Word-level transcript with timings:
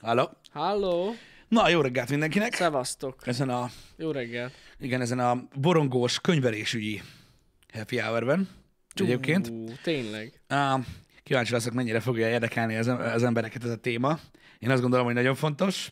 Halló? 0.00 0.30
Halló! 0.50 1.14
Na, 1.48 1.68
jó 1.68 1.80
reggelt 1.80 2.10
mindenkinek! 2.10 2.54
Szevasztok! 2.54 3.26
Ezen 3.26 3.48
a, 3.48 3.70
Jó 3.96 4.10
reggel! 4.10 4.50
igen, 4.78 5.00
ezen 5.00 5.18
a 5.18 5.48
borongós 5.54 6.20
könyvelésügyi 6.20 7.02
happy 7.72 7.98
hour-ben 7.98 8.48
egyébként. 8.94 9.48
Ú, 9.48 9.64
tényleg. 9.82 10.40
Uh, 10.48 10.84
kíváncsi 11.22 11.52
leszek, 11.52 11.72
mennyire 11.72 12.00
fogja 12.00 12.28
érdekelni 12.28 12.76
az, 12.76 12.86
az 12.86 13.22
embereket 13.22 13.64
ez 13.64 13.70
a 13.70 13.76
téma. 13.76 14.18
Én 14.58 14.70
azt 14.70 14.80
gondolom, 14.80 15.04
hogy 15.04 15.14
nagyon 15.14 15.34
fontos. 15.34 15.90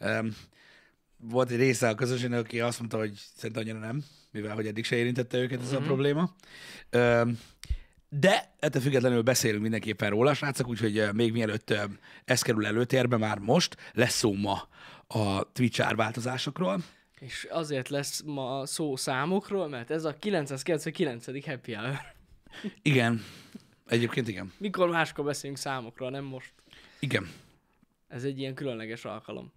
Um, 0.00 0.36
volt 1.16 1.50
egy 1.50 1.58
része 1.58 1.88
a 1.88 1.94
közönségnek, 1.94 2.40
aki 2.40 2.60
azt 2.60 2.78
mondta, 2.78 2.98
hogy 2.98 3.12
szerintem 3.36 3.62
annyira 3.62 3.86
nem, 3.86 4.04
mivel 4.30 4.54
hogy 4.54 4.66
eddig 4.66 4.84
se 4.84 4.96
érintette 4.96 5.38
őket 5.38 5.60
ez 5.62 5.72
a 5.72 5.80
probléma. 5.80 6.34
Um, 6.92 7.38
de 8.18 8.54
ettől 8.58 8.82
függetlenül 8.82 9.22
beszélünk 9.22 9.62
mindenképpen 9.62 10.10
róla, 10.10 10.34
srácok, 10.34 10.68
úgyhogy 10.68 11.08
még 11.12 11.32
mielőtt 11.32 11.74
ez 12.24 12.42
kerül 12.42 12.66
előtérbe, 12.66 13.16
már 13.16 13.38
most 13.38 13.76
lesz 13.92 14.14
szó 14.14 14.32
ma 14.34 14.68
a 15.06 15.52
Twitch 15.52 15.86
árváltozásokról. 15.86 16.80
És 17.20 17.46
azért 17.50 17.88
lesz 17.88 18.22
ma 18.22 18.66
szó 18.66 18.96
számokról, 18.96 19.68
mert 19.68 19.90
ez 19.90 20.04
a 20.04 20.14
999. 20.14 21.44
happy 21.46 21.72
hour. 21.72 21.98
Igen, 22.82 23.24
egyébként 23.86 24.28
igen. 24.28 24.52
Mikor 24.58 24.88
máskor 24.88 25.24
beszélünk 25.24 25.58
számokról, 25.58 26.10
nem 26.10 26.24
most. 26.24 26.52
Igen. 27.00 27.30
Ez 28.08 28.24
egy 28.24 28.38
ilyen 28.38 28.54
különleges 28.54 29.04
alkalom. 29.04 29.52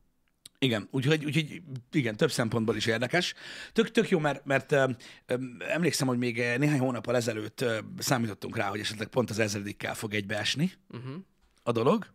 Igen, 0.61 0.87
úgyhogy, 0.91 1.25
úgyhogy 1.25 1.61
igen, 1.91 2.15
több 2.17 2.31
szempontból 2.31 2.75
is 2.75 2.85
érdekes. 2.85 3.33
Tök, 3.73 3.91
tök 3.91 4.09
jó, 4.09 4.19
mert, 4.19 4.45
mert 4.45 4.71
ö, 4.71 4.89
ö, 5.25 5.35
emlékszem, 5.59 6.07
hogy 6.07 6.17
még 6.17 6.35
néhány 6.57 6.79
hónappal 6.79 7.15
ezelőtt 7.15 7.61
ö, 7.61 7.79
számítottunk 7.97 8.55
rá, 8.57 8.67
hogy 8.69 8.79
esetleg 8.79 9.07
pont 9.07 9.29
az 9.29 9.39
ezredikkel 9.39 9.95
fog 9.95 10.13
egybeesni 10.13 10.71
Uh-huh. 10.93 11.15
a 11.63 11.71
dolog, 11.71 12.05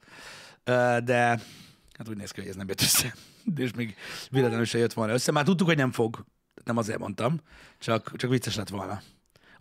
ö, 0.64 0.96
de 1.04 1.16
hát 1.92 2.08
úgy 2.08 2.16
néz 2.16 2.30
ki, 2.30 2.40
hogy 2.40 2.48
ez 2.48 2.56
nem 2.56 2.68
jött 2.68 2.80
össze. 2.80 3.14
És 3.56 3.72
még 3.72 3.96
véletlenül 4.30 4.64
se 4.64 4.78
jött 4.78 4.92
volna 4.92 5.12
össze. 5.12 5.32
Már 5.32 5.44
tudtuk, 5.44 5.66
hogy 5.66 5.76
nem 5.76 5.92
fog, 5.92 6.24
nem 6.64 6.76
azért 6.76 6.98
mondtam, 6.98 7.40
csak, 7.78 8.16
csak 8.16 8.30
vicces 8.30 8.56
lett 8.56 8.68
volna. 8.68 9.02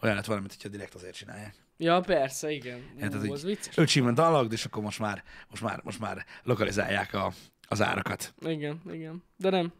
Olyan 0.02 0.16
lett 0.16 0.26
volna, 0.26 0.42
mint 0.42 0.54
hogyha 0.54 0.70
direkt 0.70 0.94
azért 0.94 1.16
csinálják. 1.16 1.56
Ja, 1.78 2.00
persze, 2.00 2.52
igen. 2.52 2.80
Hát 3.00 3.14
ez 3.14 3.22
Ú, 3.22 3.26
így 3.26 3.32
az 3.32 3.44
vicces. 3.44 3.78
Öcsimben 3.78 4.14
dallag, 4.14 4.54
és 4.54 4.66
akkor 4.66 4.84
most 4.84 5.00
már, 5.00 5.24
most 5.50 5.62
már, 5.62 5.80
most 5.84 6.00
már 6.00 6.26
lokalizálják 6.44 7.14
a, 7.14 7.34
az 7.68 7.82
árakat. 7.82 8.34
Igen, 8.46 8.82
igen. 8.92 9.24
De 9.38 9.50
nem. 9.50 9.74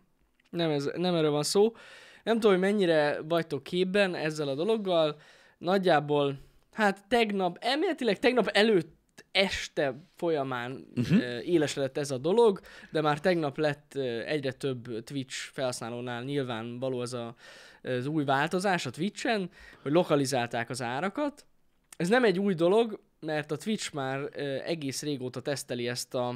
Nem, 0.50 0.70
ez, 0.70 0.90
nem 0.96 1.16
erről 1.16 1.32
van 1.32 1.44
szó. 1.44 1.76
Nem 2.24 2.34
tudom, 2.36 2.52
hogy 2.52 2.60
mennyire 2.60 3.22
vagytok 3.22 3.64
képben 3.64 4.16
ezzel 4.16 4.48
a 4.48 4.56
dologgal. 4.56 5.20
Nagyjából, 5.58 6.40
hát 6.72 7.08
tegnap, 7.08 7.58
elméletileg 7.62 8.20
tegnap 8.20 8.48
előtt 8.48 9.26
este 9.32 10.04
folyamán 10.16 10.88
uh-huh. 10.96 11.48
élesedett 11.48 11.98
ez 11.98 12.12
a 12.12 12.18
dolog, 12.18 12.60
de 12.92 13.02
már 13.02 13.20
tegnap 13.20 13.58
lett 13.58 13.96
egyre 14.26 14.52
több 14.52 15.04
Twitch 15.04 15.36
felhasználónál 15.36 16.24
nyilvánvaló 16.24 17.02
ez 17.02 17.14
a, 17.14 17.36
az 17.82 18.06
új 18.06 18.24
változás 18.24 18.86
a 18.86 18.90
Twitchen, 18.90 19.50
hogy 19.82 19.92
lokalizálták 19.92 20.70
az 20.70 20.82
árakat. 20.82 21.46
Ez 21.98 22.10
nem 22.10 22.24
egy 22.24 22.40
új 22.40 22.54
dolog, 22.54 23.00
mert 23.20 23.52
a 23.52 23.58
Twitch 23.58 23.94
már 23.94 24.30
egész 24.66 25.02
régóta 25.02 25.42
teszteli 25.42 25.88
ezt 25.88 26.14
a, 26.14 26.36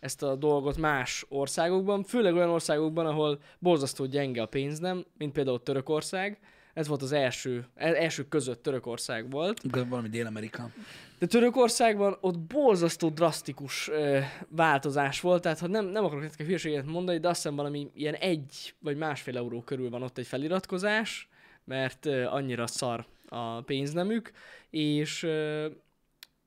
ezt 0.00 0.22
a 0.22 0.34
dolgot 0.34 0.76
más 0.76 1.26
országokban, 1.28 2.02
főleg 2.02 2.34
olyan 2.34 2.48
országokban, 2.48 3.06
ahol 3.06 3.38
borzasztó 3.58 4.04
gyenge 4.04 4.42
a 4.42 4.46
pénznem, 4.46 5.04
mint 5.18 5.32
például 5.32 5.62
Törökország. 5.62 6.38
Ez 6.74 6.88
volt 6.88 7.02
az 7.02 7.12
első, 7.12 7.66
e- 7.74 8.02
első 8.02 8.28
között 8.28 8.62
Törökország 8.62 9.30
volt. 9.30 9.60
Valami 9.88 10.08
Dél-Amerika. 10.08 10.70
De 11.18 11.26
Törökországban 11.26 12.16
ott 12.20 12.38
borzasztó 12.38 13.08
drasztikus 13.08 13.88
ö, 13.88 14.18
változás 14.48 15.20
volt, 15.20 15.42
tehát 15.42 15.58
ha 15.58 15.66
nem, 15.66 15.84
nem 15.84 16.04
akarok 16.04 16.22
nektek 16.22 16.46
hülyeséget 16.46 16.86
mondani, 16.86 17.18
de 17.18 17.28
azt 17.28 17.42
hiszem 17.42 17.56
valami 17.56 17.90
ilyen 17.94 18.14
egy 18.14 18.74
vagy 18.80 18.96
másfél 18.96 19.36
euró 19.36 19.62
körül 19.62 19.90
van 19.90 20.02
ott 20.02 20.18
egy 20.18 20.26
feliratkozás, 20.26 21.28
mert 21.64 22.06
ö, 22.06 22.24
annyira 22.24 22.66
szar 22.66 23.06
a 23.28 23.60
pénznemük, 23.60 24.30
és 24.70 25.22
ö, 25.22 25.66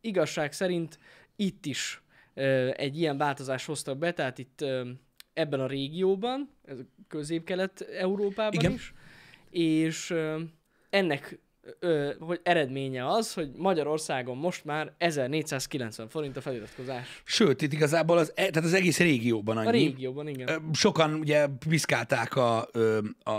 igazság 0.02 0.54
szerint 0.54 1.00
itt 1.36 1.66
is 1.66 2.02
egy 2.76 2.98
ilyen 3.00 3.18
változást 3.18 3.66
hoztak 3.66 3.98
be, 3.98 4.12
tehát 4.12 4.38
itt 4.38 4.66
ebben 5.34 5.60
a 5.60 5.68
régióban, 5.68 6.50
ez 6.66 6.80
a 6.80 6.84
közép-kelet-európában 7.08 8.60
Igen. 8.60 8.72
is, 8.72 8.94
és 9.50 10.14
ennek 10.90 11.40
ö, 11.80 12.12
hogy 12.20 12.40
eredménye 12.44 13.08
az, 13.08 13.34
hogy 13.34 13.52
Magyarországon 13.58 14.38
most 14.38 14.66
már 14.66 14.94
1490 14.98 16.08
forint 16.08 16.38
a 16.38 16.42
feliratkozás. 16.42 17.22
Sőt, 17.26 17.62
itt 17.62 17.74
igazából 17.74 18.18
az, 18.18 18.32
e- 18.36 18.50
tehát 18.50 18.64
az 18.64 18.74
egész 18.74 19.00
régióban 19.00 19.58
annyi. 19.58 19.68
A 19.68 19.72
régióban, 19.72 20.28
igen. 20.28 20.70
Sokan 20.74 21.14
ugye 21.14 21.48
piszkálták 21.70 22.36
a, 22.36 22.68
a, 23.24 23.32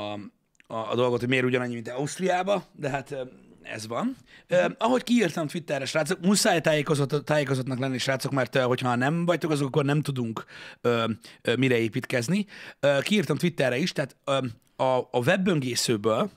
a, 0.66 0.90
a 0.90 0.94
dolgot, 0.94 1.20
hogy 1.20 1.28
miért 1.28 1.44
ugyanannyi, 1.44 1.74
mint 1.74 1.88
Ausztriába, 1.88 2.64
de 2.72 2.88
hát 2.88 3.16
ez 3.64 3.86
van. 3.86 4.16
Ö, 4.46 4.66
ahogy 4.78 5.02
kiírtam 5.02 5.46
Twitterre, 5.46 5.84
srácok, 5.84 6.20
muszáj 6.20 6.60
tájékozott, 6.60 7.24
tájékozottnak 7.24 7.78
lenni, 7.78 7.98
srácok, 7.98 8.32
mert 8.32 8.54
ö, 8.54 8.60
hogyha 8.60 8.94
nem 8.94 9.24
vagytok 9.24 9.50
azok, 9.50 9.66
akkor 9.66 9.84
nem 9.84 10.02
tudunk 10.02 10.44
ö, 10.80 11.04
ö, 11.42 11.56
mire 11.56 11.78
építkezni. 11.78 12.46
Ö, 12.80 12.98
kiírtam 13.00 13.36
Twitterre 13.36 13.76
is, 13.76 13.92
tehát 13.92 14.16
ö, 14.24 14.38
a, 14.76 14.98
a 15.10 15.18
webböngészőből 15.24 16.30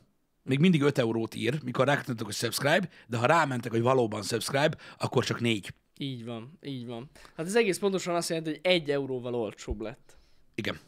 még 0.44 0.60
mindig 0.60 0.82
5 0.82 0.98
eurót 0.98 1.36
ír, 1.36 1.64
mikor 1.64 1.86
rákattantok, 1.86 2.26
hogy 2.26 2.36
subscribe, 2.36 2.90
de 3.08 3.18
ha 3.18 3.26
rámentek, 3.26 3.72
hogy 3.72 3.82
valóban 3.82 4.24
subscribe, 4.24 4.78
akkor 4.98 5.24
csak 5.24 5.40
4. 5.40 5.74
Így 5.98 6.26
van, 6.26 6.58
így 6.62 6.86
van. 6.86 7.10
Hát 7.38 7.46
ez 7.46 7.56
egész 7.56 7.78
pontosan 7.78 8.16
azt 8.16 8.30
jelenti, 8.30 8.50
hogy 8.50 8.60
egy 8.64 8.92
euróval 8.92 9.36
olcsóbb 9.36 9.82
lett. 9.82 10.18
Igen. 10.56 10.80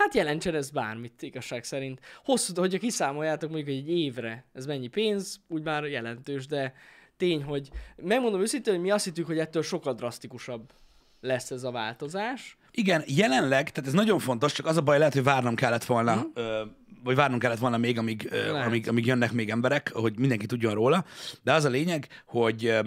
Hát 0.00 0.14
jelentsen 0.14 0.54
ez 0.54 0.70
bármit, 0.70 1.22
igazság 1.22 1.64
szerint. 1.64 2.00
Hosszú, 2.24 2.54
hogyha 2.54 2.78
kiszámoljátok 2.78 3.50
mondjuk, 3.50 3.76
egy 3.76 3.88
évre 3.88 4.44
ez 4.52 4.66
mennyi 4.66 4.88
pénz, 4.88 5.40
úgy 5.48 5.62
már 5.62 5.84
jelentős, 5.84 6.46
de 6.46 6.74
tény, 7.16 7.42
hogy 7.42 7.68
megmondom 7.96 8.40
őszintén, 8.40 8.72
hogy 8.74 8.82
mi 8.82 8.90
azt 8.90 9.04
hittük, 9.04 9.26
hogy 9.26 9.38
ettől 9.38 9.62
sokkal 9.62 9.94
drasztikusabb 9.94 10.72
lesz 11.20 11.50
ez 11.50 11.64
a 11.64 11.70
változás. 11.70 12.56
Igen, 12.70 13.02
jelenleg, 13.06 13.70
tehát 13.70 13.88
ez 13.88 13.94
nagyon 13.94 14.18
fontos, 14.18 14.52
csak 14.52 14.66
az 14.66 14.76
a 14.76 14.82
baj, 14.82 14.98
lehet, 14.98 15.12
hogy 15.12 15.22
várnom 15.22 15.54
kellett 15.54 15.84
volna, 15.84 16.16
mm. 16.16 16.20
ö, 16.34 16.62
vagy 17.04 17.16
várnom 17.16 17.38
kellett 17.38 17.58
volna 17.58 17.76
még, 17.76 17.98
amíg, 17.98 18.28
ö, 18.30 18.54
amíg, 18.54 18.88
amíg 18.88 19.06
jönnek 19.06 19.32
még 19.32 19.50
emberek, 19.50 19.92
hogy 19.92 20.18
mindenki 20.18 20.46
tudjon 20.46 20.74
róla, 20.74 21.04
de 21.42 21.52
az 21.52 21.64
a 21.64 21.68
lényeg, 21.68 22.06
hogy 22.26 22.78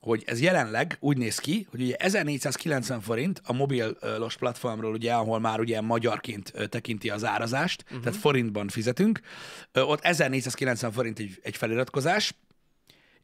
hogy 0.00 0.22
ez 0.26 0.40
jelenleg 0.40 0.96
úgy 1.00 1.16
néz 1.16 1.38
ki, 1.38 1.66
hogy 1.70 1.80
ugye 1.82 1.94
1490 1.94 3.00
forint 3.00 3.40
a 3.44 3.52
mobilos 3.52 4.36
platformról, 4.36 4.92
ugye, 4.92 5.12
ahol 5.12 5.40
már 5.40 5.60
ugye 5.60 5.80
magyarként 5.80 6.52
tekinti 6.68 7.10
az 7.10 7.24
árazást, 7.24 7.82
uh-huh. 7.84 8.00
tehát 8.02 8.18
forintban 8.18 8.68
fizetünk, 8.68 9.20
ott 9.72 10.00
1490 10.00 10.92
forint 10.92 11.18
egy, 11.18 11.38
egy 11.42 11.56
feliratkozás, 11.56 12.34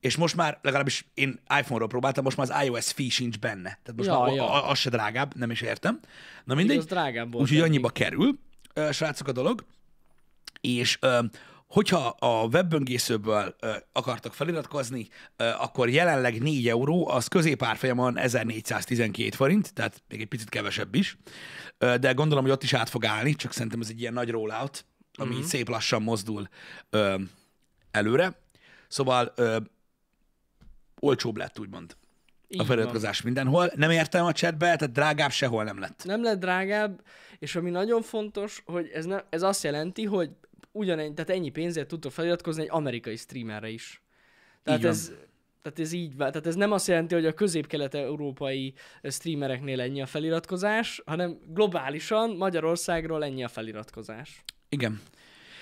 és 0.01 0.17
most 0.17 0.37
már, 0.37 0.59
legalábbis 0.63 1.07
én 1.15 1.41
iPhone-ról 1.59 1.89
próbáltam, 1.89 2.25
most 2.25 2.37
már 2.37 2.51
az 2.51 2.65
iOS 2.65 2.93
fee 2.93 3.11
sincs 3.11 3.39
benne. 3.39 3.79
Tehát 3.83 3.95
most 3.97 4.09
Ja, 4.09 4.19
már 4.19 4.33
ja. 4.33 4.65
az 4.65 4.79
se 4.79 4.91
drágább, 4.91 5.35
nem 5.35 5.51
is 5.51 5.61
értem. 5.61 6.01
Na 6.45 6.55
mindegy, 6.55 6.77
úgyhogy 7.33 7.61
annyiba 7.61 7.89
kerül, 7.89 8.39
srácok, 8.91 9.29
a 9.29 9.33
dolog. 9.33 9.65
És 10.61 10.99
hogyha 11.67 12.07
a 12.19 12.47
webböngészőből 12.47 13.57
ö, 13.61 13.73
akartak 13.93 14.35
feliratkozni, 14.35 15.09
ö, 15.37 15.45
akkor 15.45 15.89
jelenleg 15.89 16.43
4 16.43 16.69
euró, 16.69 17.09
az 17.09 17.27
középárfolyamon 17.27 18.19
1412 18.19 19.31
forint, 19.31 19.75
tehát 19.75 20.03
még 20.09 20.21
egy 20.21 20.29
picit 20.29 20.49
kevesebb 20.49 20.95
is. 20.95 21.17
Ö, 21.79 21.97
de 21.99 22.13
gondolom, 22.13 22.45
hogy 22.45 22.53
ott 22.53 22.63
is 22.63 22.73
át 22.73 22.89
fog 22.89 23.05
állni, 23.05 23.35
csak 23.35 23.53
szerintem 23.53 23.81
ez 23.81 23.89
egy 23.89 24.01
ilyen 24.01 24.13
nagy 24.13 24.31
rollout, 24.31 24.85
ami 25.15 25.35
mm-hmm. 25.35 25.43
szép 25.43 25.69
lassan 25.69 26.03
mozdul 26.03 26.49
ö, 26.91 27.15
előre. 27.91 28.41
Szóval 28.89 29.33
ö, 29.37 29.57
olcsóbb 31.01 31.37
lett, 31.37 31.59
úgymond. 31.59 31.97
Így 32.49 32.61
a 32.61 32.65
van. 32.65 32.67
feliratkozás 32.67 33.23
mindenhol. 33.23 33.73
Nem 33.75 33.91
értem 33.91 34.25
a 34.25 34.33
chatbe, 34.33 34.77
tehát 34.77 34.93
drágább 34.93 35.31
sehol 35.31 35.65
nem 35.65 35.79
lett. 35.79 36.03
Nem 36.05 36.23
lett 36.23 36.41
drágább, 36.41 37.03
és 37.39 37.57
ami 37.57 37.71
nagyon 37.71 38.03
fontos, 38.03 38.63
hogy 38.65 38.91
ez, 38.95 39.05
ne, 39.05 39.21
ez 39.31 39.43
azt 39.43 39.63
jelenti, 39.63 40.05
hogy 40.05 40.31
ugyanennyi, 40.77 41.15
tehát 41.15 41.31
ennyi 41.31 41.51
pénzért 41.51 41.89
tudtok 41.89 42.13
feliratkozni 42.13 42.63
egy 42.63 42.69
amerikai 42.71 43.17
streamerre 43.17 43.69
is. 43.69 44.03
Tehát 44.63 44.83
van. 44.83 44.91
ez, 44.91 45.13
tehát 45.63 45.79
ez 45.79 45.93
így 45.93 46.17
van. 46.17 46.31
Tehát 46.31 46.47
ez 46.47 46.55
nem 46.55 46.73
azt 46.73 46.87
jelenti, 46.87 47.15
hogy 47.15 47.27
a 47.27 47.33
közép-kelet-európai 47.33 48.75
streamereknél 49.03 49.81
ennyi 49.81 50.03
a 50.03 50.07
feliratkozás, 50.07 51.03
hanem 51.07 51.39
globálisan 51.47 52.37
Magyarországról 52.37 53.25
ennyi 53.25 53.45
a 53.45 53.49
feliratkozás. 53.49 54.45
Igen. 54.69 55.01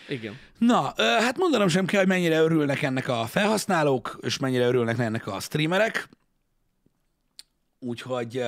Igen. 0.08 0.38
Na, 0.58 0.93
hát 0.96 1.37
mondanom 1.37 1.69
sem 1.69 1.87
kell, 1.87 2.00
hogy 2.00 2.08
mennyire 2.08 2.40
örülnek 2.40 2.82
ennek 2.82 3.08
a 3.08 3.25
felhasználók, 3.26 4.19
és 4.20 4.38
mennyire 4.38 4.67
örülnek 4.67 4.99
ennek 4.99 5.26
a 5.26 5.40
streamerek. 5.40 6.08
Úgyhogy 7.78 8.43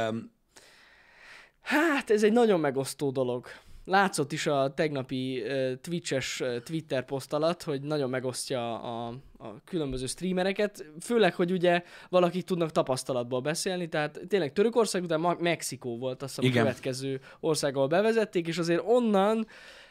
Hát, 1.67 2.11
ez 2.11 2.23
egy 2.23 2.33
nagyon 2.33 2.61
megosztó 2.61 3.11
dolog. 3.11 3.47
Látszott 3.87 4.33
is 4.33 4.47
a 4.47 4.73
tegnapi 4.75 5.43
uh, 5.43 5.73
Twitch-es 5.81 6.41
uh, 6.41 6.63
Twitter 6.63 7.05
poszt 7.05 7.33
alatt, 7.33 7.63
hogy 7.63 7.83
nagyon 7.83 8.11
megosztja 8.11 8.81
a, 8.81 9.07
a 9.39 9.55
különböző 9.65 10.07
streamereket, 10.07 10.85
főleg, 11.01 11.35
hogy 11.35 11.53
ugye 11.53 11.83
valakik 12.09 12.45
tudnak 12.45 12.71
tapasztalatból 12.71 13.41
beszélni, 13.41 13.89
tehát 13.89 14.21
tényleg 14.29 14.53
Törökország 14.53 15.03
után 15.03 15.21
Ma- 15.21 15.37
Mexikó 15.41 15.99
volt 15.99 16.23
azt 16.23 16.41
hiszem 16.41 16.57
a 16.57 16.63
következő 16.63 17.21
ország, 17.41 17.77
ahol 17.77 17.89
bevezették, 17.89 18.47
és 18.47 18.59
azért 18.59 18.83
onnan 18.87 19.47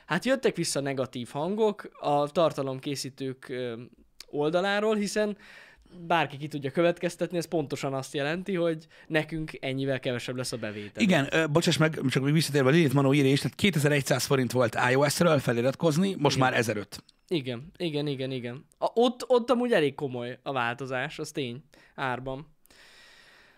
hát 0.06 0.26
jöttek 0.26 0.56
vissza 0.56 0.80
negatív 0.80 1.30
hangok 1.30 1.90
a 2.00 2.28
tartalomkészítők 2.28 3.54
oldaláról, 4.30 4.96
hiszen 4.96 5.38
bárki 6.08 6.38
ki 6.38 6.48
tudja 6.48 6.72
következtetni, 6.72 7.38
ez 7.38 7.48
pontosan 7.48 7.94
azt 7.94 8.14
jelenti, 8.14 8.56
hogy 8.56 8.88
nekünk 9.08 9.52
ennyivel 9.60 10.00
kevesebb 10.00 10.36
lesz 10.36 10.52
a 10.52 10.58
bevétel. 10.58 11.04
Igen, 11.04 11.28
ö, 11.32 11.48
bocsáss 11.48 11.78
meg, 11.78 12.00
csak 12.10 12.24
még 12.24 12.34
visszatérve, 12.34 12.70
Lilith 12.70 12.94
Manó 12.94 13.14
írja 13.14 13.32
is, 13.32 13.40
tehát 13.40 13.56
2100 13.58 14.26
forint 14.26 14.52
volt 14.52 14.78
iOS-ről 14.92 15.40
feliratkozni, 15.40 16.16
most 16.18 16.38
már 16.38 16.54
1005. 16.54 17.04
Igen, 17.28 17.72
igen, 17.78 18.08
igen, 18.08 18.32
igen. 18.32 18.66
A, 18.78 18.88
ott, 18.94 19.24
ott 19.28 19.50
amúgy 19.50 19.72
elég 19.72 19.96
komoly 19.96 20.40
a 20.44 20.52
változás, 20.52 21.20
az 21.20 21.32
tény, 21.32 21.64
árban. 21.96 22.54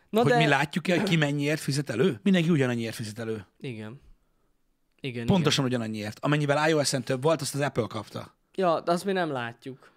Na 0.09 0.21
Hogy 0.21 0.31
de... 0.31 0.37
mi 0.37 0.47
látjuk-e, 0.47 0.95
hogy 0.99 1.09
ki 1.09 1.15
mennyiért 1.15 1.59
fizet 1.59 1.89
elő? 1.89 2.19
Mindenki 2.23 2.49
ugyanannyiért 2.49 2.95
fizet 2.95 3.19
elő. 3.19 3.45
Igen. 3.59 4.01
Igen, 5.01 5.25
Pontosan 5.25 5.65
ugyanannyiért. 5.65 6.17
Amennyivel 6.21 6.69
iOS-en 6.69 7.03
több 7.03 7.21
volt, 7.21 7.41
azt 7.41 7.55
az 7.55 7.61
Apple 7.61 7.85
kapta. 7.87 8.35
igen. 8.53 8.69
Ja, 8.69 8.81
de 8.81 8.91
azt 8.91 9.05
mi 9.05 9.11
nem 9.11 9.31
látjuk. 9.31 9.91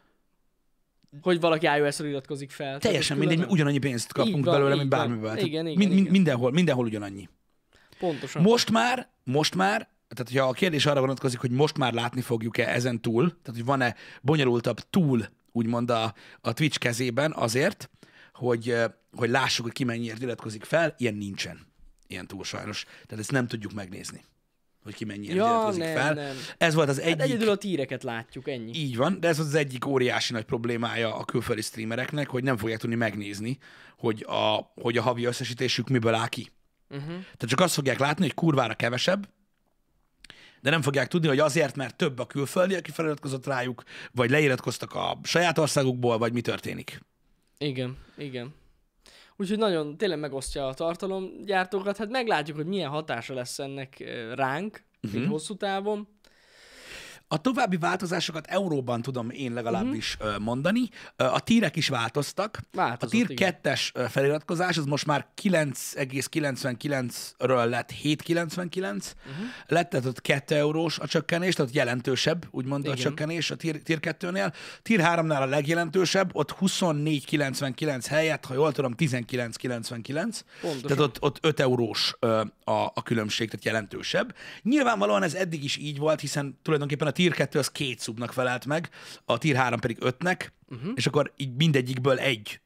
Hogy 1.23 1.41
valaki 1.41 1.67
iOS-ra 1.67 2.07
iratkozik 2.07 2.51
fel. 2.51 2.79
Teljesen 2.79 3.19
mindegy, 3.19 3.39
mert 3.39 3.51
ugyanannyi 3.51 3.79
pénzt 3.79 4.13
kapunk 4.13 4.37
Így 4.37 4.45
van, 4.45 4.55
belőle, 4.55 4.75
mint. 4.75 4.91
Tehát 4.91 5.43
Igen, 5.43 5.47
igen, 5.47 5.65
min- 5.65 5.77
min- 5.89 5.99
igen. 5.99 6.11
Mindenhol, 6.13 6.51
mindenhol 6.53 6.85
ugyanannyi. 6.85 7.29
Pontosan. 7.99 8.43
Most 8.43 8.71
már, 8.71 9.11
most 9.25 9.55
már, 9.55 9.77
tehát 10.09 10.29
hogyha 10.33 10.49
a 10.49 10.53
kérdés 10.53 10.87
arra 10.87 11.01
vonatkozik, 11.01 11.41
hogy 11.41 11.51
most 11.51 11.79
már 11.79 11.93
látni 11.93 12.21
fogjuk-e 12.21 12.69
ezen 12.69 13.01
túl, 13.01 13.29
tehát 13.29 13.47
hogy 13.53 13.65
van-e 13.65 13.95
bonyolultabb 14.23 14.81
túl, 14.91 15.29
úgymond 15.53 15.91
a, 15.91 16.15
a 16.41 16.53
Twitch 16.53 16.79
kezében 16.79 17.33
azért, 17.33 17.91
hogy, 18.33 18.77
hogy 19.13 19.31
lássuk, 19.31 19.65
hogy 19.65 19.75
ki 19.75 19.85
mennyiért 19.85 20.23
iratkozik 20.23 20.65
fel, 20.65 20.95
ilyen 20.99 21.15
nincsen. 21.15 21.67
Ilyen 22.07 22.27
túl 22.27 22.45
sajnos. 22.45 22.85
Tehát 22.85 23.19
ezt 23.19 23.31
nem 23.31 23.47
tudjuk 23.47 23.73
megnézni, 23.73 24.25
hogy 24.83 24.95
ki 24.95 25.05
mennyiért 25.05 25.37
Ja, 25.37 25.71
nem, 25.77 25.95
fel. 25.95 26.15
nem. 26.15 26.37
Ez 26.59 26.75
volt 26.75 26.89
az 26.89 26.99
Hát 26.99 27.07
egyik... 27.07 27.21
egyedül 27.21 27.49
a 27.49 27.57
tíreket 27.57 28.03
látjuk, 28.03 28.49
ennyi. 28.49 28.75
Így 28.75 28.97
van, 28.97 29.21
de 29.21 29.29
ez 29.29 29.39
az 29.39 29.55
egyik 29.55 29.87
óriási 29.87 30.33
nagy 30.33 30.45
problémája 30.45 31.15
a 31.15 31.25
külföldi 31.25 31.63
streamereknek, 31.63 32.29
hogy 32.29 32.43
nem 32.43 32.57
fogják 32.57 32.79
tudni 32.79 32.95
megnézni, 32.97 33.59
hogy 33.97 34.25
a, 34.29 34.73
hogy 34.75 34.97
a 34.97 35.03
havi 35.03 35.25
összesítésük 35.25 35.89
miből 35.89 36.15
áll 36.15 36.29
ki. 36.29 36.51
Uh-huh. 36.91 37.07
Tehát 37.09 37.47
csak 37.47 37.61
azt 37.61 37.75
fogják 37.75 37.99
látni, 37.99 38.23
hogy 38.23 38.35
kurvára 38.35 38.75
kevesebb, 38.75 39.29
de 40.61 40.71
nem 40.71 40.83
fogják 40.83 41.09
tudni, 41.09 41.29
hogy 41.29 41.39
azért, 41.39 41.77
mert 41.77 41.97
több 41.97 42.19
a 42.19 42.27
külföldi, 42.27 42.75
aki 42.75 42.91
feliratkozott 42.91 43.47
rájuk, 43.47 43.83
vagy 44.13 44.31
leiratkoztak 44.31 44.95
a 44.95 45.19
saját 45.23 45.59
országukból, 45.59 46.19
vagy 46.19 46.33
mi 46.33 46.41
történik. 46.41 47.01
Igen, 47.59 47.97
igen. 48.17 48.55
Úgyhogy 49.41 49.59
nagyon 49.59 49.97
tényleg 49.97 50.19
megosztja 50.19 50.67
a 50.67 50.75
tartalomgyártókat. 50.75 51.97
Hát 51.97 52.11
meglátjuk, 52.11 52.57
hogy 52.57 52.67
milyen 52.67 52.91
hatása 52.91 53.35
lesz 53.35 53.59
ennek 53.59 54.05
ránk, 54.35 54.85
uh-huh. 55.03 55.21
Így 55.21 55.29
hosszú 55.29 55.55
távon. 55.55 56.09
A 57.33 57.41
további 57.41 57.77
változásokat 57.77 58.47
euróban 58.47 59.03
tudom 59.03 59.31
én 59.31 59.53
legalábbis 59.53 60.17
uh-huh. 60.21 60.39
mondani. 60.39 60.89
A 61.17 61.41
tírek 61.41 61.77
is 61.77 61.89
változtak. 61.89 62.59
a 62.61 62.65
Változott, 62.73 63.11
tír 63.11 63.31
igen. 63.31 63.57
2-es 63.63 64.09
feliratkozás 64.11 64.77
az 64.77 64.85
most 64.85 65.07
már 65.07 65.27
9,99-ről 65.43 67.69
lett 67.69 67.93
7,99. 68.03 68.83
Uh-huh. 68.83 69.05
Lett 69.67 69.91
tehát 69.91 70.07
ott 70.07 70.21
2 70.21 70.55
eurós 70.55 70.99
a 70.99 71.07
csökkenés, 71.07 71.55
tehát 71.55 71.75
jelentősebb, 71.75 72.47
úgymond 72.51 72.85
a 72.85 72.87
Igen. 72.87 73.01
csökkenés 73.01 73.51
a 73.51 73.57
tír, 73.57 73.83
tír 73.83 73.99
2-nél. 74.03 74.53
Tír 74.83 75.01
3-nál 75.03 75.41
a 75.41 75.47
legjelentősebb, 75.47 76.31
ott 76.33 76.55
24,99 76.61 78.05
helyett, 78.09 78.45
ha 78.45 78.55
jól 78.55 78.73
tudom, 78.73 78.95
19,99. 78.99 80.41
Pontosan. 80.61 80.83
Tehát 80.83 81.03
ott, 81.03 81.23
ott 81.23 81.39
5 81.41 81.61
eurós 81.61 82.15
a, 82.21 82.27
a 82.71 83.03
különbség, 83.05 83.51
tehát 83.51 83.65
jelentősebb. 83.65 84.35
Nyilvánvalóan 84.63 85.23
ez 85.23 85.35
eddig 85.35 85.65
is 85.65 85.77
így 85.77 85.99
volt, 85.99 86.21
hiszen 86.21 86.59
tulajdonképpen 86.63 87.07
a 87.07 87.11
Tier 87.21 87.33
2 87.33 87.59
az 87.59 87.71
két 87.71 87.99
szubnak 87.99 88.33
felelt 88.33 88.67
meg, 88.67 88.89
a 89.25 89.39
Tier 89.39 89.57
3 89.57 89.81
pedig 89.81 89.97
5-nek, 90.01 90.49
uh-huh. 90.69 90.93
és 90.95 91.07
akkor 91.07 91.33
így 91.37 91.55
mindegyikből 91.57 92.19
egy 92.19 92.61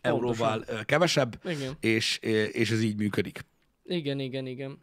euróval 0.00 0.64
ö, 0.66 0.84
kevesebb, 0.84 1.40
Igen. 1.44 1.76
és, 1.80 2.18
és 2.52 2.70
ez 2.70 2.82
így 2.82 2.96
működik. 2.96 3.44
Igen, 3.84 4.18
igen, 4.18 4.46
igen. 4.46 4.82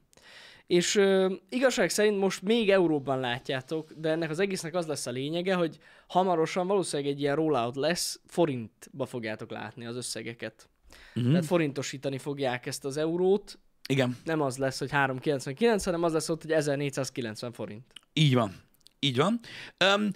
És 0.68 0.96
ö, 0.96 1.34
igazság 1.50 1.90
szerint 1.90 2.20
most 2.20 2.42
még 2.42 2.70
euróban 2.70 3.20
látjátok, 3.20 3.92
de 3.98 4.10
ennek 4.10 4.30
az 4.30 4.40
egésznek 4.40 4.74
az 4.76 4.86
lesz 4.86 5.06
a 5.06 5.12
lényege, 5.12 5.54
hogy 5.54 5.78
hamarosan 6.08 6.68
valószínűleg 6.68 7.12
egy 7.12 7.20
ilyen 7.20 7.36
rollout 7.36 7.76
lesz, 7.76 8.20
forintba 8.26 9.06
fogjátok 9.06 9.52
látni 9.52 9.86
az 9.86 9.96
összegeket. 9.96 10.70
Uh-huh. 11.16 11.32
Tehát 11.32 11.46
forintosítani 11.46 12.18
fogják 12.18 12.66
ezt 12.66 12.86
az 12.86 12.98
eurót, 12.98 13.60
Igen, 13.88 14.18
nem 14.24 14.42
az 14.42 14.58
lesz, 14.58 14.80
hogy 14.80 14.92
399, 14.92 15.86
hanem 15.86 16.04
az 16.04 16.14
lesz 16.14 16.30
ott, 16.30 16.42
hogy 16.42 16.52
1490 16.52 17.52
forint. 17.52 17.84
így 18.14 18.34
van. 18.34 18.65
Így 19.00 19.18
van. 19.18 19.40
Um, 19.96 20.10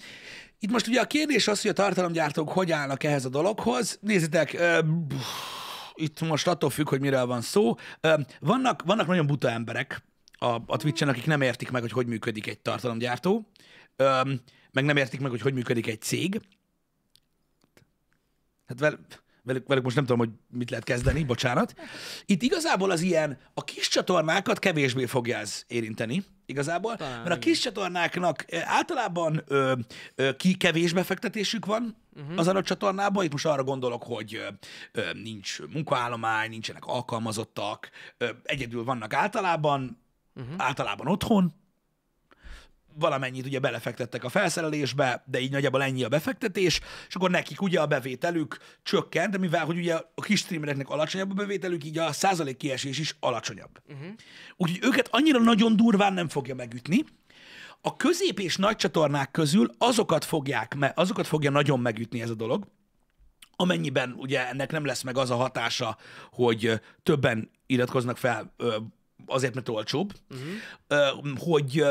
itt 0.59 0.71
most 0.71 0.87
ugye 0.87 1.01
a 1.01 1.07
kérdés 1.07 1.47
az, 1.47 1.61
hogy 1.61 1.71
a 1.71 1.73
tartalomgyártók 1.73 2.49
hogy 2.49 2.71
állnak 2.71 3.03
ehhez 3.03 3.25
a 3.25 3.29
dologhoz. 3.29 3.97
Nézzétek, 4.01 4.53
uh, 4.53 4.77
itt 5.93 6.21
most 6.21 6.47
attól 6.47 6.69
függ, 6.69 6.89
hogy 6.89 7.01
miről 7.01 7.25
van 7.25 7.41
szó. 7.41 7.69
Uh, 8.01 8.19
vannak, 8.39 8.83
vannak 8.85 9.07
nagyon 9.07 9.27
buta 9.27 9.49
emberek 9.49 10.03
a, 10.39 10.61
a 10.65 10.77
Twitch-en, 10.77 11.09
akik 11.09 11.25
nem 11.25 11.41
értik 11.41 11.71
meg, 11.71 11.81
hogy 11.81 11.91
hogy 11.91 12.07
működik 12.07 12.47
egy 12.47 12.59
tartalomgyártó, 12.59 13.51
um, 13.97 14.39
meg 14.71 14.83
nem 14.83 14.97
értik 14.97 15.19
meg, 15.19 15.29
hogy 15.29 15.41
hogy 15.41 15.53
működik 15.53 15.87
egy 15.87 16.01
cég. 16.01 16.41
Hát 18.67 18.79
vel, 18.79 18.99
velük, 19.43 19.67
velük 19.67 19.83
most 19.83 19.95
nem 19.95 20.05
tudom, 20.05 20.19
hogy 20.19 20.29
mit 20.49 20.69
lehet 20.69 20.85
kezdeni, 20.85 21.23
bocsánat. 21.23 21.73
Itt 22.25 22.41
igazából 22.41 22.91
az 22.91 23.01
ilyen, 23.01 23.37
a 23.53 23.63
kis 23.63 23.87
csatornákat 23.87 24.59
kevésbé 24.59 25.05
fogja 25.05 25.37
ez 25.37 25.63
érinteni, 25.67 26.23
igazából, 26.49 26.95
Talán, 26.95 27.21
mert 27.21 27.35
a 27.35 27.39
kis 27.39 27.59
csatornáknak 27.59 28.45
általában 28.63 29.43
ö, 29.47 29.73
ö, 30.15 30.35
ki 30.35 30.53
kevés 30.53 30.93
befektetésük 30.93 31.65
van 31.65 31.97
uh-huh. 32.15 32.39
az 32.39 32.47
adott 32.47 32.65
csatornában. 32.65 33.23
Itt 33.23 33.31
most 33.31 33.45
arra 33.45 33.63
gondolok, 33.63 34.03
hogy 34.03 34.35
ö, 34.35 34.47
ö, 34.91 35.13
nincs 35.13 35.59
munkaállomány, 35.73 36.49
nincsenek 36.49 36.85
alkalmazottak, 36.85 37.89
ö, 38.17 38.29
egyedül 38.43 38.83
vannak 38.83 39.13
általában, 39.13 40.01
uh-huh. 40.35 40.53
általában 40.57 41.07
otthon, 41.07 41.53
valamennyit 42.95 43.45
ugye 43.45 43.59
belefektettek 43.59 44.23
a 44.23 44.29
felszerelésbe, 44.29 45.23
de 45.25 45.39
így 45.39 45.51
nagyjából 45.51 45.83
ennyi 45.83 46.03
a 46.03 46.09
befektetés, 46.09 46.79
és 47.07 47.15
akkor 47.15 47.29
nekik 47.29 47.61
ugye 47.61 47.79
a 47.79 47.85
bevételük 47.85 48.57
csökkent, 48.83 49.31
de 49.31 49.37
mivel, 49.37 49.65
hogy 49.65 49.77
ugye 49.77 49.95
a 50.15 50.21
kis 50.21 50.39
streamereknek 50.39 50.89
alacsonyabb 50.89 51.31
a 51.31 51.33
bevételük, 51.33 51.83
így 51.83 51.97
a 51.97 52.11
százalék 52.11 52.57
kiesés 52.57 52.99
is 52.99 53.15
alacsonyabb. 53.19 53.81
Uh-huh. 53.87 54.07
Úgyhogy 54.57 54.79
őket 54.83 55.07
annyira 55.11 55.39
nagyon 55.39 55.75
durván 55.75 56.13
nem 56.13 56.29
fogja 56.29 56.55
megütni. 56.55 57.03
A 57.81 57.95
közép 57.95 58.39
és 58.39 58.55
nagy 58.55 58.75
csatornák 58.75 59.31
közül 59.31 59.71
azokat 59.77 60.25
fogják, 60.25 60.77
azokat 60.95 61.27
fogja 61.27 61.51
nagyon 61.51 61.79
megütni 61.79 62.21
ez 62.21 62.29
a 62.29 62.35
dolog, 62.35 62.67
amennyiben 63.55 64.15
ugye 64.17 64.47
ennek 64.47 64.71
nem 64.71 64.85
lesz 64.85 65.01
meg 65.01 65.17
az 65.17 65.29
a 65.29 65.35
hatása, 65.35 65.97
hogy 66.31 66.81
többen 67.03 67.49
iratkoznak 67.65 68.17
fel 68.17 68.53
azért, 69.25 69.53
mert 69.53 69.69
olcsóbb, 69.69 70.13
uh-huh. 70.29 71.37
hogy 71.37 71.83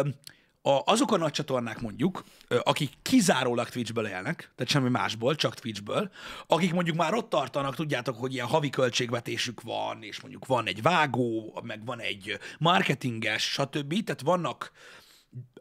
a, 0.68 0.82
azok 0.84 1.12
a 1.12 1.16
nagy 1.16 1.32
csatornák 1.32 1.80
mondjuk, 1.80 2.24
akik 2.62 2.92
kizárólag 3.02 3.68
Twitchből 3.68 4.06
élnek, 4.06 4.50
tehát 4.54 4.72
semmi 4.72 4.88
másból, 4.88 5.34
csak 5.34 5.54
Twitchből, 5.54 6.10
akik 6.46 6.72
mondjuk 6.72 6.96
már 6.96 7.14
ott 7.14 7.28
tartanak, 7.28 7.74
tudjátok, 7.74 8.18
hogy 8.18 8.32
ilyen 8.32 8.46
havi 8.46 8.70
költségvetésük 8.70 9.60
van, 9.60 10.02
és 10.02 10.20
mondjuk 10.20 10.46
van 10.46 10.66
egy 10.66 10.82
vágó, 10.82 11.60
meg 11.64 11.84
van 11.84 12.00
egy 12.00 12.38
marketinges, 12.58 13.42
stb. 13.42 14.04
Tehát 14.04 14.20
vannak 14.20 14.72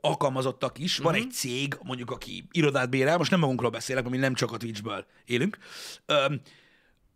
alkalmazottak 0.02 0.80
is, 0.80 0.98
van 0.98 1.14
egy 1.14 1.32
cég, 1.32 1.78
mondjuk, 1.82 2.12
aki 2.12 2.48
irodát 2.52 2.90
bérel, 2.90 3.18
most 3.18 3.32
nem 3.32 3.40
magunkról 3.40 3.70
beszélek, 3.70 4.04
mert 4.04 4.16
mi 4.16 4.22
nem 4.22 4.34
csak 4.34 4.52
a 4.52 4.58
Twitchből 4.58 5.06
élünk, 5.26 5.58
Öm, 6.06 6.42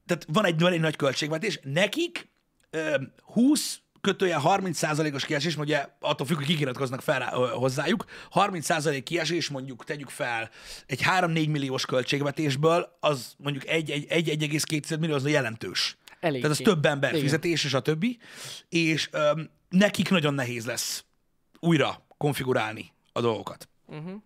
tehát 0.06 0.26
van 0.28 0.46
egy, 0.46 0.60
van 0.60 0.72
egy 0.72 0.80
nagy 0.80 0.96
költségvetés, 0.96 1.60
nekik 1.64 2.30
öm, 2.70 3.14
20 3.24 3.81
kötője 4.02 4.40
30%-os 4.44 5.26
kiesés, 5.26 5.58
ugye 5.58 5.88
attól 6.00 6.28
függ, 6.28 6.38
hogy 6.38 6.46
kik 6.46 6.60
iratkoznak 6.60 7.02
fel 7.02 7.20
rá- 7.20 7.34
ö, 7.34 7.38
hozzájuk, 7.38 8.06
30% 8.34 9.02
kiesés 9.04 9.50
mondjuk 9.50 9.84
tegyük 9.84 10.10
fel 10.10 10.50
egy 10.86 11.02
3-4 11.04 11.50
milliós 11.50 11.86
költségvetésből, 11.86 12.98
az 13.00 13.34
mondjuk 13.38 13.64
1,2 13.66 15.00
millió 15.00 15.16
az 15.16 15.28
jelentős. 15.28 15.98
Eléggé. 16.20 16.42
Tehát 16.42 16.58
az 16.58 16.64
több 16.64 16.86
ember 16.86 17.10
Igen. 17.10 17.22
fizetés, 17.24 17.64
és 17.64 17.74
a 17.74 17.80
többi, 17.80 18.18
és 18.70 19.10
öm, 19.12 19.50
nekik 19.70 20.10
nagyon 20.10 20.34
nehéz 20.34 20.66
lesz 20.66 21.06
újra 21.60 22.06
konfigurálni 22.18 22.94
a 23.12 23.22
dolgokat. 23.22 23.70
Uh-huh. 23.86 24.22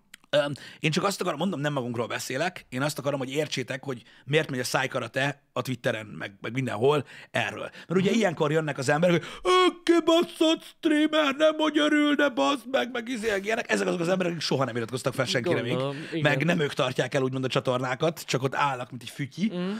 Én 0.80 0.92
csak 0.92 1.04
azt 1.04 1.22
akarom, 1.22 1.40
mondom, 1.40 1.60
nem 1.60 1.74
magunkról 1.74 2.08
beszélek, 2.08 2.66
én 2.70 2.82
azt 2.82 3.00
akarom, 3.00 3.20
hogy 3.20 3.32
értsétek, 3.32 3.84
hogy 3.84 4.04
miért 4.26 4.50
megy 4.50 4.60
a 4.60 4.64
szájkarate 4.64 5.44
a 5.54 5.62
Twitteren, 5.62 6.06
meg, 6.06 6.34
meg 6.42 6.54
mindenhol 6.54 7.06
erről. 7.32 7.70
Mert 7.88 8.02
ugye 8.02 8.12
ilyenkor 8.12 8.52
jönnek 8.52 8.78
az 8.78 8.90
emberek, 8.90 9.26
hogy 9.42 9.82
kibaszott 9.84 10.64
streamer, 10.64 11.36
nem 11.36 11.56
hogy 11.58 11.78
örülne, 11.78 12.30
bassz 12.30 12.64
meg, 12.72 12.92
meg 12.92 13.08
izé, 13.08 13.34
ilyenek. 13.44 13.72
Ezek 13.72 13.88
azok 13.88 14.00
az 14.00 14.10
emberek, 14.10 14.32
akik 14.32 14.44
soha 14.44 14.64
nem 14.66 14.76
iratkoztak 14.76 15.14
fel 15.14 15.26
senkire 15.26 15.62
még. 15.62 15.72
igen. 15.72 16.22
Meg 16.22 16.46
nem 16.46 16.60
ők 16.60 16.74
tartják 16.74 17.14
el 17.14 17.22
úgymond 17.22 17.44
a 17.44 17.48
csatornákat, 17.48 18.24
csak 18.26 18.44
ott 18.44 18.56
állnak, 18.56 18.90
mint 18.90 19.02
egy 19.02 19.10
fütyi. 19.10 19.52
Mm. 19.56 19.72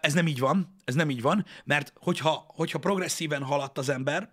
Ez 0.00 0.12
nem 0.12 0.26
így 0.26 0.38
van, 0.38 0.76
ez 0.84 0.94
nem 0.94 1.10
így 1.10 1.22
van, 1.22 1.44
mert 1.64 1.92
hogyha, 1.96 2.44
hogyha 2.48 2.78
progresszíven 2.78 3.42
haladt 3.42 3.78
az 3.78 3.88
ember, 3.88 4.28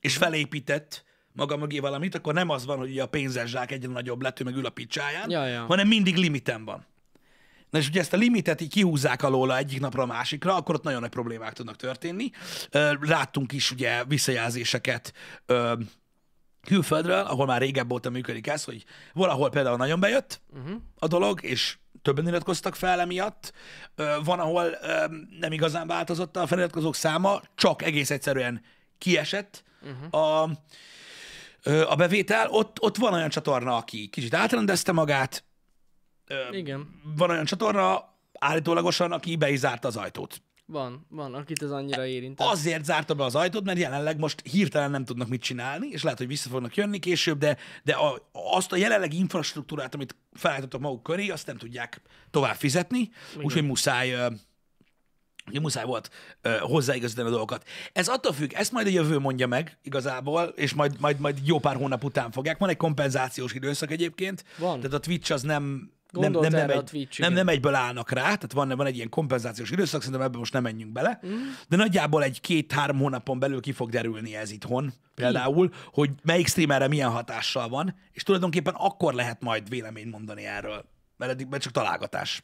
és 0.00 0.16
felépített 0.16 1.04
maga 1.32 1.56
mögé 1.56 1.78
valamit, 1.78 2.14
akkor 2.14 2.34
nem 2.34 2.48
az 2.48 2.66
van, 2.66 2.78
hogy 2.78 2.98
a 2.98 3.06
pénzes 3.06 3.50
zsák 3.50 3.70
egyre 3.70 3.88
nagyobb 3.88 4.22
lett, 4.22 4.40
ő 4.40 4.44
meg 4.44 4.56
ül 4.56 4.66
a 4.66 4.70
picsáján, 4.70 5.30
Ja, 5.30 5.46
ja. 5.46 5.64
hanem 5.64 5.88
mindig 5.88 6.16
limiten 6.16 6.64
van. 6.64 6.86
Na 7.70 7.78
és 7.78 7.88
ugye 7.88 8.00
ezt 8.00 8.12
a 8.12 8.16
limitet 8.16 8.60
így 8.60 8.72
kihúzzák 8.72 9.22
alóla 9.22 9.56
egyik 9.56 9.80
napra 9.80 10.02
a 10.02 10.06
másikra, 10.06 10.54
akkor 10.54 10.74
ott 10.74 10.82
nagyon 10.82 11.00
nagy 11.00 11.10
problémák 11.10 11.52
tudnak 11.52 11.76
történni. 11.76 12.30
Láttunk 13.00 13.52
is 13.52 13.70
ugye 13.70 14.04
visszajelzéseket 14.04 15.12
külföldről, 16.66 17.20
ahol 17.20 17.46
már 17.46 17.60
régebb 17.60 17.92
óta 17.92 18.10
működik 18.10 18.46
ez, 18.46 18.64
hogy 18.64 18.84
valahol 19.12 19.50
például 19.50 19.76
nagyon 19.76 20.00
bejött 20.00 20.40
uh-huh. 20.52 20.80
a 20.98 21.06
dolog, 21.06 21.42
és 21.42 21.78
többen 22.02 22.26
iratkoztak 22.26 22.74
fel 22.74 23.00
emiatt. 23.00 23.52
Van, 24.24 24.40
ahol 24.40 24.78
nem 25.40 25.52
igazán 25.52 25.86
változott 25.86 26.36
a 26.36 26.46
feliratkozók 26.46 26.94
száma, 26.94 27.40
csak 27.54 27.82
egész 27.82 28.10
egyszerűen 28.10 28.62
kiesett 28.98 29.64
uh-huh. 29.82 30.22
a, 30.42 30.50
a 31.88 31.94
bevétel. 31.94 32.48
Ott, 32.50 32.82
ott 32.82 32.96
van 32.96 33.12
olyan 33.12 33.28
csatorna, 33.28 33.76
aki 33.76 34.08
kicsit 34.08 34.34
átrendezte 34.34 34.92
magát, 34.92 35.44
Igen. 36.50 37.00
van 37.16 37.30
olyan 37.30 37.44
csatorna, 37.44 38.08
állítólagosan, 38.38 39.12
aki 39.12 39.36
be 39.36 39.50
is 39.50 39.58
zárta 39.58 39.88
az 39.88 39.96
ajtót. 39.96 40.42
Van, 40.66 41.06
van, 41.08 41.34
akit 41.34 41.62
ez 41.62 41.70
annyira 41.70 42.06
érintett. 42.06 42.46
Azért 42.46 42.84
zárta 42.84 43.14
be 43.14 43.24
az 43.24 43.34
ajtót, 43.34 43.64
mert 43.64 43.78
jelenleg 43.78 44.18
most 44.18 44.42
hirtelen 44.50 44.90
nem 44.90 45.04
tudnak 45.04 45.28
mit 45.28 45.42
csinálni, 45.42 45.88
és 45.88 46.02
lehet, 46.02 46.18
hogy 46.18 46.26
vissza 46.26 46.48
fognak 46.48 46.76
jönni 46.76 46.98
később, 46.98 47.38
de, 47.38 47.56
de 47.84 47.92
a, 47.92 48.30
azt 48.32 48.72
a 48.72 48.76
jelenlegi 48.76 49.16
infrastruktúrát, 49.16 49.94
amit 49.94 50.16
felállítottak 50.32 50.80
maguk 50.80 51.02
köré, 51.02 51.28
azt 51.28 51.46
nem 51.46 51.56
tudják 51.56 52.00
tovább 52.30 52.54
fizetni, 52.54 53.10
úgyhogy 53.42 53.64
muszáj, 53.64 54.14
ugye 55.50 55.60
muszáj 55.60 55.84
volt 55.84 56.10
ö, 56.42 56.56
hozzáigazítani 56.60 57.26
a 57.26 57.30
dolgokat. 57.30 57.68
Ez 57.92 58.08
attól 58.08 58.32
függ, 58.32 58.52
ezt 58.52 58.72
majd 58.72 58.86
a 58.86 58.90
jövő 58.90 59.18
mondja 59.18 59.46
meg 59.46 59.78
igazából, 59.82 60.42
és 60.42 60.74
majd, 60.74 61.00
majd, 61.00 61.18
majd 61.18 61.38
jó 61.44 61.58
pár 61.58 61.76
hónap 61.76 62.04
után 62.04 62.30
fogják. 62.30 62.58
Van 62.58 62.68
egy 62.68 62.76
kompenzációs 62.76 63.54
időszak 63.54 63.90
egyébként, 63.90 64.44
Van. 64.58 64.80
tehát 64.80 64.96
a 64.96 65.00
Twitch 65.00 65.32
az 65.32 65.42
nem 65.42 65.90
nem, 66.12 66.22
Gondolt 66.22 66.50
nem, 66.50 66.60
nem, 66.60 66.76
a 66.76 66.80
egy, 66.80 66.84
Twitch, 66.84 67.20
nem, 67.20 67.32
nem 67.32 67.48
egyből 67.48 67.74
állnak 67.74 68.10
rá, 68.10 68.22
tehát 68.22 68.52
van, 68.52 68.68
van 68.68 68.86
egy 68.86 68.96
ilyen 68.96 69.08
kompenzációs 69.08 69.70
időszak, 69.70 70.00
szerintem 70.00 70.26
ebben 70.26 70.38
most 70.38 70.52
nem 70.52 70.62
menjünk 70.62 70.92
bele, 70.92 71.20
mm. 71.26 71.30
de 71.68 71.76
nagyjából 71.76 72.22
egy 72.22 72.40
két-három 72.40 72.98
hónapon 72.98 73.38
belül 73.38 73.60
ki 73.60 73.72
fog 73.72 73.90
derülni 73.90 74.36
ez 74.36 74.50
itthon, 74.50 74.92
például, 75.14 75.70
hogy 75.92 76.10
melyik 76.22 76.46
streamerre 76.46 76.88
milyen 76.88 77.10
hatással 77.10 77.68
van, 77.68 77.94
és 78.12 78.22
tulajdonképpen 78.22 78.74
akkor 78.74 79.14
lehet 79.14 79.42
majd 79.42 79.68
véleményt 79.68 80.10
mondani 80.10 80.44
erről, 80.44 80.84
mert 81.16 81.32
eddig 81.32 81.56
csak 81.58 81.72
találgatás. 81.72 82.40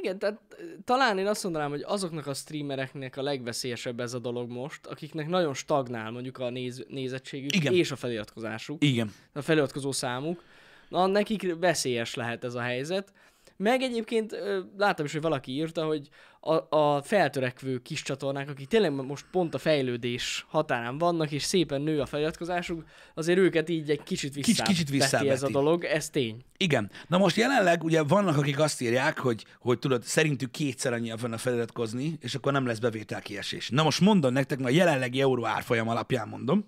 Igen, 0.00 0.18
tehát 0.18 0.40
talán 0.84 1.18
én 1.18 1.26
azt 1.26 1.42
mondanám, 1.42 1.70
hogy 1.70 1.82
azoknak 1.86 2.26
a 2.26 2.34
streamereknek 2.34 3.16
a 3.16 3.22
legveszélyesebb 3.22 4.00
ez 4.00 4.14
a 4.14 4.18
dolog 4.18 4.50
most, 4.50 4.86
akiknek 4.86 5.28
nagyon 5.28 5.54
stagnál 5.54 6.10
mondjuk 6.10 6.38
a 6.38 6.50
néz, 6.50 6.84
nézettségük 6.88 7.54
Igen. 7.54 7.72
és 7.72 7.90
a 7.90 7.96
feliratkozásuk, 7.96 8.84
Igen. 8.84 9.12
a 9.32 9.40
feliratkozó 9.40 9.92
számuk, 9.92 10.44
na 10.88 11.06
nekik 11.06 11.54
veszélyes 11.58 12.14
lehet 12.14 12.44
ez 12.44 12.54
a 12.54 12.60
helyzet. 12.60 13.12
Meg 13.56 13.82
egyébként 13.82 14.36
láttam 14.76 15.04
is, 15.04 15.12
hogy 15.12 15.22
valaki 15.22 15.52
írta, 15.52 15.84
hogy 15.84 16.08
a, 16.44 16.76
a 16.76 17.02
feltörekvő 17.02 17.78
kis 17.78 18.02
csatornák, 18.02 18.48
akik 18.48 18.68
tényleg 18.68 18.92
most 18.92 19.24
pont 19.30 19.54
a 19.54 19.58
fejlődés 19.58 20.46
határán 20.48 20.98
vannak, 20.98 21.30
és 21.30 21.42
szépen 21.42 21.80
nő 21.80 22.00
a 22.00 22.06
feliratkozásuk, 22.06 22.84
azért 23.14 23.38
őket 23.38 23.68
így 23.68 23.90
egy 23.90 24.02
kicsit 24.02 24.34
vissza 24.34 24.62
kicsit 24.62 25.02
ez 25.12 25.42
a 25.42 25.50
dolog, 25.50 25.84
ez 25.84 26.10
tény. 26.10 26.44
Igen. 26.56 26.90
Na 27.08 27.18
most 27.18 27.36
jelenleg 27.36 27.84
ugye 27.84 28.02
vannak, 28.02 28.36
akik 28.36 28.58
azt 28.58 28.80
írják, 28.80 29.18
hogy, 29.18 29.44
hogy 29.58 29.78
tudod, 29.78 30.02
szerintük 30.02 30.50
kétszer 30.50 30.92
annyian 30.92 31.18
fognak 31.18 31.38
feliratkozni, 31.38 32.16
és 32.20 32.34
akkor 32.34 32.52
nem 32.52 32.66
lesz 32.66 32.78
bevételkiesés. 32.78 33.68
Na 33.68 33.82
most 33.82 34.00
mondom 34.00 34.32
nektek, 34.32 34.58
ma 34.58 34.66
a 34.66 34.70
jelenlegi 34.70 35.20
euró 35.20 35.46
árfolyam 35.46 35.88
alapján 35.88 36.28
mondom, 36.28 36.64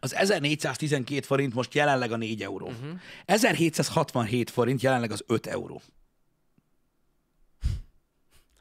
az 0.00 0.14
1412 0.14 1.26
forint 1.26 1.54
most 1.54 1.74
jelenleg 1.74 2.12
a 2.12 2.16
4 2.16 2.42
euró. 2.42 2.66
Uh-huh. 2.66 2.98
1767 3.24 4.50
forint 4.50 4.82
jelenleg 4.82 5.10
az 5.10 5.24
5 5.26 5.46
euró. 5.46 5.82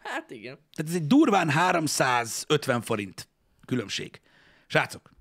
Hát 0.04 0.32
igen. 0.32 0.58
Tehát 0.74 0.92
ez 0.92 0.96
egy 0.96 1.08
durván 1.08 1.50
350 1.50 2.82
forint 2.82 3.28
különbség. 3.66 4.22
Srácok, 4.68 5.14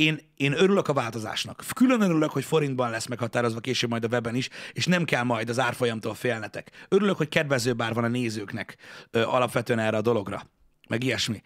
én, 0.00 0.20
én 0.36 0.52
örülök 0.52 0.88
a 0.88 0.92
változásnak. 0.92 1.64
Külön 1.74 2.00
örülök, 2.00 2.30
hogy 2.30 2.44
forintban 2.44 2.90
lesz 2.90 3.06
meghatározva 3.06 3.60
később 3.60 3.90
majd 3.90 4.04
a 4.04 4.08
weben 4.08 4.34
is, 4.34 4.48
és 4.72 4.86
nem 4.86 5.04
kell 5.04 5.22
majd 5.22 5.48
az 5.48 5.58
árfolyamtól 5.58 6.14
félnetek. 6.14 6.86
Örülök, 6.88 7.16
hogy 7.16 7.28
kedvezőbb 7.28 7.82
ár 7.82 7.94
van 7.94 8.04
a 8.04 8.08
nézőknek 8.08 8.76
ö, 9.10 9.22
alapvetően 9.22 9.78
erre 9.78 9.96
a 9.96 10.00
dologra, 10.00 10.42
meg 10.88 11.04
ilyesmi. 11.04 11.42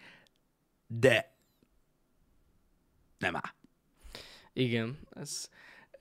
De 0.87 1.35
nem 3.17 3.35
áll. 3.35 3.53
Igen, 4.53 4.99
ez 5.19 5.49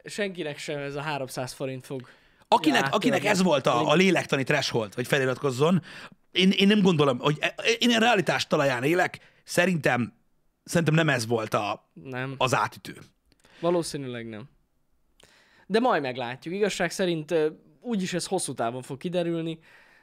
senkinek 0.04 0.58
sem 0.58 0.78
ez 0.78 0.94
a 0.94 1.00
300 1.00 1.52
forint 1.52 1.86
fog. 1.86 2.08
Akinek, 2.48 2.94
akinek 2.94 3.24
ez 3.24 3.42
volt 3.42 3.66
a, 3.66 3.90
a 3.90 3.94
lélektani 3.94 4.42
threshold, 4.42 4.94
hogy 4.94 5.06
feliratkozzon, 5.06 5.82
én, 6.34 6.50
én 6.50 6.66
nem 6.66 6.82
gondolom, 6.82 7.18
hogy 7.18 7.38
én 7.78 7.90
a 7.90 7.98
realitás 7.98 8.46
talaján 8.46 8.82
élek, 8.82 9.18
szerintem, 9.44 10.12
szerintem 10.64 10.94
nem 10.94 11.08
ez 11.08 11.26
volt 11.26 11.54
a, 11.54 11.90
Nem, 11.92 12.34
az 12.38 12.54
átütő. 12.54 12.96
valószínűleg 13.60 14.28
nem. 14.28 14.48
De 15.66 15.80
majd 15.80 16.02
meglátjuk. 16.02 16.54
Igazság 16.54 16.90
szerint 16.90 17.34
úgyis 17.80 18.12
ez 18.12 18.26
hosszú 18.26 18.54
távon 18.54 18.82
fog 18.82 18.98
kiderülni. 18.98 19.58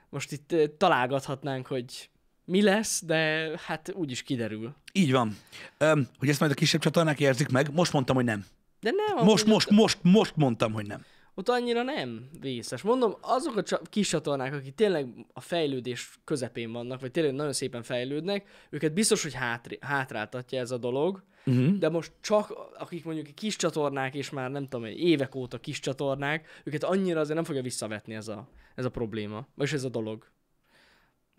Most 0.10 0.32
itt 0.32 0.56
találgathatnánk, 0.78 1.68
hogy 1.68 2.10
mi 2.46 2.62
lesz, 2.62 3.02
de 3.06 3.52
hát 3.66 3.92
úgyis 3.94 4.22
kiderül. 4.24 4.76
Így 4.94 5.12
van. 5.12 5.38
Öm, 5.78 6.08
hogy 6.18 6.30
ezt 6.30 6.40
majd 6.40 6.52
a 6.52 6.56
kisebb 6.56 6.82
csatornák 6.82 7.20
érzik 7.20 7.50
meg, 7.50 7.74
most 7.74 7.94
mondtam, 7.94 8.16
hogy 8.16 8.26
nem. 8.26 8.46
De 8.80 8.92
nem, 8.92 9.26
Most, 9.26 9.46
most, 9.46 9.70
most, 9.70 9.98
most 10.02 10.36
mondtam, 10.36 10.74
hogy 10.74 10.88
nem. 10.88 11.06
Ott 11.42 11.50
annyira 11.50 11.84
nem 11.84 12.30
vészes. 12.40 12.82
Mondom, 12.82 13.16
azok 13.22 13.56
a 13.58 13.64
csa- 13.64 13.90
kis 13.90 14.08
csatornák, 14.08 14.54
akik 14.54 14.76
tényleg 14.76 15.26
a 15.34 15.40
fejlődés 15.40 16.20
közepén 16.24 16.72
vannak, 16.72 17.02
vagy 17.02 17.12
tényleg 17.12 17.34
nagyon 17.34 17.54
szépen 17.54 17.84
fejlődnek, 17.84 18.48
őket 18.70 18.94
biztos, 18.94 19.24
hogy 19.24 19.34
hátri- 19.34 19.78
hátráltatja 19.82 20.60
ez 20.60 20.72
a 20.72 20.78
dolog, 20.78 21.24
uh-huh. 21.46 21.78
de 21.78 21.90
most 21.90 22.12
csak 22.20 22.54
akik 22.78 23.06
mondjuk 23.06 23.36
kis 23.36 23.56
csatornák, 23.56 24.16
és 24.16 24.30
már 24.30 24.52
nem 24.52 24.68
tudom, 24.68 24.86
évek 24.86 25.36
óta 25.36 25.58
kis 25.58 25.80
csatornák, 25.80 26.62
őket 26.64 26.84
annyira 26.84 27.20
azért 27.20 27.36
nem 27.36 27.44
fogja 27.44 27.62
visszavetni 27.62 28.14
ez 28.14 28.28
a, 28.28 28.50
ez 28.76 28.86
a 28.86 28.90
probléma, 28.90 29.48
vagy 29.56 29.70
ez 29.74 29.84
a 29.84 29.90
dolog. 29.90 30.32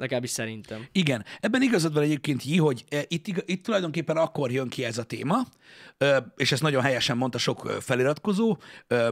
Legalábbis 0.03 0.31
szerintem. 0.31 0.87
Igen, 0.93 1.25
ebben 1.41 1.63
igazad 1.63 1.93
van 1.93 2.03
egyébként, 2.03 2.45
Ji, 2.45 2.59
hogy 2.59 2.85
eh, 2.89 3.03
itt, 3.09 3.27
itt 3.27 3.65
tulajdonképpen 3.65 4.17
akkor 4.17 4.51
jön 4.51 4.69
ki 4.69 4.85
ez 4.85 4.99
a 4.99 5.03
téma, 5.03 5.37
és 6.37 6.53
ezt 6.53 6.63
nagyon 6.63 6.83
helyesen 6.83 7.17
mondta 7.17 7.39
sok 7.39 7.77
feliratkozó, 7.81 8.57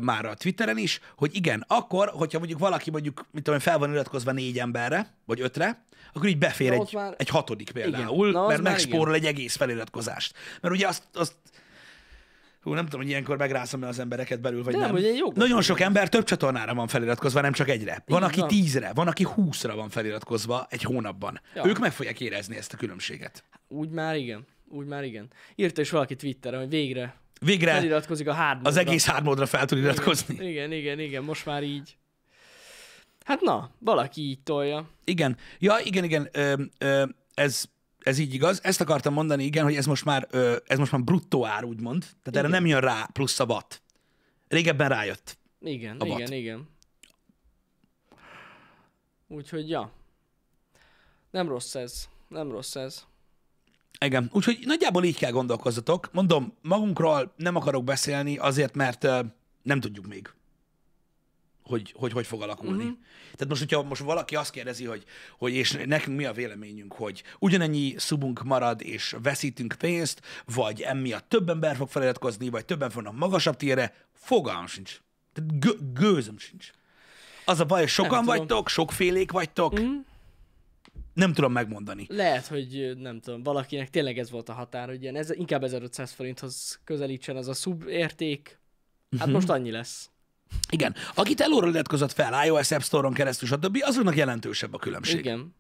már 0.03 0.25
a 0.25 0.35
Twitteren 0.35 0.79
is, 0.79 1.01
hogy 1.17 1.35
igen, 1.35 1.65
akkor, 1.69 2.09
hogyha 2.09 2.39
mondjuk 2.39 2.59
valaki 2.59 2.91
mondjuk, 2.91 3.27
mit 3.31 3.43
tudom, 3.43 3.61
fel 3.61 3.79
van 3.79 3.91
iratkozva 3.91 4.33
négy 4.33 4.59
emberre, 4.59 5.15
vagy 5.25 5.41
ötre, 5.41 5.85
akkor 6.13 6.29
így 6.29 6.39
befér 6.39 6.73
egy, 6.73 6.93
már- 6.93 7.21
egy 7.21 7.29
hatodik 7.29 7.71
például, 7.71 8.29
Igen. 8.29 8.41
Na, 8.41 8.47
mert 8.47 8.63
megspórol 8.63 9.15
egy 9.15 9.25
egész 9.27 9.57
feliratkozást. 9.57 10.35
Mert 10.61 10.75
ugye 10.75 10.87
azt, 10.87 11.03
azt 11.13 11.33
Hú, 12.61 12.73
nem 12.73 12.85
tudom, 12.85 13.01
hogy 13.01 13.09
ilyenkor 13.09 13.37
megrászom 13.37 13.83
az 13.83 13.99
embereket 13.99 14.41
belül, 14.41 14.63
vagy 14.63 14.75
De 14.75 14.81
nem. 14.81 14.95
nem, 14.95 15.13
Nagyon 15.35 15.63
sok 15.63 15.81
ember 15.81 16.09
több 16.09 16.25
csatornára 16.25 16.75
van 16.75 16.87
feliratkozva, 16.89 17.41
nem 17.41 17.53
csak 17.53 17.69
egyre. 17.69 18.03
Van, 18.07 18.23
Így 18.23 18.29
aki 18.29 18.41
van. 18.41 18.49
tízre, 18.49 18.93
van, 18.95 19.09
aki 19.09 19.23
húszra 19.25 19.75
van 19.75 19.89
feliratkozva 19.89 20.67
egy 20.71 20.83
hónapban. 20.83 21.41
Ja. 21.55 21.67
Ők 21.67 21.79
meg 21.79 21.93
fogják 21.93 22.21
érezni 22.21 22.57
ezt 22.57 22.73
a 22.73 22.77
különbséget. 22.77 23.45
Úgy 23.69 23.89
már 23.91 24.17
igen. 24.17 24.47
Úgy 24.69 24.87
már 24.87 25.05
igen. 25.05 25.31
Írta 25.55 25.81
is 25.81 25.91
valaki 25.91 26.17
Twitteren, 26.17 26.61
hogy 26.61 26.69
végre 26.69 27.15
Végre 27.41 27.73
feliratkozik 27.73 28.29
a 28.29 28.33
hard 28.35 28.67
az 28.67 28.77
egész 28.77 29.07
hármódra 29.07 29.47
fel 29.47 29.65
tud 29.67 29.79
iratkozni. 29.79 30.35
Igen. 30.35 30.47
Igen, 30.49 30.73
igen, 30.73 30.99
igen, 30.99 31.23
most 31.25 31.47
már 31.47 31.63
így. 31.63 31.97
Hát 33.25 33.41
na, 33.41 33.71
valaki 33.79 34.21
így 34.21 34.41
tolja. 34.41 34.89
igen. 35.05 35.37
Ja, 35.59 35.77
igen, 35.85 36.05
igen. 36.05 36.29
Ö, 36.33 36.55
ö, 36.79 37.05
ez, 37.35 37.65
ez 38.03 38.19
így 38.19 38.35
igaz. 38.35 38.61
Ezt 38.63 38.81
akartam 38.81 39.13
mondani, 39.13 39.45
igen, 39.45 39.65
hogy 39.65 39.77
ez 39.77 39.87
most 39.87 40.05
már, 40.05 40.29
ez 40.67 40.79
most 40.79 40.93
már 40.93 41.03
bruttó 41.03 41.47
ár, 41.47 41.65
úgymond. 41.65 42.01
Tehát 42.01 42.27
erre 42.27 42.49
Igen. 42.49 42.51
nem 42.51 42.67
jön 42.67 42.81
rá 42.81 43.09
plusz 43.13 43.41
a 43.41 43.47
bat. 43.47 43.83
Régebben 44.49 44.89
rájött. 44.89 45.39
Igen, 45.61 45.97
A 46.01 46.07
igen, 46.07 46.33
igen. 46.33 46.69
Úgyhogy, 49.29 49.69
ja. 49.69 49.93
Nem 51.31 51.49
rossz 51.49 51.75
ez. 51.75 52.09
Nem 52.29 52.51
rossz 52.51 52.77
ez. 52.77 53.05
Igen, 54.01 54.31
úgyhogy 54.33 54.59
nagyjából 54.65 55.05
így 55.05 55.17
kell 55.17 55.31
gondolkozzatok. 55.31 56.13
Mondom, 56.13 56.53
magunkról 56.63 57.33
nem 57.37 57.57
akarok 57.57 57.85
beszélni 57.85 58.37
azért, 58.37 58.75
mert 58.75 59.05
ö, 59.05 59.21
nem 59.63 59.81
tudjuk 59.81 60.07
még, 60.07 60.31
hogy 61.71 61.95
hogy, 61.97 62.13
hogy 62.13 62.27
fog 62.27 62.43
alakulni. 62.43 62.83
Uh-huh. 62.83 62.99
Tehát 63.23 63.49
most, 63.49 63.61
hogyha 63.61 63.83
most 63.83 64.01
valaki 64.03 64.37
azt 64.37 64.51
kérdezi, 64.51 64.85
hogy, 64.85 65.05
hogy 65.39 65.53
és 65.55 65.79
nekünk 65.87 66.17
mi 66.17 66.25
a 66.25 66.33
véleményünk, 66.33 66.93
hogy 66.93 67.23
ugyanennyi 67.39 67.95
szubunk 67.99 68.43
marad, 68.43 68.83
és 68.83 69.17
veszítünk 69.23 69.75
pénzt, 69.79 70.21
vagy 70.55 70.81
emiatt 70.81 71.29
több 71.29 71.49
ember 71.49 71.77
fog 71.77 71.89
feliratkozni, 71.89 72.49
vagy 72.49 72.65
többen 72.65 72.91
fognak 72.91 73.17
magasabb 73.17 73.57
térre, 73.57 73.95
fogalmam 74.13 74.67
sincs. 74.67 75.01
Tehát 75.33 75.59
gő, 75.61 75.71
gőzöm 75.95 76.39
sincs. 76.39 76.71
Az 77.45 77.61
a 77.61 77.65
baj, 77.65 77.81
hogy 77.81 77.89
sokan 77.89 78.11
tudom. 78.21 78.25
vagytok, 78.25 78.69
sokfélék 78.69 79.31
vagytok, 79.33 79.73
Mhm. 79.73 79.91
nem 81.15 81.33
tudom 81.33 81.53
megmondani. 81.53 82.07
Lehet, 82.09 82.47
hogy 82.47 82.93
nem 82.97 83.21
tudom, 83.21 83.43
valakinek 83.43 83.91
tényleg 83.91 84.19
ez 84.19 84.31
volt 84.31 84.49
a 84.49 84.53
határ, 84.53 84.89
hogy 84.89 85.03
ilyen, 85.03 85.17
ez, 85.17 85.31
inkább 85.31 85.63
1500 85.63 86.13
forinthoz 86.13 86.81
közelítsen 86.85 87.37
az 87.37 87.49
a 87.49 87.55
sub 87.55 87.85
érték. 87.89 88.59
Hát 89.19 89.27
Mhm. 89.27 89.35
most 89.35 89.49
annyi 89.49 89.71
lesz. 89.71 90.10
Igen. 90.71 90.95
Akit 91.15 91.41
elóra 91.41 91.69
iratkozott 91.69 92.13
fel 92.13 92.47
iOS 92.47 92.71
App 92.71 92.81
Store-on 92.81 93.13
keresztül, 93.13 93.49
stb., 93.49 93.79
azoknak 93.81 94.17
jelentősebb 94.17 94.75
a 94.75 94.79
különbség. 94.79 95.19
Igen. 95.19 95.55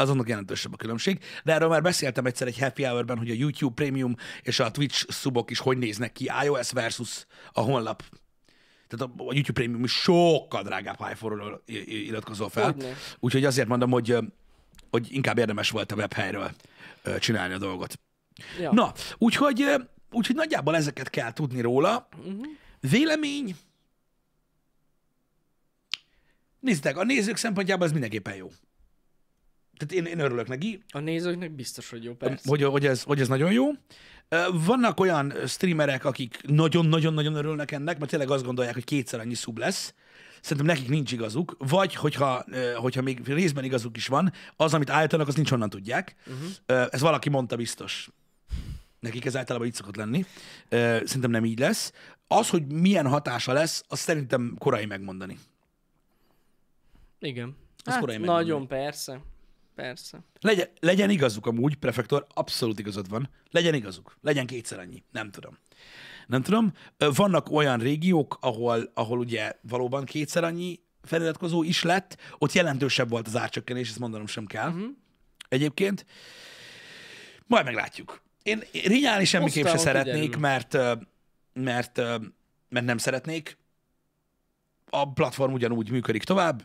azonnak 0.00 0.28
jelentősebb 0.28 0.72
a 0.72 0.76
különbség. 0.76 1.18
De 1.44 1.52
erről 1.52 1.68
már 1.68 1.82
beszéltem 1.82 2.26
egyszer 2.26 2.46
egy 2.46 2.58
happy 2.58 2.84
hour-ben, 2.84 3.18
hogy 3.18 3.30
a 3.30 3.34
YouTube 3.34 3.74
Premium 3.74 4.14
és 4.42 4.60
a 4.60 4.70
Twitch 4.70 5.10
szubok 5.10 5.50
is 5.50 5.58
hogy 5.58 5.78
néznek 5.78 6.12
ki, 6.12 6.30
iOS 6.44 6.72
versus 6.72 7.26
a 7.52 7.60
honlap. 7.60 8.02
Tehát 8.88 9.14
a, 9.16 9.32
YouTube 9.32 9.60
Premium 9.60 9.84
is 9.84 9.92
sokkal 9.92 10.62
drágább, 10.62 10.96
ha 10.96 11.10
iPhone-ról 11.10 11.62
iratkozol 11.86 12.48
fel. 12.48 12.64
Hogyne. 12.64 12.96
Úgyhogy 13.18 13.44
azért 13.44 13.68
mondom, 13.68 13.90
hogy, 13.90 14.16
hogy 14.90 15.06
inkább 15.10 15.38
érdemes 15.38 15.70
volt 15.70 15.92
a 15.92 15.94
webhelyről 15.94 16.50
csinálni 17.18 17.54
a 17.54 17.58
dolgot. 17.58 18.00
Ja. 18.60 18.72
Na, 18.72 18.92
úgyhogy, 19.18 19.64
úgyhogy 20.10 20.36
nagyjából 20.36 20.76
ezeket 20.76 21.10
kell 21.10 21.32
tudni 21.32 21.60
róla. 21.60 22.08
Uh-huh. 22.18 22.46
Vélemény? 22.80 23.56
Nézzétek, 26.60 26.96
a 26.96 27.04
nézők 27.04 27.36
szempontjából 27.36 27.86
ez 27.86 27.92
mindenképpen 27.92 28.34
jó. 28.34 28.48
Tehát 29.76 30.06
én, 30.06 30.12
én 30.12 30.24
örülök 30.24 30.48
neki, 30.48 30.82
A 30.88 30.98
nézőknek 30.98 31.50
biztos, 31.50 31.90
hogy 31.90 32.04
jó, 32.04 32.14
persze. 32.14 32.48
hogy, 32.48 32.62
hogy, 32.62 32.86
ez, 32.86 33.02
hogy 33.02 33.20
ez 33.20 33.28
nagyon 33.28 33.52
jó. 33.52 33.64
Vannak 34.52 35.00
olyan 35.00 35.32
streamerek, 35.46 36.04
akik 36.04 36.40
nagyon-nagyon-nagyon 36.46 37.34
örülnek 37.34 37.70
ennek, 37.70 37.98
mert 37.98 38.10
tényleg 38.10 38.30
azt 38.30 38.44
gondolják, 38.44 38.74
hogy 38.74 38.84
kétszer 38.84 39.20
annyi 39.20 39.34
szub 39.34 39.58
lesz. 39.58 39.94
Szerintem 40.40 40.66
nekik 40.66 40.88
nincs 40.88 41.12
igazuk, 41.12 41.56
vagy 41.58 41.94
hogyha, 41.94 42.44
hogyha 42.76 43.02
még 43.02 43.20
részben 43.26 43.64
igazuk 43.64 43.96
is 43.96 44.06
van, 44.06 44.32
az, 44.56 44.74
amit 44.74 44.90
állítanak, 44.90 45.28
az 45.28 45.34
nincs 45.34 45.50
honnan 45.50 45.70
tudják. 45.70 46.14
Uh-huh. 46.26 46.86
Ez 46.90 47.00
valaki 47.00 47.28
mondta 47.28 47.56
biztos. 47.56 48.08
Nekik 49.00 49.24
ez 49.24 49.36
általában 49.36 49.68
így 49.68 49.74
szokott 49.74 49.96
lenni. 49.96 50.24
Szerintem 50.70 51.30
nem 51.30 51.44
így 51.44 51.58
lesz. 51.58 51.92
Az, 52.26 52.48
hogy 52.48 52.66
milyen 52.66 53.06
hatása 53.06 53.52
lesz, 53.52 53.82
azt 53.88 54.02
szerintem 54.02 54.54
korai 54.58 54.86
megmondani. 54.86 55.38
Igen. 57.20 57.56
Az 57.84 57.92
Hát, 57.92 58.00
korai 58.00 58.16
nagyon 58.16 58.66
persze. 58.66 59.20
Persze. 59.74 60.18
Legyen, 60.40 60.68
legyen 60.80 61.10
igazuk 61.10 61.46
amúgy, 61.46 61.76
prefektor, 61.76 62.26
abszolút 62.34 62.78
igazad 62.78 63.08
van. 63.08 63.30
Legyen 63.50 63.74
igazuk. 63.74 64.16
Legyen 64.20 64.46
kétszer 64.46 64.78
annyi. 64.78 65.02
Nem 65.10 65.30
tudom. 65.30 65.58
Nem 66.26 66.42
tudom. 66.42 66.72
Vannak 66.98 67.50
olyan 67.50 67.78
régiók, 67.78 68.38
ahol, 68.40 68.90
ahol 68.94 69.18
ugye 69.18 69.52
valóban 69.62 70.04
kétszer 70.04 70.44
annyi 70.44 70.80
feliratkozó 71.02 71.62
is 71.62 71.82
lett, 71.82 72.16
ott 72.38 72.52
jelentősebb 72.52 73.08
volt 73.08 73.26
az 73.26 73.36
árcsökkenés, 73.36 73.88
ezt 73.88 73.98
mondanom 73.98 74.26
sem 74.26 74.46
kell. 74.46 74.68
Uh-huh. 74.68 74.88
Egyébként. 75.48 76.06
Majd 77.46 77.64
meglátjuk. 77.64 78.22
Én 78.42 78.62
rinyálni 78.84 79.24
semmiképp 79.24 79.64
se 79.64 79.70
Aztán 79.72 79.84
szeretnék, 79.84 80.20
kiderül. 80.22 80.40
mert, 80.40 80.72
mert, 81.52 81.96
mert 82.68 82.86
nem 82.86 82.98
szeretnék. 82.98 83.58
A 84.90 85.12
platform 85.12 85.52
ugyanúgy 85.52 85.90
működik 85.90 86.24
tovább, 86.24 86.62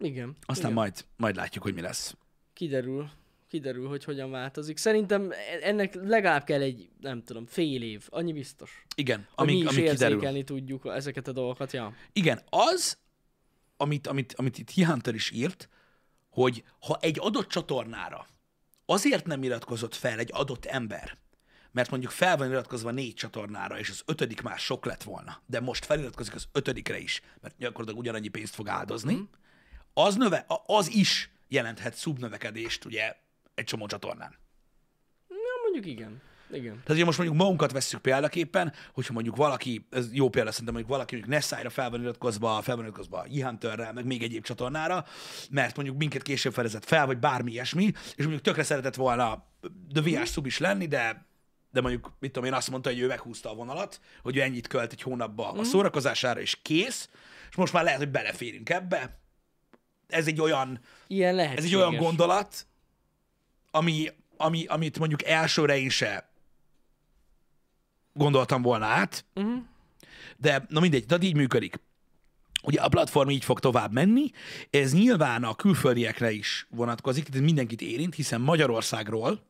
Igen. 0.00 0.36
aztán 0.40 0.70
Igen. 0.70 0.82
majd, 0.82 1.04
majd 1.16 1.36
látjuk, 1.36 1.62
hogy 1.64 1.74
mi 1.74 1.80
lesz. 1.80 2.14
Kiderül. 2.52 3.10
Kiderül, 3.48 3.88
hogy 3.88 4.04
hogyan 4.04 4.30
változik. 4.30 4.76
Szerintem 4.76 5.32
ennek 5.62 5.94
legalább 5.94 6.44
kell 6.44 6.60
egy, 6.60 6.88
nem 7.00 7.22
tudom, 7.22 7.46
fél 7.46 7.82
év. 7.82 8.06
Annyi 8.10 8.32
biztos. 8.32 8.84
Igen, 8.96 9.26
Hogy 9.34 9.46
mi 9.46 9.52
amíg, 9.52 9.64
is 9.64 9.76
amíg 9.76 9.90
kiderül. 9.90 10.44
tudjuk 10.44 10.86
ezeket 10.86 11.28
a 11.28 11.32
dolgokat. 11.32 11.72
Ja. 11.72 11.94
Igen, 12.12 12.40
az, 12.50 12.98
amit, 13.76 14.06
amit, 14.06 14.32
amit 14.32 14.58
itt 14.58 14.70
Hunter 14.70 15.14
is 15.14 15.30
írt, 15.30 15.68
hogy 16.30 16.64
ha 16.80 16.98
egy 17.00 17.16
adott 17.20 17.48
csatornára 17.48 18.26
azért 18.86 19.26
nem 19.26 19.42
iratkozott 19.42 19.94
fel 19.94 20.18
egy 20.18 20.30
adott 20.32 20.64
ember, 20.64 21.18
mert 21.72 21.90
mondjuk 21.90 22.12
fel 22.12 22.36
van 22.36 22.50
iratkozva 22.50 22.90
négy 22.90 23.14
csatornára, 23.14 23.78
és 23.78 23.88
az 23.90 24.02
ötödik 24.06 24.42
már 24.42 24.58
sok 24.58 24.84
lett 24.84 25.02
volna, 25.02 25.42
de 25.46 25.60
most 25.60 25.84
feliratkozik 25.84 26.34
az 26.34 26.48
ötödikre 26.52 26.98
is, 26.98 27.20
mert 27.40 27.54
gyakorlatilag 27.58 28.00
ugyanannyi 28.00 28.28
pénzt 28.28 28.54
fog 28.54 28.68
áldozni, 28.68 29.14
Mhm. 29.14 29.22
Az, 30.04 30.16
növe, 30.16 30.46
az 30.66 30.90
is 30.90 31.30
jelenthet 31.48 31.94
szubnövekedést 31.94 32.84
ugye 32.84 33.16
egy 33.54 33.64
csomó 33.64 33.86
csatornán. 33.86 34.38
Na, 35.28 35.62
mondjuk 35.62 35.86
igen. 35.86 36.22
Igen. 36.52 36.72
Tehát 36.72 36.90
ugye 36.90 37.04
most 37.04 37.18
mondjuk 37.18 37.38
magunkat 37.38 37.72
vesszük 37.72 38.00
példaképpen, 38.00 38.72
hogyha 38.92 39.12
mondjuk 39.12 39.36
valaki, 39.36 39.86
ez 39.90 40.12
jó 40.12 40.28
példa 40.28 40.50
szerintem, 40.50 40.74
mondjuk 40.74 40.96
valaki 40.96 41.14
mondjuk 41.14 41.34
Nessájra 41.34 41.70
fel 41.70 41.90
van 41.90 42.00
iratkozva, 42.00 42.62
fel 42.62 42.76
van 42.76 42.84
iratkozva 42.84 43.26
e 43.60 43.92
meg 43.92 44.04
még 44.04 44.22
egyéb 44.22 44.44
csatornára, 44.44 45.04
mert 45.50 45.76
mondjuk 45.76 45.96
minket 45.98 46.22
később 46.22 46.52
felezett 46.52 46.84
fel, 46.84 47.06
vagy 47.06 47.18
bármi 47.18 47.50
ilyesmi, 47.50 47.84
és 47.84 48.16
mondjuk 48.16 48.40
tökre 48.40 48.62
szeretett 48.62 48.94
volna 48.94 49.46
The 49.92 50.02
VR 50.02 50.26
sub 50.26 50.46
is 50.46 50.58
lenni, 50.58 50.86
de 50.86 51.28
de 51.72 51.80
mondjuk, 51.80 52.12
mit 52.18 52.32
tudom 52.32 52.48
én, 52.48 52.54
azt 52.54 52.70
mondta, 52.70 52.88
hogy 52.88 52.98
ő 52.98 53.06
meghúzta 53.06 53.50
a 53.50 53.54
vonalat, 53.54 54.00
hogy 54.22 54.36
ő 54.36 54.40
ennyit 54.40 54.66
költ 54.66 54.92
egy 54.92 55.02
hónapba 55.02 55.50
a 55.50 55.64
szórakozására, 55.64 56.40
és 56.40 56.58
kész, 56.62 57.08
és 57.50 57.56
most 57.56 57.72
már 57.72 57.84
lehet, 57.84 57.98
hogy 57.98 58.10
beleférünk 58.10 58.70
ebbe. 58.70 59.20
Ez 60.10 60.26
egy 60.26 60.40
olyan, 60.40 60.80
Ilyen 61.06 61.38
ez 61.38 61.64
egy 61.64 61.74
olyan 61.74 61.96
gondolat, 61.96 62.66
ami, 63.70 64.08
ami, 64.36 64.64
amit 64.66 64.98
mondjuk 64.98 65.24
elsőre 65.24 65.78
én 65.78 65.88
se 65.90 66.30
gondoltam 68.12 68.62
volna 68.62 68.86
át, 68.86 69.24
Uh-huh. 69.34 69.62
de 70.36 70.66
na 70.68 70.80
mindegy, 70.80 71.06
tehát 71.06 71.24
így 71.24 71.34
működik. 71.34 71.80
Ugye 72.62 72.80
a 72.80 72.88
platform 72.88 73.28
így 73.28 73.44
fog 73.44 73.60
tovább 73.60 73.92
menni, 73.92 74.30
ez 74.70 74.92
nyilván 74.92 75.44
a 75.44 75.54
külföldiekre 75.54 76.30
is 76.30 76.66
vonatkozik, 76.70 77.24
tehát 77.28 77.44
mindenkit 77.44 77.80
érint, 77.80 78.14
hiszen 78.14 78.40
Magyarországról 78.40 79.42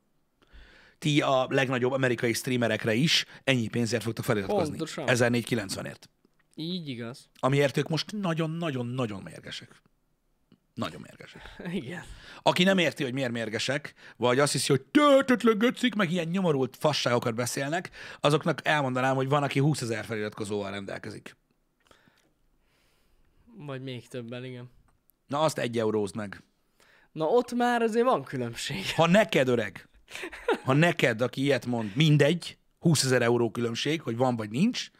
ti 0.99 1.21
a 1.21 1.47
legnagyobb 1.49 1.93
amerikai 1.93 2.33
streamerekre 2.33 2.95
is 2.95 3.25
ennyi 3.45 3.69
pénzért 3.69 4.03
fogtok 4.03 4.25
feliratkozni. 4.25 4.77
Pontosan. 4.77 5.05
1490-ért. 5.09 6.09
Így 6.55 6.89
igaz. 6.89 7.29
Amiért 7.39 7.77
ők 7.77 7.89
most 7.89 8.13
nagyon-nagyon-nagyon 8.13 9.23
mérgesek. 9.23 9.83
Nagyon 10.75 11.01
mérgesek. 11.01 11.43
Igen. 11.83 12.03
Aki 12.43 12.63
nem 12.63 12.79
érti, 12.79 13.03
hogy 13.03 13.13
miért 13.13 13.33
mérgesek, 13.33 13.95
vagy 14.17 14.39
azt 14.39 14.53
hiszi, 14.53 14.73
hogy 14.73 14.83
töltetlen 14.83 15.59
göcik, 15.59 15.95
meg 15.95 16.11
ilyen 16.13 16.29
nyomorult 16.29 16.77
fasságokat 16.77 17.35
beszélnek, 17.35 17.91
azoknak 18.21 18.61
elmondanám, 18.67 19.15
hogy 19.15 19.29
van, 19.29 19.43
aki 19.43 19.59
20 19.59 19.81
ezer 19.81 20.05
feliratkozóval 20.05 20.71
rendelkezik. 20.71 21.37
Vagy 23.57 23.83
még 23.83 24.09
többen, 24.09 24.45
igen. 24.45 24.71
Na 25.27 25.41
azt 25.41 25.59
egy 25.59 25.79
eurózd 25.79 26.17
meg. 26.17 26.43
Na 27.13 27.25
ott 27.25 27.53
már 27.53 27.83
azért 27.83 28.05
van 28.05 28.25
különbség. 28.25 28.95
Ha 28.95 29.07
neked 29.07 29.49
öreg, 29.49 29.89
ha 30.65 30.73
neked, 30.73 31.21
aki 31.21 31.43
ilyet 31.43 31.67
mond, 31.67 31.97
mindegy, 31.97 32.59
20 32.79 33.05
ezer 33.05 33.23
euró 33.23 33.51
különbség, 33.51 34.03
hogy 34.03 34.17
van 34.17 34.37
vagy 34.37 34.51
nincs, 34.51 34.91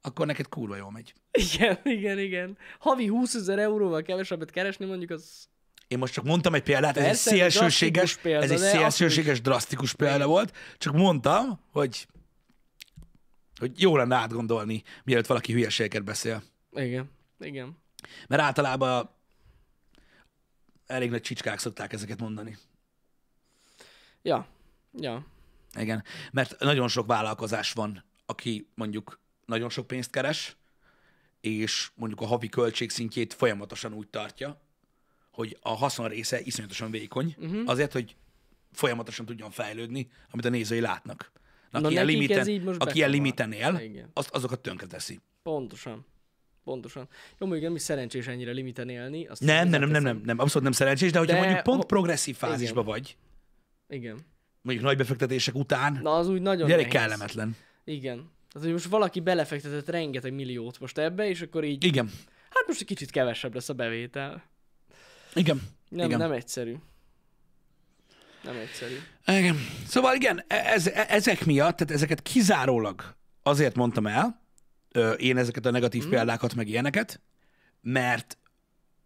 akkor 0.00 0.26
neked 0.26 0.48
kurva 0.48 0.76
jól 0.76 0.90
megy. 0.90 1.14
Igen, 1.34 1.78
igen, 1.84 2.18
igen. 2.18 2.58
Havi 2.78 3.06
20 3.06 3.34
ezer 3.34 3.58
euróval 3.58 4.02
kevesebbet 4.02 4.50
keresni 4.50 4.86
mondjuk 4.86 5.10
az... 5.10 5.48
Én 5.88 5.98
most 5.98 6.12
csak 6.12 6.24
mondtam 6.24 6.54
egy 6.54 6.62
példát, 6.62 6.96
ez 6.96 7.04
egy 7.04 7.14
szélsőséges, 7.14 8.16
példa, 8.16 8.44
ez 8.44 8.50
egy 8.50 8.58
szélsőséges, 8.58 9.40
drasztikus 9.40 9.94
példa 9.94 10.26
volt. 10.26 10.56
Csak 10.78 10.94
mondtam, 10.94 11.60
hogy, 11.70 12.06
hogy 13.58 13.80
jó 13.80 13.96
lenne 13.96 14.16
átgondolni, 14.16 14.82
mielőtt 15.04 15.26
valaki 15.26 15.52
hülyeségeket 15.52 16.04
beszél. 16.04 16.42
Igen, 16.72 17.10
igen. 17.40 17.78
Mert 18.28 18.42
általában 18.42 19.10
elég 20.86 21.10
nagy 21.10 21.20
csicskák 21.20 21.58
szokták 21.58 21.92
ezeket 21.92 22.20
mondani. 22.20 22.58
Ja, 24.22 24.46
ja. 24.92 25.26
Igen, 25.78 26.04
mert 26.32 26.58
nagyon 26.58 26.88
sok 26.88 27.06
vállalkozás 27.06 27.72
van, 27.72 28.04
aki 28.26 28.68
mondjuk 28.74 29.20
nagyon 29.46 29.70
sok 29.70 29.86
pénzt 29.86 30.10
keres, 30.10 30.56
és 31.44 31.90
mondjuk 31.94 32.20
a 32.20 32.26
havi 32.26 32.48
költségszintjét 32.48 33.34
folyamatosan 33.34 33.92
úgy 33.92 34.08
tartja, 34.08 34.60
hogy 35.30 35.58
a 35.60 35.68
haszon 35.74 36.08
része 36.08 36.40
iszonyatosan 36.40 36.90
vékony, 36.90 37.36
uh-huh. 37.38 37.62
azért, 37.66 37.92
hogy 37.92 38.16
folyamatosan 38.72 39.26
tudjon 39.26 39.50
fejlődni, 39.50 40.10
amit 40.30 40.44
a 40.44 40.48
nézői 40.48 40.80
látnak. 40.80 41.32
Na, 41.70 41.78
aki 41.78 41.92
ilyen 41.92 42.06
limiten, 42.06 42.74
aki 42.78 42.96
ilyen 42.96 43.10
limiten 43.10 43.52
él, 43.52 43.78
Igen. 43.82 44.10
az, 44.12 44.28
azokat 44.30 44.60
tönkre 44.60 44.86
teszi. 44.86 45.20
Pontosan. 45.42 46.06
Pontosan. 46.64 47.08
Jó, 47.38 47.46
mondjuk 47.46 47.62
nem 47.62 47.74
is 47.74 47.82
szerencsés 47.82 48.26
ennyire 48.26 48.52
limiten 48.52 48.88
élni. 48.88 49.26
Azt 49.26 49.40
Nem, 49.40 49.68
nem, 49.68 49.80
nem, 49.80 49.90
nem, 49.90 50.02
nem, 50.02 50.20
nem, 50.24 50.38
abszolút 50.38 50.62
nem 50.62 50.72
szerencsés, 50.72 51.12
de 51.12 51.18
hogyha 51.18 51.34
De 51.34 51.40
mondjuk 51.40 51.62
pont 51.62 51.78
ho- 51.78 51.86
progresszív 51.86 52.36
fázisban 52.36 52.84
vagy, 52.84 53.16
Igen. 53.88 54.18
mondjuk 54.62 54.86
nagy 54.86 54.96
befektetések 54.96 55.54
után, 55.54 55.98
Na, 56.02 56.16
az 56.16 56.28
úgy 56.28 56.42
nagyon 56.42 56.68
gyerek 56.68 56.88
kellemetlen. 56.88 57.56
Igen. 57.84 58.30
Hogy 58.62 58.72
most 58.72 58.84
valaki 58.84 59.20
belefektetett 59.20 59.88
rengeteg 59.88 60.32
milliót 60.32 60.80
most 60.80 60.98
ebbe, 60.98 61.28
és 61.28 61.40
akkor 61.40 61.64
így, 61.64 61.84
Igen. 61.84 62.10
hát 62.50 62.64
most 62.66 62.80
egy 62.80 62.86
kicsit 62.86 63.10
kevesebb 63.10 63.54
lesz 63.54 63.68
a 63.68 63.72
bevétel. 63.72 64.42
Igen. 65.34 65.62
Nem, 65.88 66.06
Igen. 66.06 66.18
nem 66.18 66.32
egyszerű. 66.32 66.74
Nem 68.42 68.56
egyszerű. 68.56 68.94
Igen. 69.26 69.56
Szóval 69.86 70.14
igen, 70.14 70.44
e- 70.46 70.54
ez, 70.54 70.86
e- 70.86 71.06
ezek 71.08 71.44
miatt, 71.44 71.76
tehát 71.76 71.94
ezeket 71.94 72.22
kizárólag 72.22 73.16
azért 73.42 73.74
mondtam 73.74 74.06
el, 74.06 74.42
én 75.16 75.36
ezeket 75.36 75.66
a 75.66 75.70
negatív 75.70 76.06
mm. 76.06 76.08
példákat, 76.08 76.54
meg 76.54 76.68
ilyeneket, 76.68 77.20
mert 77.80 78.38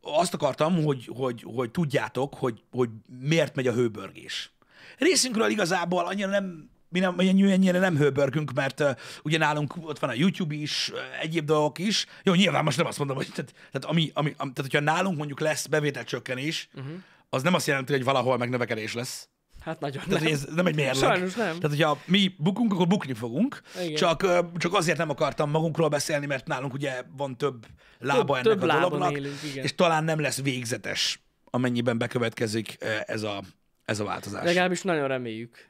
azt 0.01 0.35
akartam, 0.35 0.85
hogy, 0.85 1.11
hogy, 1.17 1.43
hogy 1.43 1.71
tudjátok, 1.71 2.35
hogy, 2.35 2.63
hogy 2.71 2.91
miért 3.21 3.55
megy 3.55 3.67
a 3.67 3.73
hőbörgés. 3.73 4.53
Részünkről 4.99 5.51
igazából 5.51 6.07
annyira 6.07 6.29
nem 6.29 6.71
mi 6.89 6.99
nem, 6.99 7.19
ennyire 7.19 7.79
nem 7.79 7.97
hőbörgünk, 7.97 8.53
mert 8.53 8.81
uh, 8.81 8.91
ugye 9.23 9.39
nálunk 9.39 9.75
ott 9.81 9.99
van 9.99 10.11
a 10.11 10.15
YouTube 10.15 10.55
is, 10.55 10.91
uh, 10.93 10.99
egyéb 11.21 11.45
dolgok 11.45 11.79
is. 11.79 12.07
Jó, 12.23 12.35
nyilván 12.35 12.65
most 12.65 12.77
nem 12.77 12.87
azt 12.87 12.99
mondom, 12.99 13.17
hogy 13.17 13.29
tehát, 13.35 13.53
tehát, 13.53 13.85
ami, 13.85 14.11
ami, 14.15 14.35
ami, 14.37 14.53
tehát 14.53 14.73
hogyha 14.73 14.81
nálunk 14.81 15.17
mondjuk 15.17 15.41
lesz 15.41 15.67
bevételcsökkenés, 15.67 16.69
uh-huh. 16.75 16.93
az 17.29 17.43
nem 17.43 17.55
azt 17.55 17.67
jelenti, 17.67 17.93
hogy 17.93 18.05
valahol 18.05 18.39
megnövekedés 18.39 18.95
lesz. 18.95 19.29
Hát 19.61 19.81
nagyon 19.81 20.03
Tehát 20.09 20.25
nem. 20.25 20.33
ez 20.33 20.47
nem 20.55 20.67
egy 20.67 20.75
mérleg. 20.75 20.95
Sajnos 20.95 21.35
nem. 21.35 21.59
Tehát, 21.59 21.77
hogyha 21.77 21.99
mi 22.05 22.35
bukunk, 22.39 22.73
akkor 22.73 22.87
bukni 22.87 23.13
fogunk. 23.13 23.61
Igen. 23.83 23.95
Csak, 23.95 24.27
csak 24.57 24.75
azért 24.75 24.99
nem 24.99 25.11
akartam 25.11 25.51
magunkról 25.51 25.89
beszélni, 25.89 26.27
mert 26.27 26.47
nálunk 26.47 26.73
ugye 26.73 27.03
van 27.17 27.37
több 27.37 27.67
lába 27.99 28.19
Több- 28.19 28.31
ennek 28.31 28.43
több 28.43 28.63
a 28.63 28.67
lábon 28.67 28.91
dolognak, 28.91 29.17
élünk, 29.19 29.43
igen. 29.51 29.65
és 29.65 29.75
talán 29.75 30.05
nem 30.05 30.21
lesz 30.21 30.43
végzetes, 30.43 31.23
amennyiben 31.45 31.99
bekövetkezik 31.99 32.77
ez 33.07 33.23
a, 33.23 33.43
ez 33.85 34.01
a 34.01 34.05
változás. 34.05 34.45
Legalábbis 34.45 34.83
nagyon 34.83 35.09
reméljük. 35.09 35.69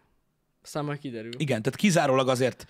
Aztán 0.68 0.84
majd 0.84 0.98
kiderül. 0.98 1.30
Igen, 1.36 1.62
tehát 1.62 1.78
kizárólag 1.78 2.28
azért, 2.28 2.66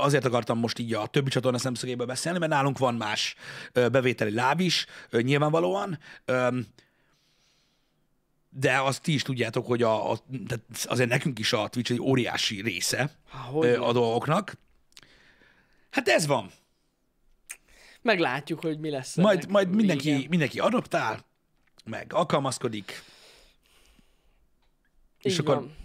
azért 0.00 0.24
akartam 0.24 0.58
most 0.58 0.78
így 0.78 0.94
a 0.94 1.06
többi 1.06 1.30
csatorna 1.30 1.58
szemszögéből 1.58 2.06
beszélni, 2.06 2.38
mert 2.38 2.50
nálunk 2.50 2.78
van 2.78 2.94
más 2.94 3.34
bevételi 3.72 4.32
láb 4.32 4.60
is, 4.60 4.86
nyilvánvalóan. 5.10 5.98
De 8.50 8.80
azt 8.80 9.02
ti 9.02 9.12
is 9.12 9.22
tudjátok, 9.22 9.66
hogy 9.66 9.82
a, 9.82 10.10
a, 10.10 10.18
tehát 10.46 10.64
azért 10.84 11.08
nekünk 11.08 11.38
is 11.38 11.52
a 11.52 11.68
Twitch 11.68 11.90
egy 11.90 12.00
óriási 12.00 12.60
része 12.60 13.10
Há, 13.30 13.48
a 13.78 13.92
dolgoknak. 13.92 14.56
Hát 15.90 16.08
ez 16.08 16.26
van. 16.26 16.50
Meglátjuk, 18.02 18.60
hogy 18.60 18.78
mi 18.78 18.90
lesz. 18.90 19.16
Majd, 19.16 19.48
majd 19.50 19.74
mindenki, 19.74 20.26
mindenki 20.30 20.58
adoptál, 20.58 21.24
meg 21.84 22.12
alkalmazkodik. 22.12 23.02
és 25.18 25.32
Így 25.32 25.38
akkor- 25.40 25.54
van. 25.54 25.78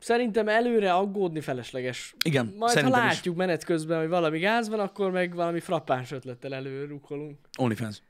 Szerintem 0.00 0.48
előre 0.48 0.92
aggódni 0.94 1.40
felesleges. 1.40 2.14
Igen, 2.24 2.54
Majd 2.58 2.72
szerintem 2.72 3.00
ha 3.00 3.06
is. 3.06 3.14
látjuk 3.14 3.36
menet 3.36 3.64
közben, 3.64 3.98
hogy 3.98 4.08
valami 4.08 4.38
gáz 4.38 4.68
van, 4.68 4.80
akkor 4.80 5.10
meg 5.10 5.34
valami 5.34 5.60
frappáns 5.60 6.10
ötlettel 6.10 6.54
előrukkolunk. 6.54 7.38
OnlyFans. 7.58 8.02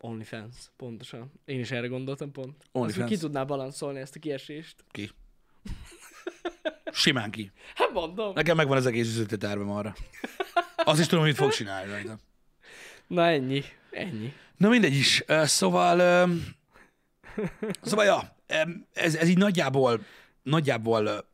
OnlyFans, 0.00 0.54
pontosan. 0.76 1.32
Én 1.44 1.60
is 1.60 1.70
erre 1.70 1.86
gondoltam 1.86 2.32
pont. 2.32 2.64
OnlyFans. 2.72 3.10
ki 3.10 3.16
tudná 3.16 3.44
balanszolni 3.44 3.98
ezt 4.00 4.16
a 4.16 4.18
kiesést. 4.18 4.84
Ki? 4.90 5.10
Simán 6.92 7.30
ki. 7.30 7.52
Hát 7.74 7.92
mondom. 7.92 8.32
Nekem 8.34 8.56
megvan 8.56 8.76
az 8.76 8.86
egész 8.86 9.06
üzleti 9.06 9.36
tervem 9.36 9.70
arra. 9.70 9.94
Azt 10.76 11.00
is 11.00 11.06
tudom, 11.06 11.20
hogy 11.24 11.32
mit 11.32 11.38
fog 11.40 11.52
csinálni 11.52 11.90
rajta. 11.90 12.18
Na 13.06 13.26
ennyi. 13.26 13.62
Ennyi. 13.90 14.32
Na 14.56 14.68
mindegy 14.68 14.94
is. 14.94 15.24
Szóval, 15.44 16.28
szóval 17.82 18.04
ja, 18.04 18.36
ez, 18.92 19.14
ez 19.14 19.28
így 19.28 19.38
nagyjából, 19.38 20.00
nagyjából 20.48 21.26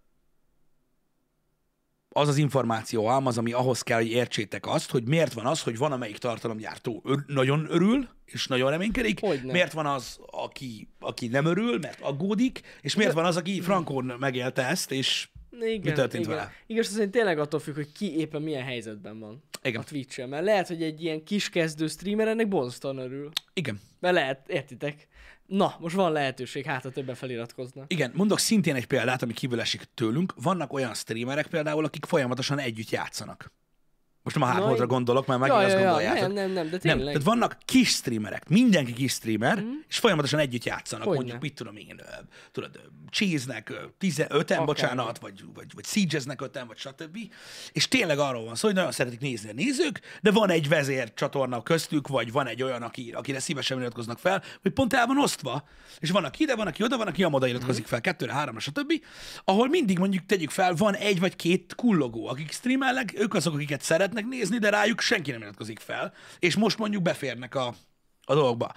az 2.17 2.29
az 2.29 2.37
információ 2.37 3.07
halmaz, 3.07 3.39
ami 3.39 3.53
ahhoz 3.53 3.83
kell, 3.83 3.99
hogy 3.99 4.11
értsétek 4.11 4.67
azt, 4.67 4.91
hogy 4.91 5.05
miért 5.05 5.33
van 5.33 5.47
az, 5.47 5.63
hogy 5.63 5.77
van 5.79 5.93
amelyik 5.93 6.19
tartalomgyártó 6.19 7.03
ör, 7.07 7.19
nagyon 7.27 7.67
örül, 7.69 8.09
és 8.25 8.47
nagyon 8.47 8.71
reménykedik, 8.71 9.21
Hogyne. 9.21 9.53
miért 9.53 9.73
van 9.73 9.87
az, 9.87 10.19
aki, 10.27 10.89
aki 11.01 11.27
nem 11.27 11.45
örül, 11.45 11.79
mert 11.79 12.01
aggódik, 12.01 12.61
és 12.81 12.95
miért 12.95 13.13
van 13.13 13.25
az, 13.25 13.37
aki 13.37 13.61
frankón 13.61 14.05
megélte 14.19 14.67
ezt, 14.67 14.91
és 14.93 15.29
Igen, 15.61 15.81
Mi 15.83 15.93
történt 15.93 16.25
igen. 16.25 16.37
vele? 16.37 16.53
Igaz, 16.67 16.87
szerint 16.87 17.11
tényleg 17.11 17.39
attól 17.39 17.61
függ, 17.61 17.75
hogy 17.75 17.93
ki 17.93 18.17
éppen 18.19 18.43
milyen 18.43 18.63
helyzetben 18.65 19.19
van 19.19 19.43
Igen. 19.63 19.81
a 19.81 19.85
twitch 19.85 20.27
Mert 20.27 20.45
lehet, 20.45 20.69
hogy 20.69 20.83
egy 20.83 21.03
ilyen 21.03 21.25
kis 21.25 21.51
kezdő 21.51 21.87
streamer 21.87 22.29
ennek 22.29 22.49
bonztan 22.49 22.99
örül. 22.99 23.31
igen, 23.53 23.81
Mert 24.01 24.15
lehet, 24.15 24.49
értitek? 24.49 25.09
Na, 25.47 25.77
most 25.79 25.95
van 25.95 26.13
lehetőség, 26.13 26.65
hát 26.65 26.83
ha 26.83 26.91
többen 26.91 27.15
feliratkoznak. 27.15 27.93
Igen, 27.93 28.13
mondok 28.15 28.39
szintén 28.39 28.75
egy 28.75 28.87
példát, 28.87 29.23
ami 29.23 29.33
kívül 29.33 29.61
esik 29.61 29.85
tőlünk. 29.95 30.35
Vannak 30.37 30.73
olyan 30.73 30.95
streamerek 30.95 31.47
például, 31.47 31.85
akik 31.85 32.05
folyamatosan 32.05 32.59
együtt 32.59 32.91
játszanak. 32.91 33.53
Most 34.25 34.39
nem 34.39 34.63
a 34.63 34.77
én- 34.77 34.87
gondolok, 34.87 35.27
mert 35.27 35.41
megint 35.41 35.59
azt 35.59 35.75
gondoljátok. 35.75 36.21
nem, 36.21 36.33
nem, 36.33 36.51
nem, 36.51 36.65
de 36.65 36.71
Nem, 36.71 36.81
tényleg. 36.81 37.07
tehát 37.07 37.23
vannak 37.23 37.59
kis 37.65 37.89
streamerek, 37.89 38.49
mindenki 38.49 38.93
kis 38.93 39.13
streamer, 39.13 39.61
mm. 39.61 39.71
és 39.89 39.99
folyamatosan 39.99 40.39
együtt 40.39 40.65
játszanak. 40.65 41.07
Hogyne. 41.07 41.21
Mondjuk, 41.21 41.43
mit 41.43 41.55
tudom 41.55 41.77
én, 41.77 42.01
tudod, 42.53 42.81
cheese-nek 43.11 43.71
ö, 43.71 43.75
15-en, 44.01 44.41
Akár. 44.41 44.65
bocsánat, 44.65 45.19
vagy, 45.19 45.45
vagy, 45.55 45.67
vagy 45.75 45.85
siege-nek 45.85 46.41
5 46.41 46.65
vagy 46.67 46.77
stb. 46.77 47.19
És 47.73 47.89
tényleg 47.89 48.19
arról 48.19 48.45
van 48.45 48.55
szó, 48.55 48.67
hogy 48.67 48.77
nagyon 48.77 48.93
szeretik 48.93 49.21
nézni 49.21 49.51
a 49.51 49.53
nézők, 49.53 50.01
de 50.23 50.31
van 50.31 50.51
egy 50.51 50.69
vezér 50.69 51.15
csatorna 51.15 51.63
köztük, 51.63 52.09
vagy 52.09 52.33
van 52.33 52.47
egy 52.47 52.63
olyan, 52.63 52.83
aki, 52.83 53.13
akire 53.13 53.41
szívesen 53.41 53.81
iratkoznak 53.81 54.19
fel, 54.19 54.43
hogy 54.63 54.73
pont 54.73 54.95
el 54.95 55.07
van 55.07 55.19
osztva. 55.19 55.69
És 55.99 56.11
van, 56.11 56.25
aki 56.25 56.43
ide, 56.43 56.57
van, 56.57 56.67
aki 56.67 56.83
oda, 56.83 56.97
van, 56.97 57.07
aki 57.07 57.23
amoda 57.23 57.47
iratkozik 57.47 57.87
fel, 57.87 58.01
kettőre, 58.01 58.33
háromra, 58.33 58.61
stb. 58.61 58.93
Ahol 59.45 59.69
mindig 59.69 59.99
mondjuk 59.99 60.27
tegyük 60.27 60.51
fel, 60.51 60.75
van 60.75 60.95
egy 60.95 61.21
vagy 61.21 61.37
két 61.37 61.75
kullogó, 61.75 62.29
akik 62.29 62.53
streamelnek, 62.53 63.13
ők 63.17 63.35
azok, 63.35 63.55
akiket 63.55 63.83
szeretnek 64.15 64.39
nézni, 64.39 64.59
de 64.59 64.71
rájuk 64.71 65.01
senki 65.01 65.31
nem 65.31 65.41
iratkozik 65.41 65.79
fel, 65.79 66.13
és 66.39 66.57
most 66.57 66.79
mondjuk 66.79 67.03
beférnek 67.03 67.55
a, 67.55 67.75
a 68.25 68.35
dolgokba. 68.35 68.73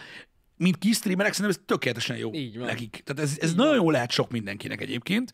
Mint 0.58 0.78
kis 0.78 0.96
streamerek, 0.96 1.34
szerintem 1.34 1.60
ez 1.62 1.68
tökéletesen 1.68 2.18
jó 2.18 2.34
Így 2.34 2.58
van. 2.58 2.66
nekik. 2.66 3.02
Tehát 3.06 3.24
ez, 3.24 3.38
ez 3.40 3.54
nagyon 3.54 3.76
jó 3.76 3.92
lehet 3.92 4.12
sok 4.12 4.32
mindenkinek 4.32 4.82
egyébként, 4.82 5.32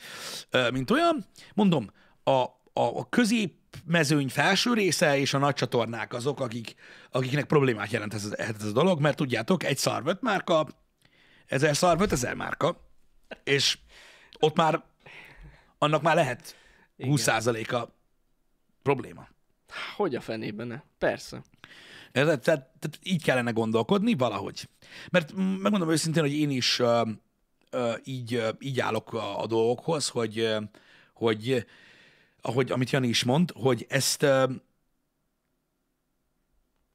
mint 0.72 0.92
olyan. 0.92 1.26
Mondom, 1.54 1.90
a, 2.24 2.32
a, 2.32 2.50
a 2.74 3.10
közép 3.10 3.54
mezőny 3.86 4.30
felső 4.30 4.74
része 4.74 5.18
és 5.18 5.34
a 5.34 5.38
nagy 5.38 5.54
csatornák 5.54 6.14
azok, 6.14 6.40
akik, 6.40 6.76
akiknek 7.12 7.46
problémát 7.46 7.92
jelent 7.92 8.14
ez, 8.14 8.26
ez, 8.26 8.56
ez 8.60 8.66
a 8.66 8.72
dolog, 8.72 9.00
mert 9.00 9.18
tudjátok, 9.18 9.64
egy 9.64 9.78
szarvöt 9.78 10.22
márka, 10.22 10.68
ezer 11.46 11.76
szarvöt, 11.76 12.12
ezer 12.12 12.34
márka, 12.34 12.90
és 13.44 13.78
ott 14.40 14.56
már 14.56 14.84
annak 15.78 16.02
már 16.02 16.16
lehet 16.16 16.56
20%-a 16.98 17.88
probléma. 18.82 19.28
Hogy 19.96 20.16
a 20.16 20.22
fenében 20.22 20.68
ne? 20.68 20.82
Persze. 20.98 21.44
Ez, 22.12 22.26
tehát, 22.26 22.42
tehát 22.44 23.00
így 23.04 23.24
kellene 23.24 23.52
gondolkodni 23.52 24.14
valahogy. 24.14 24.70
Mert 25.12 25.34
megmondom 25.36 25.90
őszintén, 25.90 26.22
hogy 26.24 26.34
én 26.34 26.50
is 26.50 26.80
ö, 26.80 27.02
ö, 27.70 27.94
így, 28.04 28.34
ö, 28.34 28.50
így 28.60 28.80
állok 28.80 29.14
a, 29.14 29.42
a 29.42 29.48
dolgokhoz, 29.48 30.08
hogy, 30.08 30.40
ö, 30.40 30.60
hogy 31.14 31.50
ö, 31.50 31.58
ahogy, 32.42 32.72
amit 32.72 32.90
Jani 32.90 33.08
is 33.08 33.24
mond, 33.24 33.52
hogy 33.56 33.86
ezt, 33.90 34.24
ö, 34.24 34.46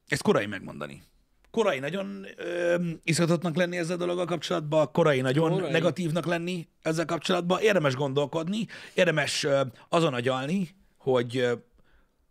ezt 0.07 0.21
korai 0.21 0.45
megmondani. 0.45 1.03
Korai 1.51 1.79
nagyon 1.79 2.25
ö, 2.35 2.75
izgatottnak 3.03 3.55
lenni 3.55 3.77
ezzel 3.77 3.95
a 3.95 3.99
dologgal 3.99 4.25
kapcsolatban, 4.25 4.91
korai 4.91 5.21
nagyon 5.21 5.51
Korai. 5.51 5.71
negatívnak 5.71 6.25
lenni 6.25 6.67
ezzel 6.81 7.05
kapcsolatban. 7.05 7.61
Érdemes 7.61 7.95
gondolkodni, 7.95 8.67
érdemes 8.93 9.43
ö, 9.43 9.61
azon 9.89 10.13
agyalni, 10.13 10.75
hogy, 10.97 11.47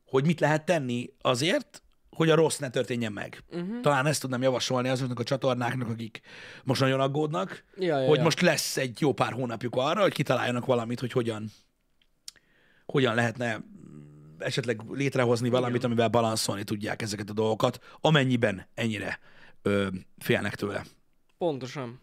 hogy 0.08 0.24
mit 0.24 0.40
lehet 0.40 0.64
tenni 0.64 1.12
azért, 1.20 1.82
hogy 2.10 2.30
a 2.30 2.34
rossz 2.34 2.58
ne 2.58 2.70
történjen 2.70 3.12
meg. 3.12 3.44
Uh-huh. 3.50 3.80
Talán 3.80 4.06
ezt 4.06 4.20
tudnám 4.20 4.42
javasolni 4.42 4.88
azoknak 4.88 5.18
a 5.18 5.22
csatornáknak, 5.22 5.88
akik 5.88 6.20
most 6.64 6.80
nagyon 6.80 7.00
aggódnak, 7.00 7.64
Ja, 7.76 7.98
ja, 7.98 8.08
hogy 8.08 8.16
ja. 8.16 8.22
most 8.22 8.40
lesz 8.40 8.76
egy 8.76 9.00
jó 9.00 9.12
pár 9.12 9.32
hónapjuk 9.32 9.76
arra, 9.76 10.00
hogy 10.00 10.12
kitaláljanak 10.12 10.66
valamit, 10.66 11.00
hogy 11.00 11.12
hogyan, 11.12 11.50
hogyan 12.86 13.14
lehetne 13.14 13.60
esetleg 14.38 14.80
létrehozni 14.90 15.48
valamit, 15.48 15.84
amivel 15.84 16.08
balanszolni 16.08 16.64
tudják 16.64 17.02
ezeket 17.02 17.30
a 17.30 17.32
dolgokat, 17.32 17.78
amennyiben 18.00 18.66
ennyire 18.74 19.18
ö, 19.62 19.88
félnek 20.18 20.54
tőle. 20.54 20.84
Pontosan. 21.38 22.00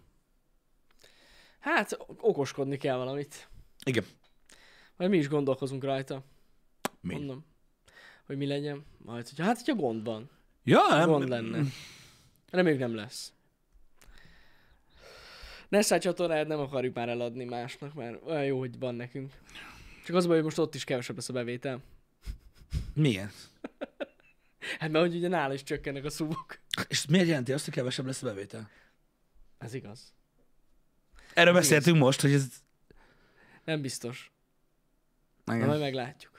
Hát, 1.59 1.97
okoskodni 2.17 2.77
kell 2.77 2.97
valamit. 2.97 3.49
Igen. 3.85 4.05
Majd 4.97 5.09
mi 5.09 5.17
is 5.17 5.27
gondolkozunk 5.27 5.83
rajta. 5.83 6.23
Mi? 7.01 7.13
Mondom. 7.13 7.45
Hogy 8.25 8.37
mi 8.37 8.45
legyen. 8.45 8.85
Majd, 8.97 9.27
hogyha, 9.27 9.43
hát, 9.43 9.57
hogyha 9.57 9.75
gond 9.75 10.03
van. 10.03 10.29
Ja, 10.63 10.81
nem, 10.89 11.09
Gond 11.09 11.29
lenne. 11.29 11.63
Reméljük 12.49 12.81
nem 12.81 12.95
lesz. 12.95 13.33
Nessai 15.69 15.99
csatornáját 15.99 16.47
nem 16.47 16.59
akarjuk 16.59 16.95
már 16.95 17.09
eladni 17.09 17.43
másnak, 17.43 17.93
mert 17.93 18.21
olyan 18.25 18.45
jó, 18.45 18.59
hogy 18.59 18.79
van 18.79 18.95
nekünk. 18.95 19.33
Csak 20.05 20.15
az 20.15 20.25
baj, 20.25 20.35
hogy 20.35 20.43
most 20.43 20.57
ott 20.57 20.75
is 20.75 20.83
kevesebb 20.83 21.15
lesz 21.15 21.29
a 21.29 21.33
bevétel. 21.33 21.81
Miért? 22.93 23.35
Hát 24.79 24.89
mert 24.89 25.05
hogy 25.05 25.15
ugye 25.15 25.27
nála 25.27 25.53
is 25.53 25.63
csökkennek 25.63 26.05
a 26.05 26.09
szubok. 26.09 26.59
És 26.87 27.05
miért 27.05 27.27
jelenti 27.27 27.53
azt, 27.53 27.65
hogy 27.65 27.73
kevesebb 27.73 28.05
lesz 28.05 28.23
a 28.23 28.25
bevétel? 28.25 28.69
Ez 29.57 29.73
igaz. 29.73 30.13
Erről 31.33 31.53
beszéltünk 31.53 31.97
most, 31.97 32.21
hogy 32.21 32.33
ez... 32.33 32.47
Nem 33.65 33.81
biztos. 33.81 34.31
Igen. 35.45 35.67
majd 35.67 35.79
meglátjuk. 35.79 36.34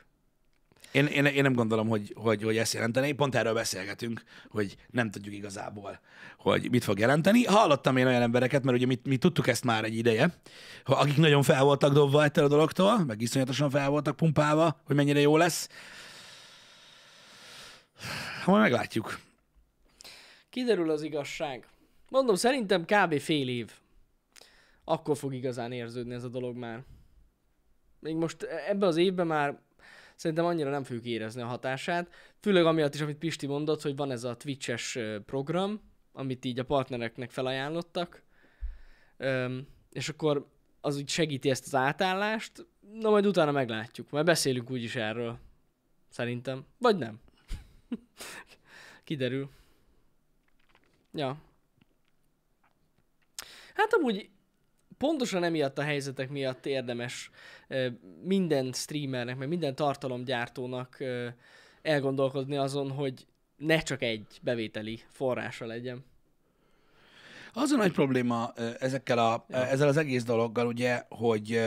Én, 0.90 1.06
én, 1.06 1.24
én 1.24 1.42
nem 1.42 1.52
gondolom, 1.52 1.88
hogy, 1.88 2.12
hogy, 2.16 2.42
hogy 2.42 2.56
ezt 2.56 2.72
jelenteni. 2.72 3.12
Pont 3.12 3.34
erről 3.34 3.54
beszélgetünk, 3.54 4.22
hogy 4.48 4.76
nem 4.90 5.10
tudjuk 5.10 5.34
igazából, 5.34 6.00
hogy 6.38 6.70
mit 6.70 6.84
fog 6.84 6.98
jelenteni. 6.98 7.44
Hallottam 7.44 7.96
én 7.96 8.06
olyan 8.06 8.22
embereket, 8.22 8.62
mert 8.64 8.76
ugye 8.76 8.86
mi, 8.86 9.00
mi 9.04 9.16
tudtuk 9.16 9.46
ezt 9.46 9.64
már 9.64 9.84
egy 9.84 9.96
ideje, 9.96 10.34
akik 10.84 11.16
nagyon 11.16 11.42
fel 11.42 11.64
voltak 11.64 11.92
dobva 11.92 12.24
ettől 12.24 12.44
a 12.44 12.48
dologtól, 12.48 13.04
meg 13.04 13.20
iszonyatosan 13.20 13.70
fel 13.70 13.88
voltak 13.88 14.16
pumpálva, 14.16 14.80
hogy 14.84 14.96
mennyire 14.96 15.20
jó 15.20 15.36
lesz. 15.36 15.68
Majd 18.46 18.62
meglátjuk. 18.62 19.18
Kiderül 20.50 20.90
az 20.90 21.02
igazság. 21.02 21.66
Mondom, 22.08 22.34
szerintem 22.34 22.84
kb. 22.84 23.18
fél 23.18 23.48
év. 23.48 23.70
Akkor 24.84 25.16
fog 25.16 25.34
igazán 25.34 25.72
érződni 25.72 26.14
ez 26.14 26.24
a 26.24 26.28
dolog 26.28 26.56
már. 26.56 26.82
Még 28.00 28.14
most 28.14 28.42
ebbe 28.42 28.86
az 28.86 28.96
évben 28.96 29.26
már 29.26 29.58
szerintem 30.16 30.44
annyira 30.44 30.70
nem 30.70 30.84
fogjuk 30.84 31.04
érezni 31.04 31.42
a 31.42 31.46
hatását. 31.46 32.12
Főleg 32.40 32.64
amiatt 32.64 32.94
is, 32.94 33.00
amit 33.00 33.18
Pisti 33.18 33.46
mondott, 33.46 33.82
hogy 33.82 33.96
van 33.96 34.10
ez 34.10 34.24
a 34.24 34.36
Twitch-es 34.36 34.98
program, 35.26 35.80
amit 36.12 36.44
így 36.44 36.58
a 36.58 36.64
partnereknek 36.64 37.30
felajánlottak, 37.30 38.24
Öm, 39.16 39.66
és 39.92 40.08
akkor 40.08 40.46
az 40.80 40.96
úgy 40.96 41.08
segíti 41.08 41.50
ezt 41.50 41.66
az 41.66 41.74
átállást, 41.74 42.66
na 42.92 43.10
majd 43.10 43.26
utána 43.26 43.50
meglátjuk. 43.50 44.10
Majd 44.10 44.24
beszélünk 44.24 44.70
úgyis 44.70 44.94
erről. 44.94 45.38
Szerintem. 46.08 46.66
Vagy 46.78 46.96
nem. 46.96 47.20
Kiderül. 49.04 49.50
Ja. 51.12 51.36
Hát 53.74 53.92
amúgy 53.92 54.30
pontosan 54.98 55.44
emiatt 55.44 55.78
a 55.78 55.82
helyzetek 55.82 56.30
miatt 56.30 56.66
érdemes 56.66 57.30
minden 58.22 58.72
streamernek, 58.72 59.36
meg 59.36 59.48
minden 59.48 59.74
tartalomgyártónak 59.74 61.04
elgondolkodni 61.82 62.56
azon, 62.56 62.90
hogy 62.90 63.26
ne 63.56 63.78
csak 63.78 64.02
egy 64.02 64.38
bevételi 64.42 65.00
forrása 65.10 65.66
legyen. 65.66 66.04
Az 67.52 67.70
a 67.70 67.76
nagy 67.76 67.92
probléma 67.92 68.52
ezekkel 68.78 69.18
a, 69.18 69.46
ja. 69.48 69.66
ezzel 69.66 69.88
az 69.88 69.96
egész 69.96 70.24
dologgal, 70.24 70.66
ugye, 70.66 71.02
hogy, 71.08 71.66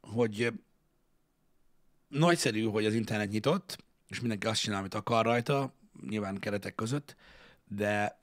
hogy 0.00 0.52
nagyszerű, 2.08 2.64
hogy 2.64 2.86
az 2.86 2.94
internet 2.94 3.30
nyitott, 3.30 3.78
és 4.08 4.20
mindenki 4.20 4.46
azt 4.46 4.60
csinál, 4.60 4.78
amit 4.78 4.94
akar 4.94 5.24
rajta, 5.24 5.72
nyilván 6.08 6.38
keretek 6.38 6.74
között, 6.74 7.16
de 7.66 8.18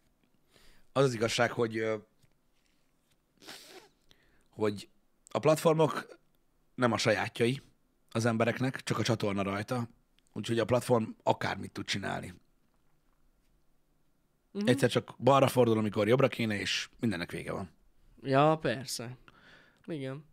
az 0.94 1.04
az 1.04 1.14
igazság, 1.14 1.52
hogy 1.52 1.84
hogy 4.56 4.90
a 5.30 5.40
platformok 5.40 6.20
nem 6.76 6.92
a 6.92 6.98
sajátjai 6.98 7.62
az 8.10 8.26
embereknek, 8.26 8.84
csak 8.84 8.98
a 8.98 9.04
csatorna 9.04 9.42
rajta, 9.42 9.90
úgyhogy 10.34 10.60
a 10.60 10.66
platform 10.66 11.04
akármit 11.24 11.72
tud 11.72 11.86
csinálni. 11.86 12.34
Uh-huh. 14.52 14.70
Egyszer 14.70 14.90
csak 14.90 15.16
balra 15.18 15.48
fordul, 15.48 15.78
amikor 15.78 16.08
jobbra 16.08 16.28
kéne, 16.28 16.60
és 16.60 16.90
mindennek 17.00 17.32
vége 17.32 17.52
van. 17.52 17.70
Ja, 18.22 18.58
persze. 18.62 19.18
Igen. 19.86 20.26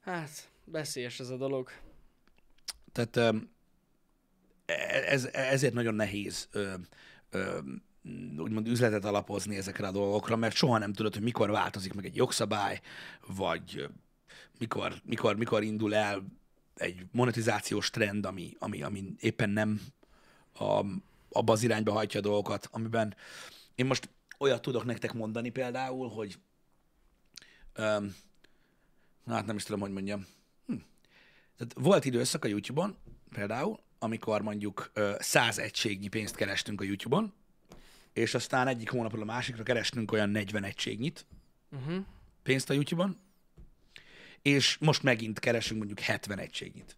Hát, 0.00 0.50
veszélyes 0.64 1.20
ez 1.20 1.28
a 1.28 1.36
dolog. 1.36 1.70
Tehát 2.92 3.16
ö, 3.16 3.36
ez, 5.06 5.24
ezért 5.24 5.74
nagyon 5.74 5.94
nehéz 5.94 6.48
úgymond 8.38 8.66
üzletet 8.66 9.04
alapozni 9.04 9.56
ezekre 9.56 9.86
a 9.86 9.90
dolgokra, 9.90 10.36
mert 10.36 10.54
soha 10.54 10.78
nem 10.78 10.92
tudod, 10.92 11.14
hogy 11.14 11.22
mikor 11.22 11.50
változik 11.50 11.92
meg 11.92 12.04
egy 12.04 12.16
jogszabály, 12.16 12.80
vagy 13.26 13.88
mikor, 14.58 14.94
mikor, 15.04 15.36
mikor 15.36 15.62
indul 15.62 15.94
el 15.94 16.24
egy 16.74 17.06
monetizációs 17.12 17.90
trend, 17.90 18.26
ami, 18.26 18.56
ami, 18.58 18.82
ami 18.82 19.14
éppen 19.20 19.50
nem 19.50 19.80
a, 20.58 20.84
abba 21.30 21.52
az 21.52 21.62
irányba 21.62 21.92
hajtja 21.92 22.20
a 22.20 22.22
dolgokat, 22.22 22.68
amiben 22.70 23.14
én 23.74 23.86
most 23.86 24.08
olyat 24.38 24.62
tudok 24.62 24.84
nektek 24.84 25.12
mondani 25.12 25.50
például, 25.50 26.08
hogy 26.08 26.38
um, 27.78 28.14
hát 29.26 29.46
nem 29.46 29.56
is 29.56 29.62
tudom, 29.62 29.80
hogy 29.80 29.92
mondjam. 29.92 30.26
Hm. 30.66 30.74
Tehát 31.56 31.74
volt 31.76 32.04
időszak 32.04 32.44
a 32.44 32.48
YouTube-on 32.48 32.96
például, 33.32 33.80
amikor 33.98 34.42
mondjuk 34.42 34.92
100 35.18 35.58
egységnyi 35.58 36.08
pénzt 36.08 36.34
kerestünk 36.34 36.80
a 36.80 36.84
YouTube-on, 36.84 37.32
és 38.12 38.34
aztán 38.34 38.68
egyik 38.68 38.90
hónapról 38.90 39.22
a 39.22 39.24
másikra 39.24 39.62
kerestünk 39.62 40.12
olyan 40.12 40.30
40 40.30 40.64
egységnyit 40.64 41.26
uh-huh. 41.70 42.04
pénzt 42.42 42.70
a 42.70 42.72
YouTube-on, 42.72 43.18
és 44.42 44.76
most 44.78 45.02
megint 45.02 45.38
keresünk 45.38 45.78
mondjuk 45.78 46.00
70 46.00 46.38
egységnyit. 46.38 46.96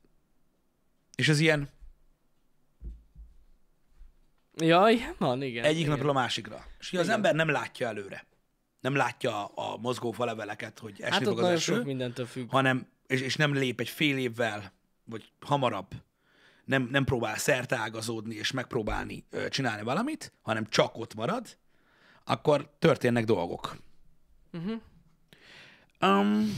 És 1.14 1.28
ez 1.28 1.40
ilyen... 1.40 1.68
Jaj, 4.56 5.14
van, 5.18 5.42
igen. 5.42 5.64
Egyik 5.64 5.78
igen. 5.78 5.90
napról 5.90 6.10
a 6.10 6.12
másikra. 6.12 6.66
És 6.78 6.92
igen. 6.92 7.04
az 7.04 7.10
ember 7.10 7.34
nem 7.34 7.48
látja 7.48 7.86
előre. 7.86 8.26
Nem 8.80 8.94
látja 8.94 9.44
a 9.44 9.76
mozgó 9.76 10.12
faleveleket, 10.12 10.78
hogy 10.78 11.00
esni 11.00 11.10
hát 11.10 11.22
fog 11.22 11.38
az 11.38 11.48
eső. 11.48 11.74
sok 11.74 11.84
mindentől 11.84 12.26
függ. 12.26 12.50
Hanem, 12.50 12.86
és, 13.06 13.20
és 13.20 13.36
nem 13.36 13.54
lép 13.54 13.80
egy 13.80 13.88
fél 13.88 14.18
évvel, 14.18 14.72
vagy 15.04 15.32
hamarabb 15.40 15.90
nem, 16.64 16.88
nem 16.90 17.04
próbál 17.04 17.36
szertágazódni 17.36 18.34
és 18.34 18.50
megpróbálni 18.50 19.24
ö, 19.30 19.48
csinálni 19.48 19.82
valamit, 19.82 20.32
hanem 20.42 20.66
csak 20.68 20.98
ott 20.98 21.14
marad, 21.14 21.56
akkor 22.24 22.70
történnek 22.78 23.24
dolgok. 23.24 23.76
Uh-huh. 24.52 24.80
Um, 26.00 26.54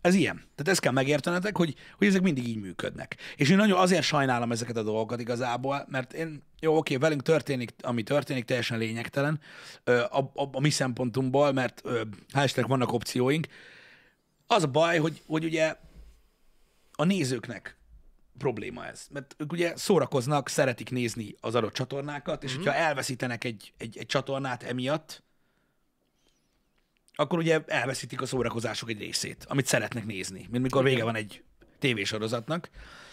ez 0.00 0.14
ilyen. 0.14 0.36
Tehát 0.36 0.68
ezt 0.68 0.80
kell 0.80 0.92
megértenetek, 0.92 1.56
hogy, 1.56 1.74
hogy 1.96 2.06
ezek 2.06 2.22
mindig 2.22 2.48
így 2.48 2.60
működnek. 2.60 3.16
És 3.36 3.50
én 3.50 3.56
nagyon 3.56 3.78
azért 3.78 4.02
sajnálom 4.02 4.52
ezeket 4.52 4.76
a 4.76 4.82
dolgokat 4.82 5.20
igazából, 5.20 5.86
mert 5.88 6.12
én, 6.12 6.42
jó, 6.60 6.76
oké, 6.76 6.96
velünk 6.96 7.22
történik, 7.22 7.74
ami 7.80 8.02
történik, 8.02 8.44
teljesen 8.44 8.78
lényegtelen 8.78 9.40
a, 9.84 10.18
a, 10.18 10.48
a 10.52 10.60
mi 10.60 10.70
szempontunkból, 10.70 11.52
mert 11.52 11.82
hál' 12.32 12.64
vannak 12.66 12.92
opcióink. 12.92 13.46
Az 14.46 14.62
a 14.62 14.66
baj, 14.66 14.98
hogy, 14.98 15.22
hogy 15.26 15.44
ugye 15.44 15.76
a 16.92 17.04
nézőknek 17.04 17.77
probléma 18.38 18.86
ez. 18.86 19.06
Mert 19.10 19.34
ők 19.38 19.52
ugye 19.52 19.76
szórakoznak, 19.76 20.48
szeretik 20.48 20.90
nézni 20.90 21.34
az 21.40 21.54
adott 21.54 21.72
csatornákat, 21.72 22.44
és 22.44 22.50
mm-hmm. 22.50 22.62
hogyha 22.62 22.78
elveszítenek 22.78 23.44
egy, 23.44 23.72
egy, 23.76 23.98
egy 23.98 24.06
csatornát 24.06 24.62
emiatt, 24.62 25.22
akkor 27.14 27.38
ugye 27.38 27.60
elveszítik 27.66 28.20
a 28.20 28.26
szórakozások 28.26 28.90
egy 28.90 28.98
részét, 28.98 29.44
amit 29.48 29.66
szeretnek 29.66 30.04
nézni, 30.04 30.46
mint 30.50 30.62
mikor 30.62 30.84
vége 30.84 31.04
van 31.04 31.14
egy 31.14 31.42
tévésorozatnak, 31.78 32.70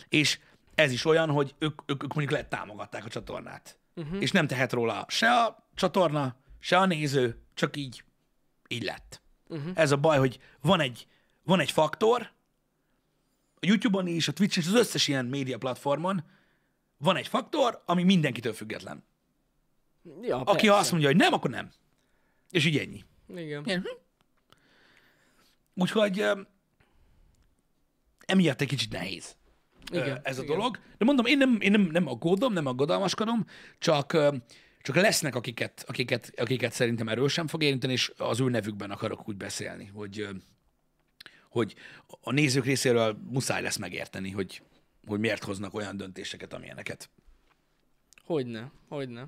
és 0.10 0.40
ez 0.76 0.92
is 0.92 1.06
olyan, 1.06 1.30
hogy 1.30 1.56
ők, 1.60 1.82
ők, 1.86 2.04
ők 2.04 2.14
mondjuk 2.14 2.32
lehet 2.32 2.50
támogatták 2.50 3.06
a 3.06 3.10
csatornát, 3.10 3.80
uh-huh. 3.96 4.22
és 4.22 4.32
nem 4.32 4.48
tehet 4.48 4.74
róla 4.74 5.06
se 5.08 5.32
a 5.32 5.68
csatorna, 5.76 6.36
se 6.60 6.78
a 6.78 6.86
néző, 6.86 7.42
csak 7.54 7.78
így, 7.78 8.04
így 8.68 8.84
lett. 8.84 9.22
Uh-huh. 9.48 9.72
Ez 9.74 9.92
a 9.92 9.98
baj, 9.98 10.18
hogy 10.18 10.40
van 10.62 10.80
egy, 10.80 11.08
van 11.44 11.60
egy 11.60 11.72
faktor, 11.72 12.32
a 13.60 13.66
YouTube-on 13.66 14.08
is, 14.08 14.28
a 14.28 14.34
Twitch 14.34 14.58
és 14.58 14.68
az 14.68 14.74
összes 14.74 15.08
ilyen 15.08 15.26
média 15.26 15.58
platformon 15.58 16.24
van 16.98 17.16
egy 17.16 17.28
faktor, 17.28 17.84
ami 17.86 18.04
mindenkitől 18.04 18.54
független. 18.54 19.04
Ja, 20.22 20.38
Aki 20.38 20.66
persze. 20.66 20.80
azt 20.80 20.92
mondja, 20.92 21.10
hogy 21.10 21.18
nem, 21.18 21.34
akkor 21.34 21.50
nem. 21.50 21.72
És 22.50 22.66
így 22.66 22.78
ennyi. 22.78 23.04
Igen. 23.28 23.64
Ilyen, 23.66 23.82
hm? 23.82 23.88
Úgyhogy 25.74 26.26
emiatt 28.26 28.62
egy 28.62 28.68
kicsit 28.68 28.92
nehéz 28.92 29.36
igen, 29.92 30.20
ez 30.24 30.38
igen. 30.38 30.50
a 30.50 30.56
dolog. 30.56 30.80
De 30.98 31.06
mondom, 31.06 31.26
én 31.26 31.38
nem, 31.38 31.58
én 31.60 31.72
nem, 31.72 31.82
nem 31.82 32.08
aggódom, 32.08 32.54
nem 32.54 32.66
aggodalmaskodom, 32.66 33.46
csak, 33.78 34.18
csak 34.82 34.96
lesznek, 34.96 35.36
akiket, 35.36 35.84
akiket, 35.88 36.34
akiket 36.38 36.74
szerintem 36.74 37.08
erősen 37.10 37.48
fog 37.48 37.64
érinteni, 37.64 37.94
és 37.94 38.12
az 38.18 38.40
ő 38.40 38.50
nevükben 38.50 38.92
akarok 38.92 39.28
úgy 39.30 39.38
beszélni, 39.38 39.86
hogy 39.94 40.28
hogy 41.56 41.76
a 42.22 42.32
nézők 42.32 42.66
részéről 42.66 43.18
muszáj 43.30 43.62
lesz 43.62 43.78
megérteni, 43.78 44.30
hogy, 44.32 44.62
hogy 45.08 45.20
miért 45.20 45.44
hoznak 45.44 45.74
olyan 45.74 45.98
döntéseket, 45.98 46.54
amilyeneket. 46.54 47.10
Hogyne, 48.26 48.72
hogyne. 48.88 49.28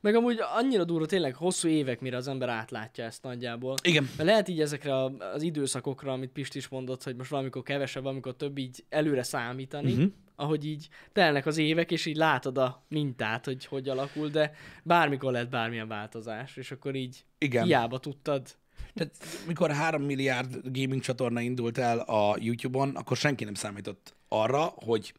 Meg 0.00 0.14
amúgy 0.14 0.38
annyira 0.40 0.84
durva 0.84 1.06
tényleg 1.06 1.34
hosszú 1.34 1.68
évek, 1.68 2.00
mire 2.00 2.16
az 2.16 2.28
ember 2.28 2.48
átlátja 2.48 3.04
ezt 3.04 3.22
nagyjából. 3.22 3.74
Igen. 3.82 4.08
Mert 4.16 4.28
lehet 4.28 4.48
így 4.48 4.60
ezekre 4.60 5.04
az 5.04 5.42
időszakokra, 5.42 6.12
amit 6.12 6.30
Pist 6.30 6.54
is 6.54 6.68
mondott, 6.68 7.02
hogy 7.02 7.16
most 7.16 7.30
valamikor 7.30 7.62
kevesebb, 7.62 8.02
valamikor 8.02 8.36
több 8.36 8.58
így 8.58 8.84
előre 8.88 9.22
számítani, 9.22 9.92
uh-huh. 9.92 10.12
ahogy 10.36 10.66
így 10.66 10.88
telnek 11.12 11.46
az 11.46 11.56
évek, 11.56 11.90
és 11.90 12.06
így 12.06 12.16
látod 12.16 12.58
a 12.58 12.84
mintát, 12.88 13.44
hogy 13.44 13.64
hogy 13.64 13.88
alakul, 13.88 14.28
de 14.28 14.52
bármikor 14.82 15.32
lehet 15.32 15.50
bármilyen 15.50 15.88
változás, 15.88 16.56
és 16.56 16.70
akkor 16.70 16.94
így 16.94 17.24
Igen. 17.38 17.64
hiába 17.64 17.98
tudtad 17.98 18.56
tehát 18.96 19.16
mikor 19.46 19.70
3 19.70 20.02
milliárd 20.02 20.60
gaming 20.62 21.00
csatorna 21.00 21.40
indult 21.40 21.78
el 21.78 21.98
a 21.98 22.36
YouTube-on, 22.38 22.96
akkor 22.96 23.16
senki 23.16 23.44
nem 23.44 23.54
számított 23.54 24.14
arra, 24.28 24.64
hogy 24.64 25.14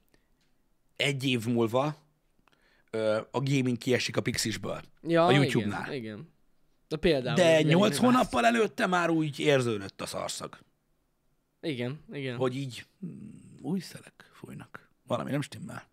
egy 0.95 1.23
év 1.23 1.45
múlva 1.45 1.95
ö, 2.91 3.19
a 3.31 3.39
gaming 3.39 3.77
kiesik 3.77 4.17
a 4.17 4.21
Pixisből. 4.21 4.81
Ja, 5.01 5.25
a 5.25 5.31
YouTube-nál. 5.31 5.93
Igen, 5.93 6.03
igen. 6.03 6.29
De 6.87 6.95
például... 6.95 7.35
De 7.35 7.61
8 7.61 7.97
hónappal 7.97 8.45
előtte 8.45 8.87
már 8.87 9.09
úgy 9.09 9.39
érződött 9.39 10.01
a 10.01 10.05
szarszag. 10.05 10.57
Igen, 11.61 11.99
igen. 12.11 12.35
Hogy 12.35 12.55
így 12.55 12.85
hm, 12.99 13.07
új 13.61 13.79
szelek 13.79 14.29
fújnak. 14.33 14.89
Valami 15.03 15.31
nem 15.31 15.41
stimmel. 15.41 15.83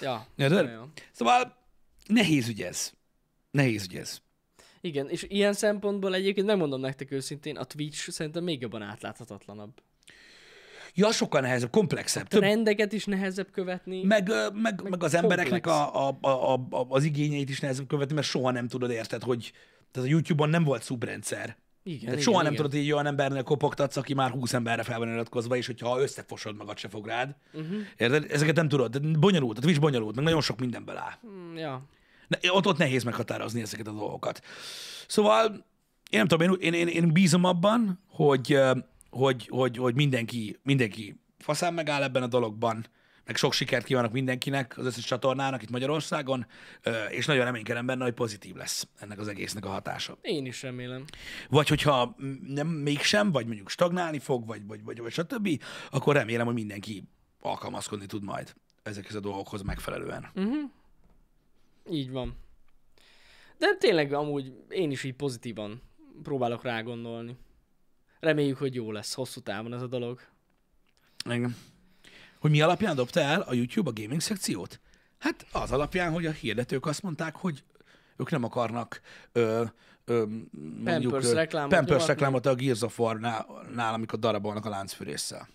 Ja. 0.00 0.26
Érted? 0.36 0.64
ja, 0.66 0.70
ja. 0.70 0.88
Szóval 1.12 1.56
nehéz 2.06 2.48
ügy 2.48 2.62
ez. 2.62 2.92
Nehéz 3.50 3.84
ügy 3.84 3.96
ez. 3.96 4.20
Igen, 4.80 5.08
és 5.08 5.26
ilyen 5.28 5.52
szempontból 5.52 6.14
egyébként 6.14 6.46
megmondom 6.46 6.80
nektek 6.80 7.10
őszintén, 7.10 7.56
a 7.56 7.64
Twitch 7.64 8.10
szerintem 8.10 8.44
még 8.44 8.60
jobban 8.60 8.82
átláthatatlanabb. 8.82 9.72
Ja, 10.94 11.12
sokkal 11.12 11.40
nehezebb, 11.40 11.70
komplexebb. 11.70 12.28
Több, 12.28 12.40
Trendeket 12.40 12.92
is 12.92 13.04
nehezebb 13.04 13.50
követni. 13.50 14.02
meg, 14.02 14.28
ö, 14.28 14.46
meg, 14.52 14.82
meg, 14.88 15.02
az 15.02 15.14
embereknek 15.14 15.66
a, 15.66 16.08
a, 16.08 16.18
a, 16.20 16.54
a, 16.54 16.86
az 16.88 17.04
igényeit 17.04 17.48
is 17.48 17.60
nehezebb 17.60 17.86
követni, 17.86 18.14
mert 18.14 18.26
soha 18.26 18.50
nem 18.50 18.68
tudod, 18.68 18.90
érted, 18.90 19.22
hogy 19.22 19.52
tehát 19.90 20.08
a 20.08 20.12
YouTube-on 20.12 20.48
nem 20.48 20.64
volt 20.64 20.82
szubrendszer. 20.82 21.56
igen, 21.82 21.98
Tehát 21.98 22.12
igen, 22.12 22.18
soha 22.18 22.42
nem 22.42 22.52
igen. 22.52 22.64
tudod 22.64 22.80
így 22.80 22.92
olyan 22.92 23.06
embernél 23.06 23.42
kopogtatsz, 23.42 23.96
aki 23.96 24.14
már 24.14 24.30
20 24.30 24.52
emberre 24.52 24.82
fel 24.82 24.98
van 24.98 25.08
iratkozva, 25.08 25.56
és 25.56 25.66
hogyha 25.66 26.00
összefosod 26.00 26.56
magad, 26.56 26.78
se 26.78 26.88
fog 26.88 27.06
rád. 27.06 27.34
Uh-huh. 27.52 27.76
Érted? 27.96 28.26
Ezeket 28.30 28.56
nem 28.56 28.68
tudod. 28.68 29.18
Bonyolult, 29.18 29.58
a 29.58 29.60
Twitch 29.60 29.80
bonyolult, 29.80 30.14
meg 30.14 30.24
nagyon 30.24 30.40
sok 30.40 30.60
mindenből 30.60 30.96
áll. 30.96 31.12
Mm, 31.26 31.56
Ja. 31.56 31.82
Ott, 32.48 32.66
ott 32.66 32.78
nehéz 32.78 33.02
meghatározni 33.02 33.60
ezeket 33.60 33.86
a 33.86 33.92
dolgokat. 33.92 34.40
Szóval, 35.06 35.44
én 36.10 36.18
nem 36.18 36.26
tudom, 36.26 36.56
én, 36.60 36.72
én, 36.72 36.88
én, 36.88 37.12
bízom 37.12 37.44
abban, 37.44 38.00
hogy, 38.08 38.58
hogy, 39.10 39.46
hogy, 39.48 39.76
hogy 39.76 39.94
mindenki, 39.94 40.58
mindenki 40.62 41.20
faszán 41.38 41.74
megáll 41.74 42.02
ebben 42.02 42.22
a 42.22 42.26
dologban, 42.26 42.86
meg 43.24 43.36
sok 43.36 43.52
sikert 43.52 43.84
kívánok 43.84 44.12
mindenkinek, 44.12 44.78
az 44.78 44.86
összes 44.86 45.04
csatornának 45.04 45.62
itt 45.62 45.70
Magyarországon, 45.70 46.46
és 47.10 47.26
nagyon 47.26 47.44
reménykedem 47.44 47.86
benne, 47.86 48.04
hogy 48.04 48.12
pozitív 48.12 48.54
lesz 48.54 48.88
ennek 48.98 49.18
az 49.18 49.28
egésznek 49.28 49.64
a 49.64 49.68
hatása. 49.68 50.18
Én 50.22 50.46
is 50.46 50.62
remélem. 50.62 51.04
Vagy 51.48 51.68
hogyha 51.68 52.16
nem 52.46 52.66
mégsem, 52.66 53.32
vagy 53.32 53.46
mondjuk 53.46 53.70
stagnálni 53.70 54.18
fog, 54.18 54.46
vagy, 54.46 54.66
vagy, 54.66 54.84
vagy, 54.84 55.00
vagy 55.00 55.12
stb., 55.12 55.62
akkor 55.90 56.14
remélem, 56.14 56.46
hogy 56.46 56.54
mindenki 56.54 57.04
alkalmazkodni 57.40 58.06
tud 58.06 58.22
majd 58.22 58.54
ezekhez 58.82 59.14
a 59.14 59.20
dolgokhoz 59.20 59.62
megfelelően. 59.62 60.30
Így 61.90 62.10
van. 62.10 62.36
De 63.58 63.76
tényleg 63.78 64.12
amúgy 64.12 64.52
én 64.68 64.90
is 64.90 65.04
így 65.04 65.14
pozitívan 65.14 65.82
próbálok 66.22 66.62
rá 66.62 66.80
gondolni. 66.80 67.36
Reméljük, 68.20 68.58
hogy 68.58 68.74
jó 68.74 68.92
lesz 68.92 69.14
hosszú 69.14 69.40
távon 69.40 69.74
ez 69.74 69.82
a 69.82 69.86
dolog. 69.86 70.20
Igen. 71.24 71.56
Hogy 72.38 72.50
mi 72.50 72.60
alapján 72.60 72.96
dobta 72.96 73.20
el 73.20 73.40
a 73.40 73.54
YouTube 73.54 73.90
a 73.90 73.92
gaming 73.92 74.20
szekciót? 74.20 74.80
Hát 75.18 75.46
az 75.52 75.72
alapján, 75.72 76.12
hogy 76.12 76.26
a 76.26 76.30
hirdetők 76.30 76.86
azt 76.86 77.02
mondták, 77.02 77.36
hogy 77.36 77.64
ők 78.16 78.30
nem 78.30 78.44
akarnak 78.44 79.00
ö, 79.32 79.64
ö, 80.04 80.24
mondjuk, 80.84 81.12
Pampers 81.12 81.32
reklámot 81.32 81.74
Pampers 81.74 82.06
reklámot 82.06 82.46
a 82.46 82.54
Gears 82.54 82.82
of 82.82 82.98
War-nál, 82.98 83.46
nál, 83.74 83.94
amikor 83.94 84.18
darabolnak 84.18 84.64
a 84.64 84.68
láncfűrésszel. 84.68 85.48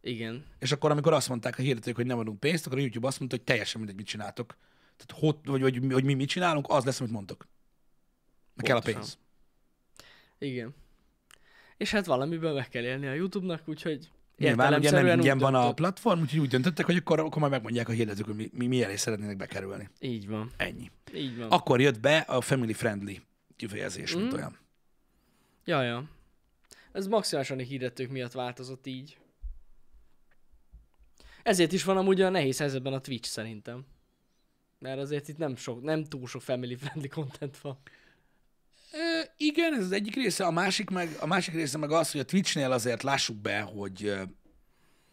Igen. 0.00 0.44
És 0.58 0.72
akkor, 0.72 0.90
amikor 0.90 1.12
azt 1.12 1.28
mondták 1.28 1.58
a 1.58 1.62
hirdetők, 1.62 1.96
hogy 1.96 2.06
nem 2.06 2.18
adunk 2.18 2.40
pénzt, 2.40 2.66
akkor 2.66 2.78
a 2.78 2.80
YouTube 2.80 3.06
azt 3.06 3.18
mondta, 3.18 3.36
hogy 3.36 3.44
teljesen 3.44 3.80
mindegy, 3.80 3.96
mit 3.96 4.06
csináltok. 4.06 4.56
Tehát 4.96 5.22
hot, 5.22 5.46
vagy, 5.46 5.60
vagy, 5.60 5.92
hogy 5.92 6.04
mi 6.04 6.14
mit 6.14 6.28
csinálunk, 6.28 6.66
az 6.68 6.84
lesz, 6.84 7.00
amit 7.00 7.12
mondtok. 7.12 7.46
Meg 8.54 8.64
kell 8.64 8.76
a 8.76 8.80
pénz. 8.80 9.18
Igen. 10.38 10.74
És 11.76 11.90
hát 11.90 12.06
valamiből 12.06 12.54
meg 12.54 12.68
kell 12.68 12.82
élni 12.82 13.06
a 13.06 13.12
YouTube-nak, 13.12 13.68
úgyhogy 13.68 14.10
Nyilván 14.36 14.74
ugye 14.74 14.90
nem 14.90 15.06
ingyen 15.06 15.38
van 15.38 15.54
a 15.54 15.74
platform, 15.74 16.20
úgyhogy 16.20 16.38
úgy 16.38 16.48
döntöttek, 16.48 16.86
hogy 16.86 16.96
akkor, 16.96 17.20
akkor 17.20 17.38
majd 17.38 17.52
megmondják 17.52 17.88
a 17.88 17.92
hirdetők, 17.92 18.26
hogy 18.26 18.34
mi, 18.34 18.50
mi, 18.52 18.66
mi 18.66 18.82
elé 18.82 18.96
szeretnének 18.96 19.36
bekerülni. 19.36 19.88
Így 20.00 20.28
van. 20.28 20.50
Ennyi. 20.56 20.90
Így 21.14 21.36
van. 21.36 21.50
Akkor 21.50 21.80
jött 21.80 22.00
be 22.00 22.18
a 22.18 22.40
family 22.40 22.72
friendly 22.72 23.20
kifejezés, 23.56 24.14
mint 24.14 24.32
Mm. 24.32 24.36
olyan. 24.36 24.58
Ja, 25.64 25.82
ja. 25.82 26.04
Ez 26.92 27.06
maximálisan 27.06 27.58
a 27.58 27.62
hirdetők 27.62 28.10
miatt 28.10 28.32
változott 28.32 28.86
így. 28.86 29.18
Ezért 31.42 31.72
is 31.72 31.84
van 31.84 31.96
amúgy 31.96 32.20
a 32.20 32.28
nehéz 32.28 32.58
helyzetben 32.58 32.92
a 32.92 33.00
Twitch 33.00 33.28
szerintem. 33.28 33.86
Mert 34.78 34.98
azért 34.98 35.28
itt 35.28 35.38
nem, 35.38 35.56
sok, 35.56 35.82
nem 35.82 36.04
túl 36.04 36.26
sok 36.26 36.42
family 36.42 36.74
friendly 36.74 37.08
content 37.08 37.58
van. 37.58 37.78
Ö, 38.92 39.20
igen, 39.36 39.74
ez 39.74 39.84
az 39.84 39.92
egyik 39.92 40.14
része, 40.14 40.44
a 40.44 40.50
másik, 40.50 40.90
meg, 40.90 41.16
a 41.20 41.26
másik 41.26 41.54
része 41.54 41.78
meg 41.78 41.90
az, 41.90 42.10
hogy 42.10 42.20
a 42.20 42.24
Twitchnél 42.24 42.72
azért 42.72 43.02
lássuk 43.02 43.36
be, 43.36 43.60
hogy 43.60 44.14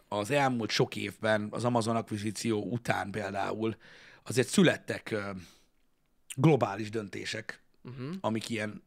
az 0.08 0.32
elmúlt 0.32 0.69
sok 0.69 0.95
évben, 0.95 1.47
az 1.52 1.63
Amazon 1.63 1.95
akvizíció 1.95 2.63
után 2.63 3.12
például 3.12 3.78
azért 4.23 4.47
születtek 4.47 5.15
globális 6.36 6.89
döntések, 6.89 7.62
uh-huh. 7.84 8.15
amik 8.21 8.49
ilyen 8.49 8.84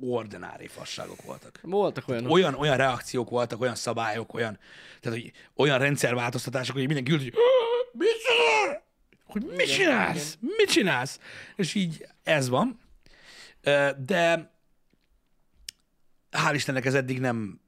ordinári 0.00 0.66
fasságok 0.66 1.22
voltak. 1.22 1.58
Voltak 1.62 2.08
olyanok. 2.08 2.32
Olyan, 2.32 2.54
olyan 2.54 2.76
reakciók 2.76 3.30
voltak, 3.30 3.60
olyan 3.60 3.74
szabályok, 3.74 4.34
olyan, 4.34 4.58
tehát, 5.00 5.18
hogy 5.18 5.32
olyan 5.54 5.78
rendszerváltoztatások, 5.78 6.74
hogy 6.76 6.86
mindenki 6.86 7.12
ült, 7.12 7.22
hogy 7.22 7.32
mit 7.92 8.08
csinál? 8.08 8.82
Hogy 9.32 9.42
mit 9.44 9.52
Igen, 9.60 9.66
csinálsz? 9.66 10.38
Mit 10.40 10.70
csinálsz? 10.70 11.20
És 11.56 11.74
így 11.74 12.06
ez 12.22 12.48
van. 12.48 12.80
De 13.98 14.50
hál' 16.30 16.52
Istennek 16.54 16.84
ez 16.84 16.94
eddig 16.94 17.20
nem 17.20 17.60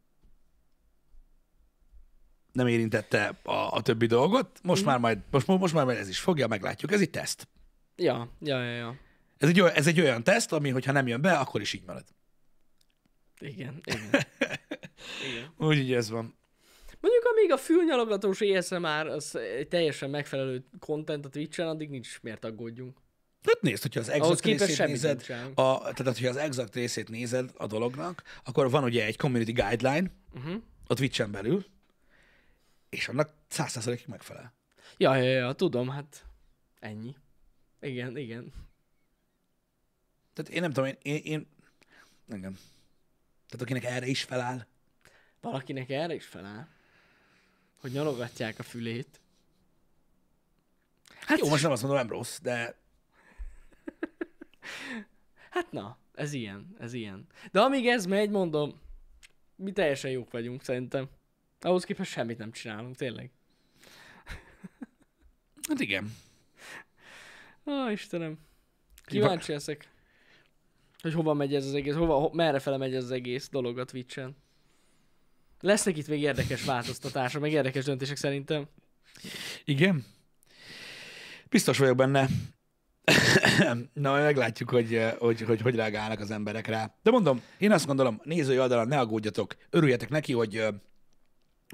nem 2.53 2.67
érintette 2.67 3.39
a, 3.43 3.53
a 3.73 3.83
többi 3.83 4.07
dolgot. 4.07 4.61
Most 4.63 4.81
Mhm. 4.81 4.91
már 4.91 4.99
majd, 4.99 5.19
most, 5.31 5.47
most 5.47 5.75
már 5.75 5.85
majd 5.85 5.99
ez 5.99 6.09
is 6.09 6.19
fogja, 6.21 6.47
meglátjuk. 6.47 6.93
Ez 6.93 7.01
egy 7.01 7.11
teszt. 7.11 7.49
Ja, 7.97 8.29
ja, 8.41 8.63
ja, 8.63 8.73
ja. 8.75 8.97
Ez 9.39 9.49
egy, 9.49 9.61
olyan, 9.61 9.75
ez 9.75 9.87
egy 9.87 10.01
olyan 10.01 10.25
teszt, 10.25 10.53
ami, 10.53 10.71
hogyha 10.71 10.93
nem 10.93 11.07
jön 11.07 11.21
be, 11.21 11.33
akkor 11.33 11.61
is 11.61 11.73
így 11.73 11.83
marad. 11.87 12.05
Igen, 13.39 13.81
igen. 13.85 14.11
igen. 15.29 15.53
Úgyhogy 15.57 15.93
ez 15.93 16.11
van. 16.11 16.35
Mondjuk 17.05 17.25
amíg 17.25 17.53
a 17.53 17.57
fülnyalogatós 17.57 18.41
ASMR 18.41 19.07
az 19.07 19.37
egy 19.37 19.69
teljesen 19.69 20.11
megfelelő 20.11 20.65
content 20.79 21.25
a 21.25 21.29
Twitch-en, 21.29 21.69
addig 21.69 21.91
nincs 21.91 22.21
miért 22.23 22.45
aggódjunk. 22.45 22.99
Hát 23.43 23.61
nézd, 23.61 23.83
hogyha 23.83 24.01
az 24.01 24.09
exakt 24.09 24.45
részét 24.45 24.87
nézed, 24.87 25.27
a, 25.55 25.79
tehát 25.79 26.05
hogyha 26.05 26.29
az 26.29 26.37
exakt 26.37 26.75
részét 26.75 27.09
nézed 27.09 27.51
a 27.57 27.67
dolognak, 27.67 28.23
akkor 28.45 28.71
van 28.71 28.85
ugye 28.85 29.05
egy 29.05 29.17
community 29.17 29.53
guideline 29.53 30.11
Uh-huh. 30.35 30.63
a 30.87 30.95
Twitch-en 30.95 31.31
belül, 31.31 31.65
és 32.89 33.09
annak 33.09 33.35
100%-ig 33.51 34.07
megfelel. 34.07 34.53
Ja, 34.97 35.15
ja, 35.15 35.31
ja, 35.31 35.53
tudom, 35.53 35.89
hát 35.89 36.25
ennyi. 36.81 37.15
Igen, 37.81 38.17
igen. 38.17 38.53
Tehát 40.33 40.51
én 40.51 40.61
nem 40.61 40.73
tudom, 40.73 40.89
én, 40.89 40.97
én, 41.03 41.21
én 41.25 41.47
engem. 42.29 42.53
Tehát 43.49 43.63
akinek 43.63 43.85
erre 43.85 44.07
is 44.07 44.23
feláll, 44.23 44.67
Valakinek 45.41 45.91
erre 45.91 46.15
is 46.15 46.25
feláll, 46.25 46.67
hogy 47.85 47.93
nyalogatják 47.93 48.59
a 48.59 48.63
fülét. 48.63 49.21
hát 51.21 51.39
jó, 51.39 51.49
most 51.49 51.63
nem 51.63 51.73
azt 51.73 51.83
mondom, 51.83 52.01
nem 52.01 52.11
rossz, 52.11 52.39
de 52.41 52.79
Hát 55.51 55.73
na, 55.73 55.99
ez 56.15 56.33
ilyen, 56.33 56.77
ez 56.79 56.93
ilyen. 56.93 57.27
De 57.53 57.61
amíg 57.61 57.87
ez 57.87 58.07
megy, 58.07 58.31
mondom, 58.31 58.81
mi 59.57 59.73
teljesen 59.73 60.11
jók 60.11 60.31
vagyunk 60.31 60.63
szerintem. 60.63 61.09
Ahhoz 61.61 61.85
képest 61.85 62.11
semmit 62.11 62.39
nem 62.39 62.53
csinálunk, 62.53 62.97
tényleg. 62.97 63.31
hát 65.69 65.81
igen. 65.81 66.15
Ó, 67.67 67.89
Istenem. 67.89 68.39
Kíváncsi 69.05 69.53
leszek, 69.53 69.89
hogy 71.01 71.13
hova 71.13 71.35
megy 71.35 71.55
ez 71.55 71.67
az 71.67 71.75
egész, 71.75 71.95
hova, 71.95 72.19
ho, 72.19 72.31
merre 72.33 72.59
fele 72.59 72.77
megy 72.77 72.95
ez 72.95 73.05
az 73.05 73.11
egész 73.11 73.49
dolog 73.49 73.79
a 73.79 73.85
Twitch-en. 73.85 74.37
Lesznek 75.65 75.97
itt 75.97 76.09
még 76.09 76.21
érdekes 76.21 76.65
változtatások, 76.65 77.41
meg 77.41 77.53
érdekes 77.53 77.85
döntések 77.85 78.17
szerintem. 78.17 78.67
Igen. 79.65 80.05
Biztos 81.49 81.79
vagyok 81.79 81.97
benne. 81.97 82.29
Na, 83.93 84.13
meglátjuk, 84.13 84.71
hogy, 84.71 84.95
eh, 84.95 85.15
hogy, 85.19 85.41
hogy 85.41 85.61
hogy 85.61 85.75
reagálnak 85.75 86.21
az 86.21 86.31
emberek 86.31 86.67
rá. 86.67 86.95
De 87.03 87.11
mondom, 87.11 87.43
én 87.59 87.73
azt 87.73 87.87
gondolom, 87.87 88.21
nézői 88.25 88.59
oldalon 88.59 88.89
ne 88.89 88.99
aggódjatok, 88.99 89.57
örüljetek 89.71 90.09
neki, 90.09 90.33
hogy 90.33 90.57
ö, 90.57 90.69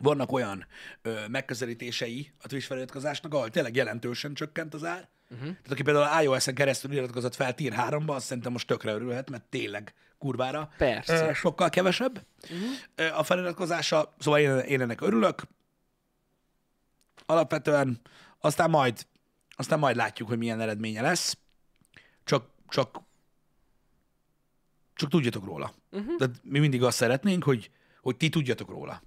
vannak 0.03 0.33
olyan 0.33 0.67
ö, 1.03 1.15
megközelítései 1.29 2.33
a 2.39 2.49
Twitch 2.49 2.67
feliratkozásnak, 2.67 3.35
ahol 3.35 3.51
tényleg 3.51 3.77
jelentősen 3.77 4.35
csökkent 4.35 4.75
az 4.75 4.85
ár. 4.85 5.09
Uh-huh. 5.31 5.47
Tehát 5.47 5.71
aki 5.71 5.83
például 5.83 6.23
iOS-en 6.23 6.55
keresztül 6.55 6.93
iratkozott 6.93 7.35
fel 7.35 7.55
Tier 7.55 7.75
3-ba, 7.77 8.15
azt 8.15 8.27
szerintem 8.27 8.53
most 8.53 8.67
tökre 8.67 8.93
örülhet, 8.93 9.31
mert 9.31 9.45
tényleg 9.45 9.95
kurvára 10.21 10.73
Persze. 10.77 11.35
sokkal 11.35 11.69
kevesebb 11.69 12.27
uh-huh. 12.43 13.19
a 13.19 13.23
feliratkozása. 13.23 14.15
Szóval 14.19 14.41
én, 14.41 14.59
én 14.59 14.81
ennek 14.81 15.01
örülök. 15.01 15.43
Alapvetően 17.27 18.01
aztán 18.39 18.71
majd, 18.71 19.07
aztán 19.51 19.79
majd 19.79 19.97
látjuk, 19.97 20.29
hogy 20.29 20.39
milyen 20.39 20.61
eredménye 20.61 21.01
lesz. 21.01 21.39
Csak, 22.25 22.51
csak, 22.69 23.01
csak 24.95 25.11
tudjatok 25.11 25.45
róla. 25.45 25.75
Uh-huh. 25.91 26.17
Tehát 26.17 26.41
mi 26.43 26.59
mindig 26.59 26.83
azt 26.83 26.97
szeretnénk, 26.97 27.45
hogy, 27.45 27.71
hogy 28.01 28.17
ti 28.17 28.29
tudjatok 28.29 28.69
róla. 28.69 29.03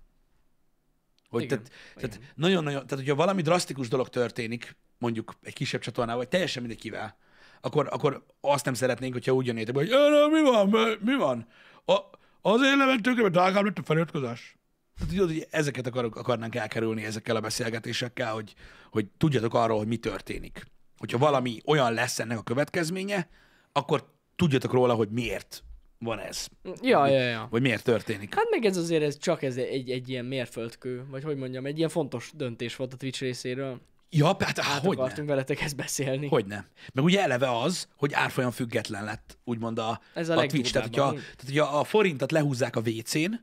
Hogy 1.30 1.44
Igen, 1.44 1.64
tehát, 1.64 1.80
tehát 1.96 2.34
nagyon-nagyon, 2.36 2.88
tehát 2.88 3.04
hogyha 3.06 3.16
valami 3.16 3.42
drasztikus 3.42 3.88
dolog 3.88 4.10
történik, 4.10 4.76
mondjuk 4.98 5.34
egy 5.42 5.54
kisebb 5.54 5.82
csatornával, 5.82 6.22
vagy 6.22 6.30
teljesen 6.32 6.62
mindegy 6.62 6.82
kivel, 6.82 7.18
akkor, 7.66 7.88
akkor 7.92 8.26
azt 8.42 8.66
nem 8.66 8.74
szeretnénk, 8.74 9.14
hogyha 9.14 9.32
úgy 9.34 9.46
jönnétek, 9.46 9.76
hogy 9.76 9.92
"Ö, 9.92 10.28
mi 10.32 10.42
van, 10.42 10.70
mi- 11.02 11.16
van? 11.16 11.48
A, 11.86 11.98
azért 12.42 12.76
nem 12.76 12.88
vettük, 12.88 13.18
mert 13.22 13.32
drágább 13.34 13.64
lett 13.64 13.78
a 13.78 13.84
feliratkozás. 13.84 14.56
Tehát 14.98 15.14
tudod, 15.14 15.28
hogy 15.30 15.48
ezeket 15.52 15.88
akarok, 15.88 16.16
akarnánk 16.16 16.56
elkerülni 16.56 17.04
ezekkel 17.04 17.36
a 17.36 17.40
beszélgetésekkel, 17.40 18.34
hogy, 18.34 18.54
hogy 18.92 19.06
tudjatok 19.18 19.54
arról, 19.54 19.78
hogy 19.78 19.88
mi 19.88 19.98
történik. 19.98 20.66
Hogyha 20.98 21.18
valami 21.18 21.62
olyan 21.66 21.94
lesz 21.94 22.20
ennek 22.20 22.38
a 22.38 22.42
következménye, 22.44 23.30
akkor 23.72 24.10
tudjatok 24.36 24.72
róla, 24.74 24.94
hogy 24.94 25.10
miért 25.10 25.64
van 26.00 26.20
ez, 26.20 26.48
Ja, 26.82 27.08
ja, 27.08 27.22
ja. 27.22 27.48
vagy 27.52 27.62
miért 27.62 27.84
történik. 27.84 28.36
Hát 28.36 28.48
meg 28.50 28.66
ez 28.66 28.78
azért 28.78 29.04
ez 29.04 29.18
csak 29.18 29.44
ez 29.44 29.58
egy, 29.58 29.90
egy 29.92 30.10
ilyen 30.10 30.26
mérföldkő, 30.26 31.06
vagy 31.10 31.24
hogy 31.24 31.38
mondjam, 31.38 31.66
egy 31.66 31.78
ilyen 31.78 31.90
fontos 31.90 32.32
döntés 32.36 32.76
volt 32.76 32.94
a 32.94 32.98
Twitch 32.98 33.22
részéről. 33.22 33.82
Ja, 34.16 34.36
hát 34.40 34.60
Hát 34.60 34.86
hogy 34.86 34.98
akartunk 34.98 35.28
veletek 35.28 35.62
ezt 35.62 35.76
beszélni. 35.76 36.28
Hogy 36.28 36.46
nem. 36.46 36.66
Meg 36.94 37.04
ugye 37.04 37.22
eleve 37.22 37.58
az, 37.60 37.88
hogy 37.96 38.14
árfolyam 38.14 38.52
független 38.52 39.04
lett, 39.04 39.38
úgymond 39.44 39.80
a, 39.80 40.02
Ez 40.14 40.30
a 40.30 40.38
a 40.38 40.46
Twitch. 40.46 40.72
Tehát 40.72 40.88
hogyha, 40.88 41.12
tehát, 41.12 41.44
hogyha 41.46 41.80
a 41.80 41.84
forintot 41.84 42.32
lehúzzák 42.32 42.76
a 42.76 42.82
WC-n, 42.86 43.34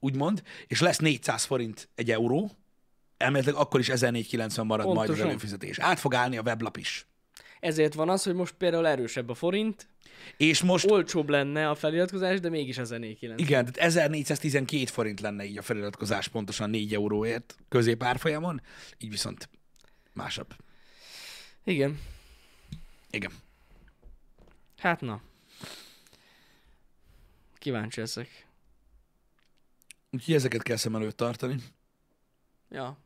úgymond, 0.00 0.42
és 0.66 0.80
lesz 0.80 0.98
400 0.98 1.44
forint 1.44 1.88
egy 1.94 2.10
euró, 2.10 2.50
elméletileg 3.16 3.60
akkor 3.60 3.80
is 3.80 3.88
1490 3.88 4.66
marad 4.66 4.86
majd 4.86 4.98
az 4.98 5.04
Pontosan. 5.04 5.28
előfizetés. 5.28 5.78
Át 5.78 5.98
fog 5.98 6.14
állni 6.14 6.36
a 6.36 6.42
weblap 6.42 6.76
is. 6.76 7.06
Ezért 7.60 7.94
van 7.94 8.08
az, 8.08 8.22
hogy 8.22 8.34
most 8.34 8.54
például 8.58 8.86
erősebb 8.86 9.28
a 9.28 9.34
forint, 9.34 9.88
És 10.36 10.62
most, 10.62 10.90
olcsóbb 10.90 11.28
lenne 11.28 11.68
a 11.70 11.74
feliratkozás, 11.74 12.40
de 12.40 12.48
mégis 12.48 12.78
1490. 12.78 13.38
igen, 13.38 13.64
tehát 13.64 13.76
1412 13.90 14.84
forint 14.90 15.20
lenne 15.20 15.44
így 15.44 15.58
a 15.58 15.62
feliratkozás 15.62 16.28
pontosan 16.28 16.70
4 16.70 16.94
euróért 16.94 17.56
középárfolyamon, 17.68 18.60
így 18.98 19.10
viszont 19.10 19.48
másabb. 20.16 20.54
Igen. 21.64 22.00
Igen. 23.10 23.32
Hát 24.78 25.00
na. 25.00 25.20
Kíváncsi 27.58 28.00
leszek. 28.00 28.46
Úgyhogy 30.10 30.34
ezeket 30.34 30.62
kell 30.62 30.76
szem 30.76 30.94
előtt 30.94 31.16
tartani. 31.16 31.56
Ja. 32.68 32.98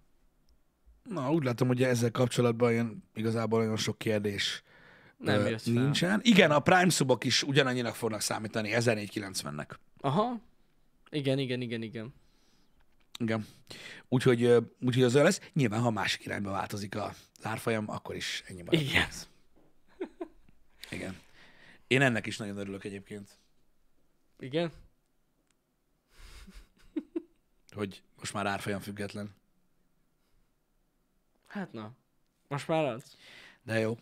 Na, 1.03 1.33
úgy 1.33 1.45
látom, 1.45 1.69
hogy 1.69 1.83
ezzel 1.83 2.11
kapcsolatban 2.11 2.73
ilyen, 2.73 3.05
igazából 3.15 3.61
olyan 3.61 3.77
sok 3.77 3.99
kérdés 3.99 4.63
Nem 5.17 5.41
ö, 5.41 5.43
fel. 5.43 5.59
nincsen. 5.73 6.21
Igen, 6.23 6.51
a 6.51 6.61
Prime 6.61 6.89
subok 6.89 7.25
is 7.25 7.43
ugyanannyinak 7.43 7.95
fognak 7.95 8.21
számítani, 8.21 8.71
1490-nek. 8.73 9.69
Aha. 10.01 10.41
Igen, 11.11 11.39
igen, 11.39 11.61
igen, 11.61 11.83
igen. 11.83 12.15
Igen. 13.19 13.47
Úgyhogy, 14.09 14.45
úgyhogy 14.81 15.03
az 15.03 15.15
olyan 15.15 15.27
lesz. 15.27 15.41
Nyilván, 15.53 15.81
ha 15.81 15.91
másik 15.91 16.25
irányba 16.25 16.51
változik 16.51 16.97
a 16.97 17.15
árfolyam, 17.43 17.91
akkor 17.91 18.15
is 18.15 18.43
ennyi 18.47 18.63
marad. 18.63 18.81
Igen. 18.81 19.09
Igen. 20.91 21.19
Én 21.87 22.03
ennek 22.03 22.27
is 22.27 22.37
nagyon 22.37 22.57
örülök 22.57 22.85
egyébként, 22.85 23.39
Igen? 24.39 24.73
hogy 27.71 28.03
most 28.19 28.33
már 28.33 28.47
árfolyam 28.47 28.81
független. 28.81 29.35
Hát 31.47 31.73
na. 31.73 31.93
Most 32.49 32.69
már 32.69 32.85
az. 32.85 33.17
De 33.63 33.79
jó. 33.79 33.99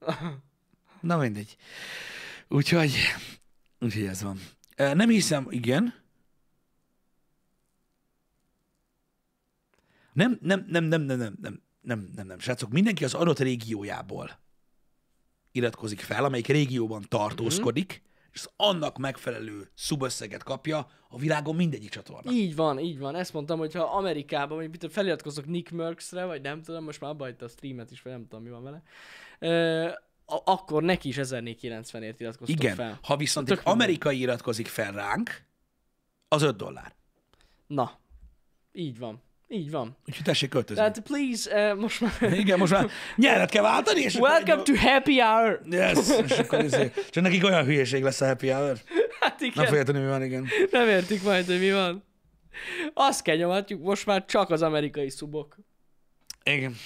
Na 1.00 1.16
mindegy. 1.16 1.56
Úgyhogy, 2.48 2.92
úgyhogy 3.78 4.04
ez 4.04 4.22
van. 4.22 4.40
Nem 4.76 5.08
hiszem, 5.08 5.46
igen. 5.50 5.94
Nem, 10.12 10.38
nem, 10.42 10.64
nem, 10.68 10.84
nem, 10.84 11.02
nem, 11.02 11.16
nem, 11.18 11.36
nem, 11.40 11.62
nem, 11.80 12.10
nem, 12.14 12.26
nem, 12.26 12.38
srácok, 12.38 12.70
mindenki 12.70 13.04
az 13.04 13.14
adott 13.14 13.38
régiójából 13.38 14.30
iratkozik 15.52 16.00
fel, 16.00 16.24
amelyik 16.24 16.46
régióban 16.46 17.04
tartózkodik, 17.08 18.02
és 18.32 18.40
az 18.40 18.50
annak 18.56 18.98
megfelelő 18.98 19.70
szubösszeget 19.74 20.42
kapja 20.42 20.88
a 21.08 21.18
világon 21.18 21.56
mindegyik 21.56 21.90
csatorna. 21.90 22.32
Így 22.32 22.56
van, 22.56 22.78
így 22.78 22.98
van. 22.98 23.14
Ezt 23.14 23.32
mondtam, 23.32 23.58
hogy 23.58 23.74
ha 23.74 23.82
Amerikában, 23.82 24.64
mit 24.64 24.86
feliratkozok 24.90 25.46
Nick 25.46 25.70
Merckxre, 25.70 26.24
vagy 26.24 26.40
nem 26.42 26.62
tudom, 26.62 26.84
most 26.84 27.00
már 27.00 27.10
abba 27.10 27.24
hagyta 27.24 27.44
a 27.44 27.48
streamet 27.48 27.90
is, 27.90 28.02
vagy 28.02 28.12
nem 28.12 28.22
tudom, 28.28 28.44
mi 28.44 28.50
van 28.50 28.62
vele. 28.62 28.82
Ö, 29.38 29.88
akkor 30.44 30.82
neki 30.82 31.08
is 31.08 31.16
1490-ért 31.20 32.20
iratkoztok 32.20 32.48
Igen, 32.48 32.74
fel. 32.74 32.98
ha 33.02 33.16
viszont 33.16 33.46
Tök 33.46 33.58
egy 33.58 33.64
mindegy. 33.64 33.82
amerikai 33.82 34.18
iratkozik 34.20 34.66
fel 34.66 34.92
ránk, 34.92 35.46
az 36.28 36.42
5 36.42 36.56
dollár. 36.56 36.94
Na. 37.66 37.98
Így 38.72 38.98
van. 38.98 39.22
Így 39.52 39.70
van. 39.70 39.96
Úgyhogy 40.08 40.24
tessék 40.24 40.48
költözni. 40.48 40.74
Tehát 40.74 41.00
please, 41.00 41.72
uh, 41.72 41.78
most 41.80 42.00
már... 42.00 42.32
Igen, 42.32 42.58
most 42.58 42.72
már 42.72 42.90
nyelvet 43.16 43.50
kell 43.50 43.62
váltani, 43.62 44.00
és 44.00 44.14
Welcome 44.14 44.62
to 44.62 44.74
happy 44.76 45.20
hour! 45.20 45.60
Yes, 45.70 45.98
és 46.24 46.38
akkor 46.38 46.64
izé, 46.64 46.92
csak 47.10 47.22
nekik 47.22 47.44
olyan 47.44 47.64
hülyeség 47.64 48.02
lesz 48.02 48.20
a 48.20 48.26
happy 48.26 48.48
hour. 48.48 48.78
Hát 49.20 49.40
Nem 49.40 49.48
igen, 49.48 49.66
fogja 49.66 49.82
tudni, 49.82 50.00
mi 50.00 50.06
van, 50.06 50.22
igen. 50.22 50.46
nem 50.70 50.88
értik 50.88 51.22
majd, 51.22 51.46
hogy 51.46 51.58
mi 51.58 51.72
van. 51.72 52.04
Azt 52.94 53.22
kell 53.22 53.36
nyomatjuk, 53.36 53.82
most 53.82 54.06
már 54.06 54.24
csak 54.24 54.50
az 54.50 54.62
amerikai 54.62 55.10
szubok. 55.10 55.56
Igen. 56.42 56.76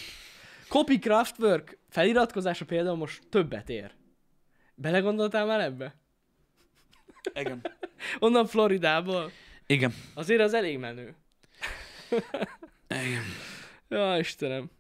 Copy 0.69 0.99
Craftwork 0.99 1.79
feliratkozása 1.91 2.65
például 2.65 2.97
most 2.97 3.23
többet 3.31 3.69
ér. 3.69 3.91
Belegondoltál 4.75 5.47
már 5.47 5.61
ebbe? 5.61 5.95
Igen. 7.35 7.61
Onnan 8.19 8.47
Floridából. 8.47 9.31
Igen. 9.67 9.95
Azért 10.15 10.41
az 10.41 10.55
elég 10.55 10.79
menő. 10.79 11.15
Igen. 12.89 13.25
Ja, 13.89 14.19
Istenem. 14.19 14.71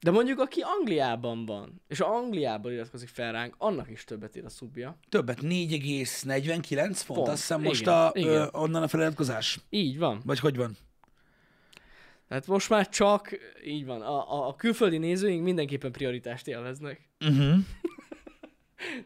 De 0.00 0.10
mondjuk, 0.10 0.38
aki 0.38 0.60
Angliában 0.60 1.46
van, 1.46 1.82
és 1.88 2.00
Angliából 2.00 2.72
iratkozik 2.72 3.08
fel 3.08 3.32
ránk, 3.32 3.54
annak 3.58 3.90
is 3.90 4.04
többet 4.04 4.36
ér 4.36 4.44
a 4.44 4.48
szubja. 4.48 4.98
Többet, 5.08 5.38
4,49 5.40 6.76
font, 6.76 6.96
Font. 6.96 7.28
azt 7.28 7.40
hiszem 7.40 7.62
most 7.62 7.80
Igen, 7.80 7.94
a, 7.94 8.10
igen. 8.14 8.30
ö, 8.30 8.48
onnan 8.52 8.82
a 8.82 8.88
feliratkozás. 8.88 9.60
Így 9.70 9.98
van. 9.98 10.20
Vagy 10.24 10.38
hogy 10.38 10.56
van? 10.56 10.76
Tehát 12.28 12.46
most 12.46 12.68
már 12.68 12.88
csak, 12.88 13.38
így 13.64 13.84
van, 13.84 14.02
a, 14.02 14.32
a, 14.32 14.48
a 14.48 14.54
külföldi 14.54 14.98
nézőink 14.98 15.42
mindenképpen 15.44 15.92
prioritást 15.92 16.48
élveznek. 16.48 17.08
Uh-huh. 17.20 17.56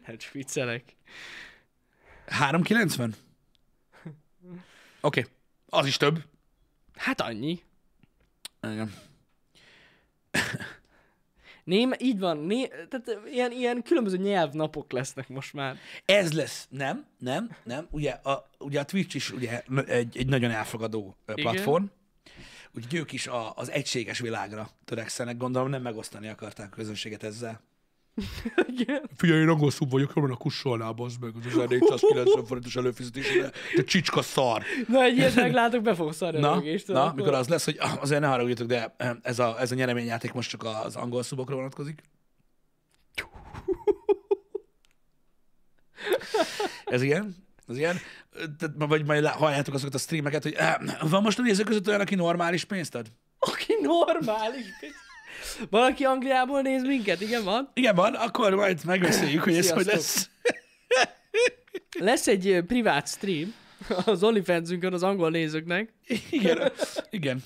Hát 0.03 0.17
csak 0.17 0.31
viccelek. 0.31 0.95
3,90? 2.27 3.13
Oké. 5.01 5.19
Okay. 5.19 5.25
Az 5.69 5.85
is 5.85 5.97
több. 5.97 6.23
Hát 6.99 7.21
annyi. 7.21 7.59
Igen. 8.61 8.93
Ném, 11.63 11.93
így 11.99 12.19
van, 12.19 12.37
né, 12.37 12.67
tehát 12.67 13.19
ilyen, 13.31 13.51
ilyen 13.51 13.83
különböző 13.83 14.17
nyelvnapok 14.17 14.91
lesznek 14.91 15.27
most 15.27 15.53
már. 15.53 15.77
Ez 16.05 16.33
lesz, 16.33 16.67
nem, 16.69 17.05
nem, 17.17 17.55
nem. 17.63 17.87
Ugye 17.91 18.11
a, 18.11 18.49
ugye 18.57 18.79
a 18.79 18.85
Twitch 18.85 19.15
is 19.15 19.31
ugye 19.31 19.61
egy, 19.85 20.17
egy 20.17 20.27
nagyon 20.27 20.51
elfogadó 20.51 21.15
ö, 21.25 21.33
Igen. 21.35 21.51
platform. 21.51 21.85
Úgyhogy 22.75 22.99
ők 22.99 23.11
is 23.11 23.27
a, 23.27 23.55
az 23.55 23.69
egységes 23.69 24.19
világra 24.19 24.69
törekszenek. 24.85 25.37
Gondolom 25.37 25.69
nem 25.69 25.81
megosztani 25.81 26.27
akarták 26.27 26.71
a 26.71 26.75
közönséget 26.75 27.23
ezzel. 27.23 27.61
Igen. 28.77 29.09
Figyelj, 29.15 29.41
én 29.41 29.47
angol 29.47 29.71
szub 29.71 29.91
vagyok, 29.91 30.11
jól 30.15 30.31
a 30.31 30.35
kussolnál, 30.35 30.91
bazd 30.91 31.21
meg, 31.21 31.31
az 31.39 31.45
1490 31.45 32.45
forintos 32.45 32.75
előfizetésre. 32.75 33.51
Te 33.75 33.83
csicska 33.83 34.21
szar. 34.21 34.63
Na, 34.87 35.03
egy 35.03 35.17
ilyet 35.17 35.35
meglátok, 35.35 35.81
be 35.81 35.95
fogok 35.95 36.13
szarni 36.13 36.39
Na, 36.39 36.53
rögést. 36.53 36.87
na 36.87 37.13
mikor 37.15 37.33
az 37.33 37.47
lesz, 37.47 37.65
hogy 37.65 37.77
ah, 37.79 38.01
azért 38.01 38.21
ne 38.21 38.27
haragudjatok, 38.27 38.67
de 38.67 38.93
eh, 38.97 39.11
ez 39.21 39.39
a, 39.39 39.59
ez 39.59 39.71
a 39.71 39.75
nyereményjáték 39.75 40.33
most 40.33 40.49
csak 40.49 40.63
az 40.63 40.95
angol 40.95 41.23
szubokra 41.23 41.55
vonatkozik. 41.55 42.03
Ez 46.85 47.01
ilyen? 47.01 47.35
Ez 47.67 47.77
ilyen? 47.77 47.97
Tehát, 48.57 48.75
vagy 48.77 49.05
majd 49.05 49.25
halljátok 49.25 49.73
azokat 49.73 49.93
a 49.93 49.97
streameket, 49.97 50.43
hogy 50.43 50.53
eh, 50.53 50.75
van 51.09 51.21
most 51.21 51.39
a 51.39 51.41
nézők 51.41 51.65
között 51.65 51.87
olyan, 51.87 51.99
aki 51.99 52.15
normális 52.15 52.63
pénzt 52.63 52.95
ad? 52.95 53.11
Aki 53.39 53.73
normális. 53.81 54.65
Valaki 55.69 56.03
Angliából 56.03 56.61
néz 56.61 56.83
minket, 56.83 57.21
igen, 57.21 57.43
van? 57.43 57.71
Igen, 57.73 57.95
van, 57.95 58.13
akkor 58.13 58.53
majd 58.55 58.85
megbeszéljük, 58.85 59.43
hogy 59.43 59.57
ez 59.57 59.71
hogy 59.71 59.85
lesz. 59.85 60.29
Lesz 61.99 62.27
egy 62.27 62.63
privát 62.67 63.07
stream 63.07 63.53
az 64.05 64.23
OnlyFansünkön 64.23 64.93
az 64.93 65.03
angol 65.03 65.29
nézőknek. 65.29 65.93
Igen, 66.29 66.71
igen, 67.09 67.43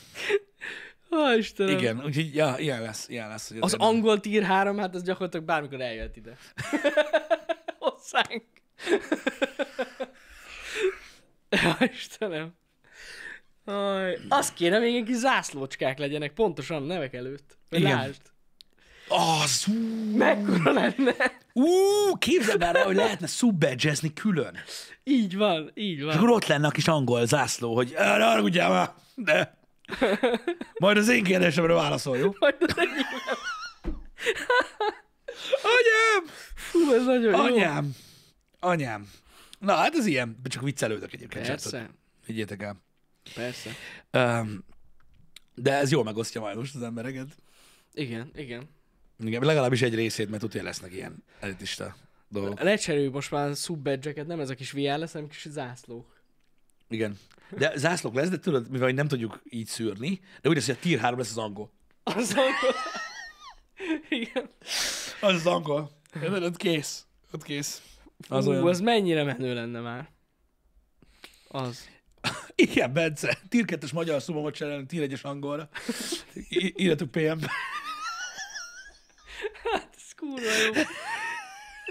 Ó, 1.12 1.32
Istenem. 1.38 1.78
igen. 1.78 2.01
Úgyhogy, 2.06 2.36
ja, 2.36 2.56
ilyen 2.58 2.82
lesz, 2.82 3.08
ilyen 3.10 3.28
lesz. 3.28 3.49
Hogy 3.49 3.58
Az 3.62 3.74
angol 3.74 4.20
tier 4.20 4.43
3, 4.43 4.78
hát 4.78 4.95
ez 4.95 5.04
gyakorlatilag 5.04 5.45
bármikor 5.45 5.82
eljöhet 5.82 6.16
ide. 6.18 6.38
Hozzánk. 7.80 8.43
Ja, 11.49 11.78
Istenem. 11.80 12.54
Aj, 13.66 14.20
azt 14.30 14.53
kéne 14.53 14.80
még 14.80 14.95
egy 14.95 15.03
kis 15.03 15.16
zászlócskák 15.16 15.97
legyenek, 15.97 16.34
pontosan 16.34 16.84
nevek 16.84 17.14
előtt. 17.14 17.57
Hogy 17.70 17.80
Igen. 17.80 17.97
Lásd. 17.97 18.22
Az, 19.07 19.66
ú, 19.68 20.16
Mekkora 20.18 20.72
lenne? 20.72 21.16
ú, 21.53 21.66
képzeld 22.20 22.61
el 22.61 22.74
rá, 22.74 22.84
hogy 22.84 22.95
lehetne 22.95 23.28
subbadgezni 23.28 24.14
külön. 24.14 24.57
Így 25.03 25.36
van, 25.38 25.72
így 25.74 25.97
És 25.97 26.03
van. 26.03 26.16
akkor 26.16 26.30
ott 26.30 26.45
lenne 26.45 26.68
a 26.68 26.72
kis 26.72 26.88
angol 26.88 27.26
zászló, 27.26 27.76
hogy 27.76 27.93
"Eh, 27.95 28.18
ne 28.18 28.26
haragudjál 28.26 28.70
már, 28.70 28.91
de 29.16 29.57
majd 30.80 30.97
az 30.97 31.07
én 31.09 31.24
kérdésemre 31.24 31.74
válaszol, 31.74 32.18
jó? 32.18 32.32
Majd 32.39 32.55
az 32.59 32.74
egyik... 32.78 33.05
Anyám! 35.76 36.34
Fú, 36.55 36.93
ez 36.93 37.05
nagyon 37.05 37.32
jó. 37.32 37.39
Anyám! 37.39 37.95
Anyám! 38.59 39.09
Na, 39.59 39.74
hát 39.74 39.95
ez 39.95 40.05
ilyen, 40.05 40.38
csak 40.43 40.64
viccelődök 40.64 41.14
egyébként. 41.14 41.47
Persze. 41.47 41.89
Higgyétek 42.26 42.61
el. 42.61 42.82
Persze. 43.36 43.69
Um, 44.13 44.63
de 45.55 45.74
ez 45.74 45.91
jól 45.91 46.03
megosztja 46.03 46.41
majd 46.41 46.57
most 46.57 46.76
az 46.76 46.82
embereket. 46.82 47.28
Igen, 47.93 48.32
igen. 48.36 48.69
Igen, 49.19 49.43
legalábbis 49.43 49.82
egy 49.82 49.95
részét, 49.95 50.30
mert 50.30 50.41
tudja, 50.41 50.63
lesznek 50.63 50.93
ilyen 50.93 51.24
elitista 51.39 51.95
dolgok. 52.28 52.61
Lecserüljük 52.61 53.13
most 53.13 53.32
már 53.32 53.55
subbadge 53.55 54.24
nem 54.24 54.39
ez 54.39 54.49
a 54.49 54.53
kis 54.53 54.71
VR 54.71 54.97
lesz, 54.97 55.11
hanem 55.11 55.28
kis 55.28 55.47
zászlók. 55.49 56.21
Igen. 56.89 57.17
De 57.49 57.74
zászlók 57.76 58.13
lesz, 58.13 58.30
de 58.30 58.39
tudod, 58.39 58.69
mivel 58.69 58.91
nem 58.91 59.07
tudjuk 59.07 59.41
így 59.49 59.67
szűrni, 59.67 60.19
de 60.41 60.49
úgy 60.49 60.55
lesz, 60.55 60.65
hogy 60.65 60.76
a 60.76 60.80
tier 60.82 60.99
3 60.99 61.17
lesz 61.17 61.30
az 61.30 61.38
angol. 61.38 61.71
Az 62.03 62.32
akkor... 62.32 62.76
Igen. 64.21 64.49
Az 65.21 65.34
az 65.34 65.45
angol. 65.45 65.91
Érted? 66.15 66.43
Ott 66.43 66.57
kész. 66.57 67.05
Ott 67.32 67.43
kész. 67.43 67.82
Az 68.28 68.45
Ú, 68.45 68.49
olyan. 68.49 68.67
az 68.67 68.80
mennyire 68.80 69.24
menő 69.24 69.53
lenne 69.53 69.80
már. 69.80 70.09
Az. 71.47 71.89
Igen, 72.55 72.93
Bence. 72.93 73.38
2-es 73.49 73.93
magyar 73.93 74.21
szumomot 74.21 74.53
cserélni 74.55 74.86
Tier 74.86 75.09
1-es 75.09 75.21
angolra. 75.21 75.69
I- 76.49 76.74
írjatok 76.78 77.11
PM-be. 77.11 77.51
Hát, 79.63 79.89
ez 79.95 80.11
kurva 80.15 80.41
jó. 80.65 80.71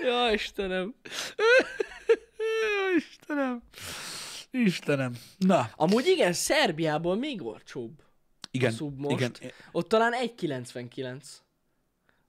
Ja, 0.09 0.33
Istenem. 0.33 0.95
Istenem. 2.97 3.63
Istenem. 4.51 5.13
Na, 5.39 5.71
Amúgy 5.77 6.07
igen, 6.07 6.33
Szerbiából 6.33 7.17
még 7.17 7.43
olcsóbb. 7.43 8.03
igen. 8.51 8.71
a 8.73 8.75
szub 8.75 8.99
most. 9.01 9.17
Igen. 9.17 9.53
Ott 9.73 9.89
talán 9.89 10.13
1,99. 10.37 11.23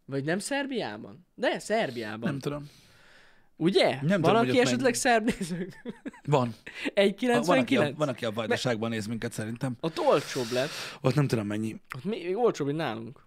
Vagy 0.05 0.23
nem 0.23 0.39
Szerbiában? 0.39 1.27
De, 1.35 1.59
Szerbiában. 1.59 2.29
Nem 2.29 2.39
tudom. 2.39 2.69
Ugye? 3.55 3.99
Nem 4.01 4.21
Van, 4.21 4.31
tudom, 4.33 4.47
aki 4.49 4.59
esetleg 4.59 4.81
mennyi. 4.81 4.95
szerb 4.95 5.25
nézők? 5.25 5.81
Van. 6.23 6.55
Van, 6.95 7.57
aki 7.57 7.77
a, 7.77 7.81
1,99? 7.83 7.93
van, 7.97 8.07
aki 8.07 8.25
a 8.25 8.31
vajdaságban 8.31 8.89
néz 8.89 9.05
minket 9.05 9.31
szerintem. 9.31 9.75
Ott 9.79 9.99
olcsóbb 9.99 10.51
lett. 10.51 10.69
Ott 11.01 11.15
nem 11.15 11.27
tudom 11.27 11.47
mennyi. 11.47 11.81
Ott 11.95 12.03
még, 12.03 12.37
olcsóbb, 12.37 12.67
mint 12.67 12.79
nálunk. 12.79 13.25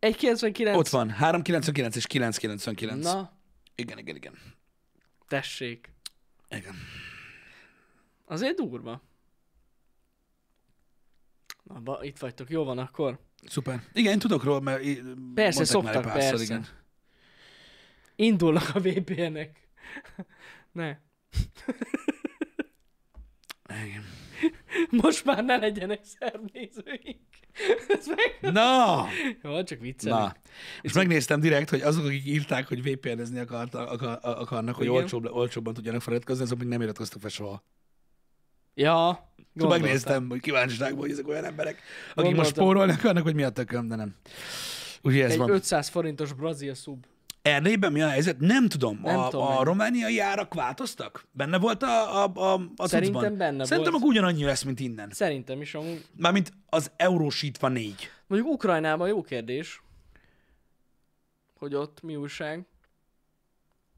1,99? 0.00 0.76
Ott 0.76 0.88
van. 0.88 1.10
399 1.10 1.96
és 1.96 2.06
999. 2.06 3.04
Na, 3.04 3.32
Igen, 3.74 3.98
igen, 3.98 4.16
igen. 4.16 4.34
tessék. 5.28 5.92
Igen. 6.48 6.74
Azért 8.24 8.56
durva. 8.56 9.02
Na, 11.62 11.80
ba, 11.80 11.98
itt 12.02 12.18
vagytok, 12.18 12.50
jó 12.50 12.64
van 12.64 12.78
akkor. 12.78 13.18
Szuper. 13.46 13.82
Igen, 13.92 14.12
én 14.12 14.18
tudok 14.18 14.44
róla, 14.44 14.60
mert 14.60 14.82
Persze, 15.34 15.64
szoktak, 15.64 16.02
párszor, 16.02 16.12
persze. 16.12 16.42
Igen. 16.44 16.66
Indulnak 18.16 18.70
a 18.74 18.80
VPN-ek. 18.80 19.68
ne. 20.72 20.96
igen. 23.86 24.04
Most 24.90 25.24
már 25.24 25.44
ne 25.44 25.56
legyenek 25.56 26.00
szerb 26.02 26.50
nézőink. 26.52 27.20
Ez 27.88 28.06
meg... 28.06 28.52
Na! 28.52 29.06
Jó, 29.42 29.62
csak 29.62 29.80
viccelek. 29.80 30.18
Na, 30.18 30.34
és 30.80 30.92
megnéztem 30.92 31.40
direkt, 31.40 31.70
hogy 31.70 31.80
azok, 31.80 32.04
akik 32.04 32.24
írták, 32.26 32.68
hogy 32.68 32.82
VPN-ezni 32.82 33.38
akarta, 33.38 33.88
akar, 33.88 34.18
akarnak, 34.22 34.74
hogy 34.74 34.88
olcsóbb, 34.88 35.24
olcsóbban 35.24 35.74
tudjanak 35.74 36.02
feliratkozni, 36.02 36.42
azok 36.44 36.58
még 36.58 36.68
nem 36.68 36.82
iratkoztak 36.82 37.20
fel 37.20 37.30
soha. 37.30 37.62
Ja, 38.74 38.92
Szóval 38.92 39.44
gondoltam. 39.54 39.80
megnéztem, 39.80 40.28
hogy 40.28 40.40
kíváncsiságból, 40.40 41.00
hogy 41.00 41.10
ezek 41.10 41.28
olyan 41.28 41.44
emberek, 41.44 41.74
akik 42.14 42.14
most 42.14 42.24
Gondoltam. 42.24 42.64
spórolni 42.64 42.92
akarnak, 42.92 43.22
hogy 43.22 43.34
mi 43.34 43.42
a 43.42 43.50
tököm, 43.50 43.88
de 43.88 43.94
nem. 43.96 44.14
Úgyhogy 45.02 45.20
ez 45.22 45.30
Egy 45.30 45.38
van. 45.38 45.50
500 45.50 45.88
forintos 45.88 46.32
brazil 46.32 46.74
szub. 46.74 47.04
Erdélyben 47.44 47.92
mi 47.92 48.02
a 48.02 48.08
helyzet? 48.08 48.38
Nem 48.38 48.68
tudom. 48.68 49.00
Nem 49.02 49.18
a, 49.18 49.28
tudom 49.28 49.46
a 49.46 49.52
én. 49.58 49.60
romániai 49.64 50.18
árak 50.18 50.54
változtak? 50.54 51.26
Benne 51.32 51.58
volt 51.58 51.82
a, 51.82 52.24
a, 52.24 52.32
a, 52.34 52.52
a 52.76 52.86
Szerintem 52.88 53.20
cuccban? 53.20 53.38
benne 53.38 53.64
Szerintem 53.64 53.92
volt. 53.92 54.04
ugyanannyi 54.04 54.44
lesz, 54.44 54.62
mint 54.62 54.80
innen. 54.80 55.10
Szerintem 55.10 55.60
is 55.60 55.74
amúgy. 55.74 56.04
Mármint 56.16 56.52
az 56.68 56.90
eurósítva 56.96 57.68
négy. 57.68 58.08
Mondjuk 58.26 58.52
Ukrajnában 58.52 59.08
jó 59.08 59.22
kérdés, 59.22 59.82
hogy 61.58 61.74
ott 61.74 62.02
mi 62.02 62.16
újság. 62.16 62.66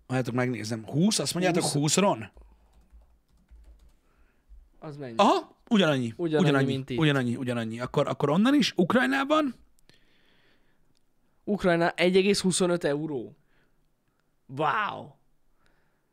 Várjátok, 0.07 0.35
megnézem. 0.35 0.85
20? 0.87 1.19
Azt 1.19 1.33
mondjátok 1.35 1.63
20. 1.63 1.73
20 1.73 1.97
ron? 1.97 2.31
Az 4.79 4.97
mennyi? 4.97 5.15
Aha, 5.17 5.57
ugyanannyi. 5.69 6.15
Ugyanannyi, 6.17 6.49
ugyanannyi, 6.49 6.73
mint 6.73 6.91
itt. 6.91 6.99
ugyanannyi, 6.99 7.37
ugyanannyi. 7.37 7.81
Akkor, 7.81 8.09
akkor 8.09 8.31
onnan 8.31 8.55
is, 8.55 8.73
Ukrajnában? 8.77 9.55
Ukrajna 11.49 11.93
1,25 11.97 12.83
euró. 12.85 13.37
Wow. 14.47 15.13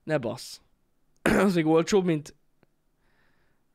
Ne 0.03 0.17
bassz. 0.17 0.61
az 1.45 1.55
még 1.55 1.65
olcsóbb, 1.65 2.05
mint 2.05 2.27
az 2.29 2.33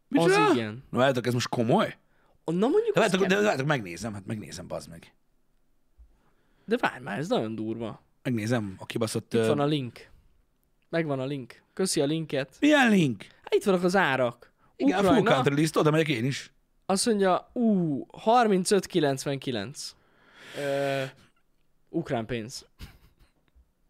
Micsoda? 0.09 0.53
igen. 0.53 0.85
Na, 0.91 0.99
várjátok, 0.99 1.27
ez 1.27 1.33
most 1.33 1.49
komoly? 1.49 1.97
Na 2.45 2.69
mondjuk, 2.69 2.95
De 2.95 3.01
várjátok, 3.01 3.27
de 3.27 3.35
várjátok, 3.35 3.67
megnézem, 3.67 4.13
hát 4.13 4.27
megnézem, 4.27 4.67
bazd 4.67 4.89
meg. 4.89 5.13
de 6.65 6.77
várj 6.77 7.03
már, 7.03 7.19
ez 7.19 7.29
nagyon 7.29 7.55
durva. 7.55 8.03
Megnézem 8.23 8.75
a 8.79 8.87
kibaszott... 8.87 9.35
Itt 9.35 9.47
van 9.47 9.61
a 9.61 9.67
link. 9.67 10.09
Megvan 10.89 11.21
a 11.21 11.25
link. 11.25 11.63
Köszi 11.73 12.01
a 12.01 12.05
linket. 12.05 12.57
Milyen 12.61 12.91
link? 12.91 13.23
Hát 13.43 13.55
itt 13.55 13.65
vannak 13.65 13.83
az 13.85 13.97
árak. 13.97 14.53
Igen, 14.77 14.99
a 14.99 15.03
full 15.03 15.09
Ukrajna, 15.11 15.31
country 15.35 15.55
list, 15.55 15.77
oda 15.77 15.91
megyek 15.91 16.09
én 16.09 16.25
is. 16.25 16.53
azt 16.87 17.07
mondja, 17.07 17.51
ú, 17.53 18.07
35,99. 18.25 19.91
Ö, 20.59 21.03
ukrán 21.89 22.27
pénz. 22.27 22.67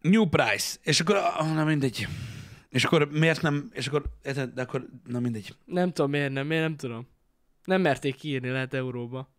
New 0.01 0.25
price. 0.25 0.77
És 0.81 0.99
akkor, 0.99 1.15
ah, 1.15 1.53
na 1.53 1.63
mindegy. 1.63 2.07
És 2.69 2.83
akkor 2.83 3.11
miért 3.11 3.41
nem, 3.41 3.69
és 3.73 3.87
akkor, 3.87 4.03
de 4.53 4.61
akkor, 4.61 4.87
na 5.05 5.19
mindegy. 5.19 5.55
Nem 5.65 5.91
tudom 5.91 6.09
miért 6.09 6.31
nem, 6.31 6.47
miért 6.47 6.63
nem 6.63 6.75
tudom. 6.75 7.07
Nem 7.63 7.81
merték 7.81 8.15
kiírni, 8.15 8.49
lehet 8.49 8.73
euróba. 8.73 9.29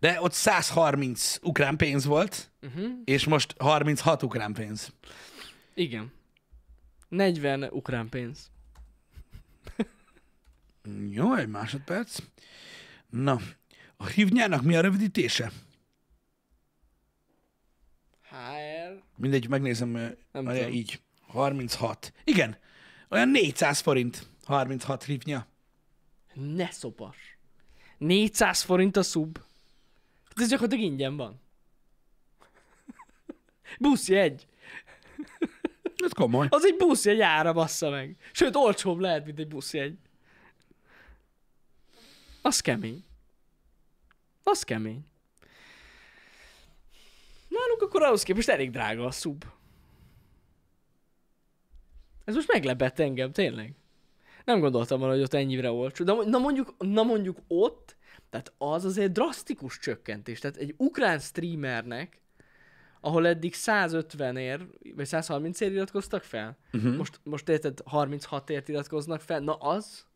De 0.00 0.20
ott 0.20 0.32
130 0.32 1.38
ukrán 1.42 1.76
pénz 1.76 2.04
volt, 2.04 2.50
Uh-huh. 2.62 2.90
és 3.04 3.24
most 3.24 3.54
36 3.58 4.22
ukrán 4.22 4.52
pénz. 4.52 4.92
Igen. 5.74 6.12
40 7.08 7.62
ukrán 7.62 8.08
pénz. 8.08 8.50
Jó, 11.10 11.34
egy 11.34 11.48
másodperc. 11.48 12.18
Na, 13.10 13.40
a 14.00 14.06
hívnyának 14.06 14.62
mi 14.62 14.76
a 14.76 14.80
rövidítése? 14.80 15.52
HR. 18.28 19.02
Mindegy, 19.16 19.48
megnézem, 19.48 19.88
Nem 19.88 20.46
olyan 20.46 20.56
tudom. 20.56 20.72
így. 20.72 21.00
36. 21.26 22.12
Igen, 22.24 22.56
olyan 23.08 23.28
400 23.28 23.80
forint. 23.80 24.26
36 24.44 25.04
hívnya. 25.04 25.46
Ne 26.34 26.70
szopas. 26.70 27.38
400 27.98 28.62
forint 28.62 28.96
a 28.96 29.02
szub. 29.02 29.38
Hát 30.28 30.38
ez 30.40 30.48
gyakorlatilag 30.48 30.90
ingyen 30.90 31.16
van. 31.16 31.40
Buszjegy. 33.78 34.46
Ez 35.96 36.12
komoly. 36.12 36.46
Az 36.50 36.64
egy 36.64 36.76
buszjegy 36.76 37.20
ára 37.20 37.52
bassza 37.52 37.90
meg. 37.90 38.16
Sőt, 38.32 38.56
olcsóbb 38.56 38.98
lehet, 38.98 39.24
mint 39.24 39.38
egy 39.38 39.48
buszjegy. 39.48 39.98
Az 42.42 42.60
kemény. 42.60 43.04
Az 44.42 44.62
kemény. 44.62 45.04
Nálunk 47.48 47.82
akkor 47.82 48.02
ahhoz 48.02 48.22
képest 48.22 48.48
elég 48.48 48.70
drága 48.70 49.04
a 49.04 49.10
szub. 49.10 49.44
Ez 52.24 52.34
most 52.34 52.52
meglepett 52.52 52.98
engem, 52.98 53.32
tényleg. 53.32 53.74
Nem 54.44 54.60
gondoltam 54.60 54.98
volna, 54.98 55.14
hogy 55.14 55.22
ott 55.22 55.34
ennyire 55.34 55.70
olcsó. 55.70 56.04
De 56.04 56.12
na 56.12 56.38
mondjuk, 56.38 56.74
na 56.78 57.02
mondjuk 57.02 57.38
ott, 57.48 57.96
tehát 58.30 58.52
az 58.58 58.84
azért 58.84 59.12
drasztikus 59.12 59.78
csökkentés. 59.78 60.38
Tehát 60.38 60.56
egy 60.56 60.74
ukrán 60.76 61.18
streamernek, 61.18 62.20
ahol 63.00 63.26
eddig 63.26 63.54
150 63.54 64.36
ér, 64.36 64.66
vagy 64.96 65.06
130 65.06 65.60
ér 65.60 65.72
iratkoztak 65.72 66.22
fel, 66.22 66.58
uh-huh. 66.72 66.96
most, 66.96 67.20
most 67.24 67.48
érted 67.48 67.80
36 67.84 68.50
ért 68.50 68.68
iratkoznak 68.68 69.20
fel, 69.20 69.40
na 69.40 69.54
az, 69.54 70.08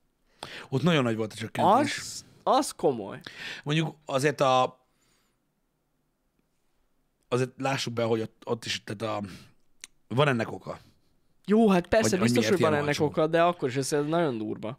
Ott 0.68 0.82
nagyon 0.82 1.02
nagy 1.02 1.16
volt 1.16 1.32
a 1.32 1.36
csökkentés. 1.36 1.98
az, 1.98 2.24
az 2.44 2.70
komoly. 2.70 3.20
Mondjuk 3.64 3.96
azért 4.04 4.40
a... 4.40 4.82
Azért 7.28 7.50
lássuk 7.56 7.92
be, 7.92 8.02
hogy 8.02 8.20
ott, 8.20 8.42
ott 8.44 8.64
is, 8.64 8.84
tehát 8.84 9.02
a... 9.02 9.28
Van 10.08 10.28
ennek 10.28 10.52
oka. 10.52 10.78
Jó, 11.46 11.68
hát 11.68 11.86
persze, 11.86 12.10
Hogy- 12.18 12.20
biztos, 12.26 12.48
hogy 12.48 12.60
van 12.60 12.74
ennek 12.74 12.86
olcsó. 12.86 13.04
oka, 13.04 13.26
de 13.26 13.42
akkor 13.42 13.68
is 13.68 13.76
ez 13.76 13.90
nagyon 13.90 14.38
durva. 14.38 14.78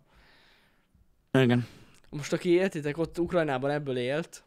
Igen. 1.32 1.68
Most 2.10 2.34
aki 2.34 2.50
értitek, 2.50 2.98
ott 2.98 3.20
Ukrajnában 3.20 3.70
ebből 3.70 3.98
élt, 3.98 4.44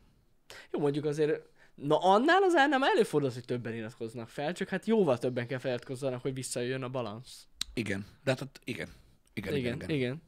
jó 0.70 0.80
mondjuk 0.80 1.04
azért, 1.04 1.42
na 1.74 1.98
annál 1.98 2.42
az 2.42 2.52
nem 2.52 2.82
előfordul, 2.82 3.30
hogy 3.34 3.44
többen 3.44 3.74
iratkoznak 3.74 4.28
fel, 4.28 4.52
csak 4.52 4.68
hát 4.68 4.86
jóval 4.86 5.18
többen 5.18 5.46
kell 5.46 5.58
feliratkozzanak, 5.58 6.22
hogy 6.22 6.34
visszajöjjön 6.34 6.82
a 6.82 6.88
balansz. 6.88 7.46
Igen. 7.74 8.06
De 8.24 8.30
hát 8.38 8.60
igen. 8.64 8.88
Igen, 9.32 9.56
igen, 9.56 9.74
Igen, 9.74 9.90
igen. 9.90 9.96
igen. 9.96 10.22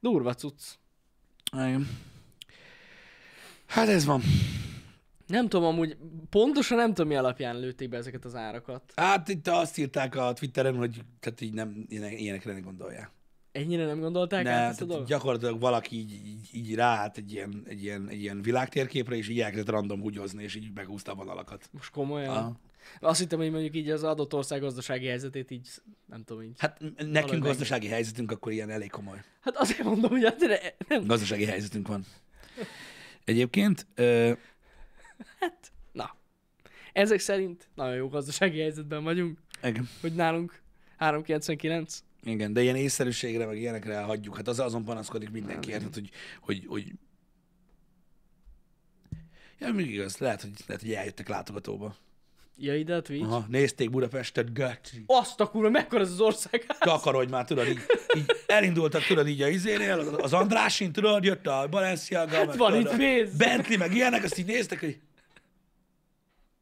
Durva 0.00 0.34
cucc. 0.34 0.62
igen. 1.52 1.88
Hát 3.66 3.88
ez 3.88 4.04
van. 4.04 4.22
Nem 5.26 5.48
tudom, 5.48 5.66
amúgy 5.66 5.96
pontosan 6.30 6.76
nem 6.78 6.88
tudom, 6.88 7.06
mi 7.08 7.16
alapján 7.16 7.60
lőtték 7.60 7.88
be 7.88 7.96
ezeket 7.96 8.24
az 8.24 8.34
árakat. 8.34 8.92
Hát 8.96 9.28
itt 9.28 9.48
azt 9.48 9.78
írták 9.78 10.16
a 10.16 10.32
Twitteren, 10.32 10.76
hogy 10.76 11.00
tehát 11.20 11.40
így 11.40 11.52
nem 11.52 11.84
ilyenek- 11.88 12.20
ilyenekre 12.20 12.52
ne 12.52 12.60
gondolják. 12.60 13.10
Ennyire 13.52 13.86
nem 13.86 14.00
gondolták 14.00 14.44
Ne, 14.44 14.50
át 14.50 14.70
ezt 14.70 14.80
a 14.80 14.84
dolgot? 14.84 15.06
gyakorlatilag 15.06 15.60
valaki 15.60 15.96
így, 15.96 16.12
így, 16.12 16.48
így 16.52 16.74
ráállt 16.74 17.16
egy 17.16 17.32
ilyen, 17.32 17.62
egy, 17.66 17.82
ilyen, 17.82 18.08
egy 18.08 18.20
ilyen 18.20 18.42
világtérképre, 18.42 19.16
és 19.16 19.28
így 19.28 19.40
elkezdett 19.40 19.68
random 19.74 20.00
húgyozni, 20.00 20.42
és 20.42 20.54
így 20.54 20.70
meghúzta 20.74 21.12
a 21.12 21.14
vonalakat. 21.14 21.68
Most 21.72 21.90
komolyan? 21.90 22.36
Aha. 22.36 22.58
Azt 23.00 23.20
hittem, 23.20 23.38
hogy 23.38 23.50
mondjuk 23.50 23.76
így 23.76 23.90
az 23.90 24.04
adott 24.04 24.34
ország 24.34 24.60
gazdasági 24.60 25.06
helyzetét 25.06 25.50
így, 25.50 25.68
nem 26.06 26.24
tudom 26.24 26.42
így. 26.42 26.54
Hát 26.58 26.80
nekünk 26.96 27.42
gazdasági 27.42 27.86
helyzetünk 27.86 28.30
akkor 28.30 28.52
ilyen 28.52 28.70
elég 28.70 28.90
komoly. 28.90 29.22
Hát 29.40 29.56
azért 29.56 29.82
mondom, 29.82 30.10
hogy 30.10 30.24
hát 30.24 30.72
nem. 30.88 31.06
Gazdasági 31.06 31.44
helyzetünk 31.44 31.88
van. 31.88 32.04
Egyébként, 33.24 33.86
ö, 33.94 34.32
Hát, 35.40 35.72
na. 35.92 36.16
Ezek 36.92 37.18
szerint 37.18 37.68
nagyon 37.74 37.94
jó 37.94 38.08
gazdasági 38.08 38.60
helyzetben 38.60 39.04
vagyunk, 39.04 39.38
igen, 39.62 39.88
hogy 40.00 40.14
nálunk 40.14 40.62
399. 40.96 42.04
igen, 42.22 42.52
de 42.52 42.62
ilyen 42.62 42.76
észszerűségre, 42.76 43.46
meg 43.46 43.58
ilyenekre 43.58 44.00
hagyjuk. 44.00 44.36
Hát 44.36 44.48
az 44.48 44.60
azon 44.60 44.84
panaszkodik 44.84 45.30
mindenki, 45.30 45.70
érted, 45.70 45.94
hogy, 45.94 46.10
hogy, 46.40 46.64
hogy 46.66 46.92
Ja, 49.58 49.72
még 49.72 49.90
igaz, 49.90 50.18
lehet, 50.18 50.40
hogy, 50.40 50.50
lehet, 50.66 50.82
hogy 50.82 50.92
eljöttek 50.92 51.28
látogatóba. 51.28 51.96
Ja, 52.56 52.76
ide 52.76 52.94
a 52.94 53.02
Twitch. 53.02 53.24
Aha, 53.26 53.44
nézték 53.48 53.90
Budapestet, 53.90 54.52
Göcsi. 54.52 55.04
Azt 55.06 55.40
a 55.40 55.46
kurva, 55.50 55.70
mekkora 55.70 56.02
ez 56.02 56.10
az 56.10 56.20
ország? 56.20 56.66
Takarodj 56.78 57.30
már, 57.30 57.44
tudod, 57.44 57.68
így, 57.68 57.80
így 58.16 58.24
elindultak, 58.46 59.02
tudod, 59.02 59.28
így 59.28 59.42
a 59.42 59.48
izénél, 59.48 59.98
az- 59.98 60.32
Andrásin, 60.32 60.92
tudod, 60.92 61.24
jött 61.24 61.46
a 61.46 61.66
Balenciaga, 61.70 62.30
meg, 62.38 62.46
Hát 62.48 62.56
van 62.56 62.72
tudod, 62.72 62.92
itt 62.92 62.96
pénz. 62.98 63.36
Bentley, 63.36 63.78
meg 63.78 63.94
ilyenek, 63.94 64.24
azt 64.24 64.38
így 64.38 64.46
néztek, 64.46 64.80
hogy 64.80 65.00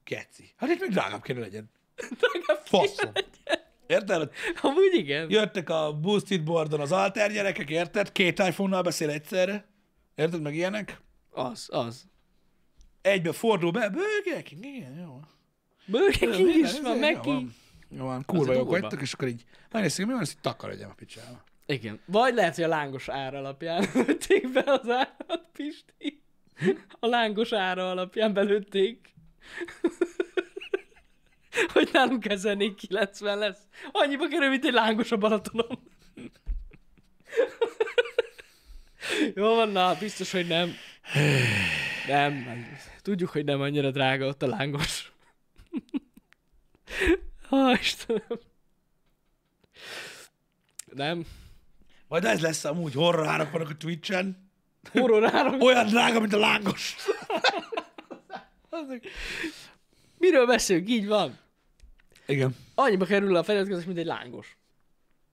keci. 0.04 0.52
Hát 0.56 0.70
itt 0.70 0.80
még 0.80 0.90
drágább 0.90 1.22
kéne 1.22 1.40
legyen. 1.40 1.70
Drágább 2.20 2.66
Faszom. 2.66 3.12
Érted? 3.86 4.30
Amúgy 4.60 4.94
igen. 4.94 5.30
Jöttek 5.30 5.70
a 5.70 5.92
boosted 6.00 6.42
boardon 6.42 6.80
az 6.80 6.92
alter 6.92 7.32
gyerekek, 7.32 7.70
érted? 7.70 8.12
Két 8.12 8.38
iPhone-nal 8.38 8.82
beszél 8.82 9.10
egyszerre. 9.10 9.66
Érted, 10.14 10.42
meg 10.42 10.54
ilyenek? 10.54 11.00
Az, 11.30 11.66
az. 11.70 12.04
Egybe 13.02 13.32
fordul 13.32 13.70
be, 13.70 13.92
King, 14.44 14.64
igen, 14.64 14.98
jó. 14.98 15.20
Burger 15.86 16.30
King 16.30 16.48
is 16.48 16.80
van, 16.80 16.98
meg 16.98 17.18
jó 17.88 18.04
van. 18.04 18.24
Kurva 18.26 18.52
jók 18.52 18.70
vagytok, 18.70 19.00
és 19.00 19.12
akkor 19.12 19.28
így 19.28 19.44
megnéztük, 19.70 20.06
mi 20.06 20.12
van, 20.12 20.20
ezt 20.20 20.32
így 20.32 20.40
takarodjam 20.40 20.90
a 20.90 20.94
picsába. 20.94 21.44
Igen. 21.66 22.00
Vagy 22.06 22.34
lehet, 22.34 22.54
hogy 22.54 22.64
a 22.64 22.68
lángos 22.68 23.08
ára 23.08 23.38
alapján 23.38 23.88
lőtték 23.94 24.52
be 24.52 24.62
az 24.66 24.88
árat, 24.88 25.48
Pisti. 25.52 26.22
A 27.00 27.06
lángos 27.06 27.52
ára 27.52 27.90
alapján 27.90 28.32
belőtték. 28.32 29.14
hogy 31.72 31.88
nálunk 31.92 32.28
1490 32.28 33.38
lesz. 33.38 33.60
Annyiba 33.92 34.28
kerül, 34.28 34.48
mint 34.48 34.64
egy 34.64 34.72
lángos 34.72 35.12
a 35.12 35.16
Balatonon. 35.16 35.78
Jó 39.34 39.54
van, 39.54 39.68
na, 39.68 39.94
biztos, 39.94 40.32
hogy. 40.32 40.46
Nem, 40.46 40.72
nem. 42.06 42.46
Tudjuk, 43.02 43.30
hogy 43.30 43.44
nem 43.44 43.60
annyira 43.60 43.90
drága 43.90 44.26
ott 44.26 44.42
a 44.42 44.46
lángos. 44.46 45.11
Ha, 47.52 47.72
Istenem. 47.72 48.40
Nem. 50.84 51.26
Majd 52.08 52.24
ez 52.24 52.40
lesz 52.40 52.64
amúgy, 52.64 52.94
horror 52.94 53.26
árak 53.26 53.50
vannak 53.50 53.70
a 53.70 53.76
Twitch-en. 53.76 54.50
Horror 54.92 55.34
árak. 55.34 55.62
Olyan 55.62 55.86
drága, 55.86 56.20
mint 56.20 56.32
a 56.32 56.38
lángos. 56.38 56.96
Miről 60.18 60.46
beszélünk? 60.46 60.88
Így 60.88 61.06
van. 61.06 61.38
Igen. 62.26 62.56
Annyiba 62.74 63.04
kerül 63.04 63.36
a 63.36 63.42
feliratkozás, 63.42 63.84
mint 63.84 63.98
egy 63.98 64.06
lángos. 64.06 64.56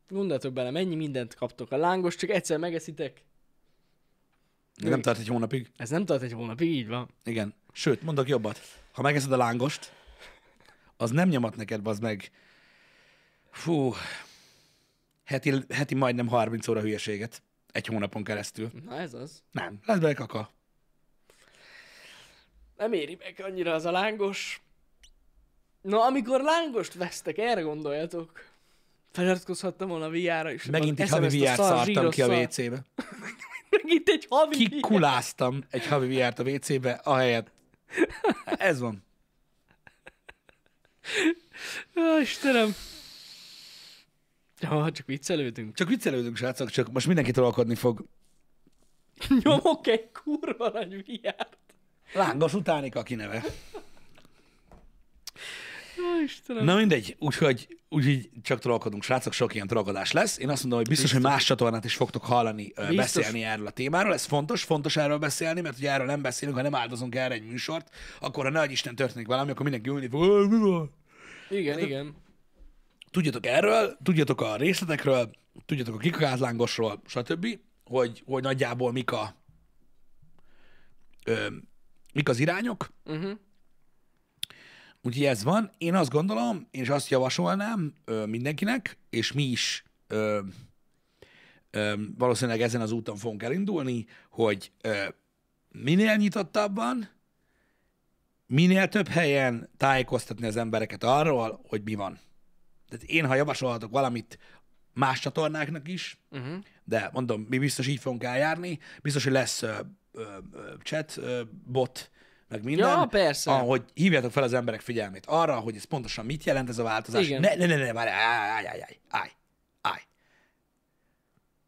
Gondoljatok 0.08 0.54
bele, 0.54 0.72
mennyi 0.72 0.96
mindent 0.96 1.36
kaptok. 1.36 1.72
A 1.72 1.78
lángos 1.78 2.16
csak 2.16 2.30
egyszer 2.30 2.58
megeszitek. 2.58 3.24
Nem 4.76 5.02
tart 5.02 5.20
egy 5.20 5.28
hónapig. 5.28 5.72
Ez 5.76 5.90
nem 5.90 6.06
tart 6.06 6.22
egy 6.22 6.34
hónapig, 6.34 6.72
így 6.72 6.88
van. 6.88 7.10
Igen. 7.24 7.54
Sőt, 7.72 8.02
mondok 8.02 8.28
jobbat. 8.28 8.62
Ha 8.92 9.02
megeszed 9.02 9.32
a 9.32 9.38
lángost, 9.38 9.94
az 11.02 11.12
nem 11.12 11.30
nyomat 11.30 11.56
neked, 11.56 11.88
az 11.88 12.00
meg. 12.00 12.32
Fú. 13.52 13.94
Heti, 15.26 15.54
heti 15.70 15.96
majdnem 15.96 16.28
30 16.28 16.68
óra 16.68 16.82
hülyeséget. 16.82 17.42
Egy 17.72 17.86
hónapon 17.86 18.24
keresztül. 18.24 18.72
Na 18.86 19.00
ez 19.00 19.14
az. 19.14 19.44
Nem. 19.52 19.80
Lesz 19.86 19.98
bele 19.98 20.14
kaka. 20.14 20.50
Nem 22.78 22.94
éri 22.94 23.18
meg 23.20 23.42
annyira 23.44 23.74
az 23.74 23.86
a 23.86 23.92
lángos. 23.92 24.62
Na, 25.82 26.06
amikor 26.06 26.42
lángost 26.42 26.94
vesztek, 26.94 27.38
erre 27.38 27.62
gondoljatok. 27.62 28.44
Feliratkozhattam 29.12 29.88
volna 29.88 30.06
a 30.06 30.10
VR-ra 30.10 30.52
is. 30.52 30.66
Megint 30.66 31.00
egy 31.00 31.10
havi 31.10 31.46
szar, 31.46 31.56
szartam 31.56 32.10
ki 32.10 32.22
a. 32.22 32.42
WC-be. 32.42 32.86
Megint 33.84 34.10
egy 34.10 34.26
havi 34.30 34.64
VR. 34.64 34.70
Kikuláztam 34.70 35.64
egy 35.70 35.88
havi 35.88 36.16
VR-t 36.18 36.40
a 36.40 36.44
WC-be, 36.44 36.92
ahelyett. 36.92 37.52
Ez 38.46 38.80
van. 38.80 39.08
Ó, 41.96 42.20
Istenem. 42.22 42.76
Ja, 44.60 44.92
csak 44.92 45.06
viccelődünk. 45.06 45.76
Csak 45.76 45.88
viccelődünk, 45.88 46.38
srácok, 46.38 46.70
csak 46.70 46.92
most 46.92 47.06
mindenki 47.08 47.32
trollkodni 47.32 47.76
fog. 47.76 48.06
Nyomok 49.44 49.88
egy 49.88 50.12
kurva 50.12 50.70
nagy 50.70 50.96
VR-t. 50.96 51.58
Lángos 52.14 52.54
utáni 52.54 52.90
kaki 52.90 53.16
neve. 53.16 53.44
Ó, 56.00 56.24
Istenem. 56.24 56.64
Na 56.64 56.76
mindegy, 56.76 57.16
úgyhogy 57.20 57.80
úgyhogy 57.90 58.30
csak 58.42 58.60
trollkodunk, 58.60 59.04
srácok, 59.04 59.34
sok 59.34 59.54
ilyen 59.54 59.68
trollkodás 59.68 60.12
lesz. 60.12 60.38
Én 60.38 60.50
azt 60.50 60.62
mondom, 60.62 60.80
hogy 60.80 60.88
biztos, 60.88 61.12
biztos. 61.12 61.24
hogy 61.24 61.32
más 61.32 61.46
csatornát 61.46 61.86
is 61.86 61.96
fogtok 61.96 62.26
hallani, 62.26 62.64
biztos. 62.64 62.96
Beszélni 62.96 63.44
erről 63.44 63.68
a 63.68 63.72
témáról. 63.72 64.14
Ez 64.14 64.26
fontos, 64.26 64.64
fontos 64.64 64.98
erről 64.98 65.18
beszélni, 65.18 65.62
mert 65.62 65.76
hogy 65.76 65.86
erről 65.86 66.06
nem 66.06 66.22
beszélünk, 66.22 66.58
ha 66.58 66.64
nem 66.64 66.76
áldozunk 66.76 67.16
erre 67.16 67.34
egy 67.34 67.46
műsort, 67.46 67.94
akkor 68.20 68.44
ha 68.44 68.50
nagy 68.50 68.72
Isten 68.72 68.96
történik 68.96 69.28
valami, 69.28 69.52
akkor 69.52 69.62
mindenki 69.64 69.90
ülni 69.90 70.08
fog, 70.08 70.24
"Ö, 70.24 70.46
mi 70.46 70.58
van? 70.58 70.92
Igen, 71.50 71.80
igen. 71.80 72.16
Tudjatok 73.12 73.46
erről, 73.46 73.98
tudjatok 74.04 74.42
a 74.42 74.56
részletekről, 74.56 75.32
tudjatok 75.66 75.96
a 75.96 75.98
kikakázlángosról, 75.98 77.02
stb., 77.06 77.60
hogy, 77.86 78.24
hogy 78.26 78.44
nagyjából 78.44 78.92
mik 78.92 79.12
a 79.12 79.36
ö, 81.26 81.48
mik 82.14 82.30
az 82.30 82.40
irányok, 82.40 82.92
Uh-huh. 83.06 83.32
Úgyhogy 85.02 85.26
ez 85.26 85.44
van. 85.44 85.72
Én 85.78 85.96
azt 85.96 86.10
gondolom, 86.10 86.68
és 86.72 86.90
azt 86.90 87.10
javasolnám 87.10 87.94
ö, 88.06 88.26
mindenkinek, 88.26 88.98
és 89.10 89.32
mi 89.32 89.44
is 89.44 89.84
ö, 90.08 90.40
ö, 91.72 91.94
valószínűleg 92.18 92.62
ezen 92.62 92.82
az 92.82 92.92
úton 92.92 93.16
fogunk 93.16 93.44
elindulni, 93.44 94.06
hogy 94.30 94.72
ö, 94.82 95.08
minél 95.70 96.16
nyitottabban, 96.16 97.10
minél 98.50 98.88
több 98.88 99.08
helyen 99.08 99.70
tájékoztatni 99.78 100.48
az 100.48 100.56
embereket 100.58 101.04
arról, 101.04 101.62
hogy 101.68 101.82
mi 101.84 101.96
van. 101.96 102.20
Tehát 102.90 103.06
én, 103.06 103.26
ha 103.26 103.36
javasolhatok 103.36 103.92
valamit 103.92 104.40
más 104.94 105.20
csatornáknak 105.20 105.88
is, 105.88 106.18
Uh-huh. 106.32 106.58
de 106.84 107.10
mondom, 107.14 107.46
mi 107.50 107.58
biztos 107.58 107.88
így 107.88 108.00
fogunk 108.00 108.24
eljárni, 108.24 108.80
biztos, 109.02 109.24
hogy 109.24 109.32
lesz 109.34 109.62
ö, 109.62 109.74
ö, 110.12 110.24
chat 110.84 111.18
ö, 111.18 111.42
bot, 111.66 112.12
meg 112.48 112.64
minden. 112.64 112.90
Ja, 112.90 113.06
persze. 113.06 113.52
Ahogy 113.52 113.84
hívjátok 113.94 114.32
fel 114.32 114.44
az 114.44 114.54
emberek 114.54 114.82
figyelmét 114.82 115.26
arra, 115.26 115.60
hogy 115.60 115.76
ez 115.76 115.84
pontosan 115.84 116.26
mit 116.26 116.44
jelent 116.44 116.70
ez 116.70 116.78
a 116.78 116.84
változás. 116.84 117.26
Igen. 117.26 117.42
Ne, 117.42 117.56
ne, 117.56 117.66
ne, 117.66 117.76
ne, 117.76 117.94
várj, 117.94 118.10
állj, 118.10 118.50
állj, 118.50 118.68
állj, 118.68 118.82
állj, 118.82 118.98
állj, 119.10 119.30
állj. 119.82 120.02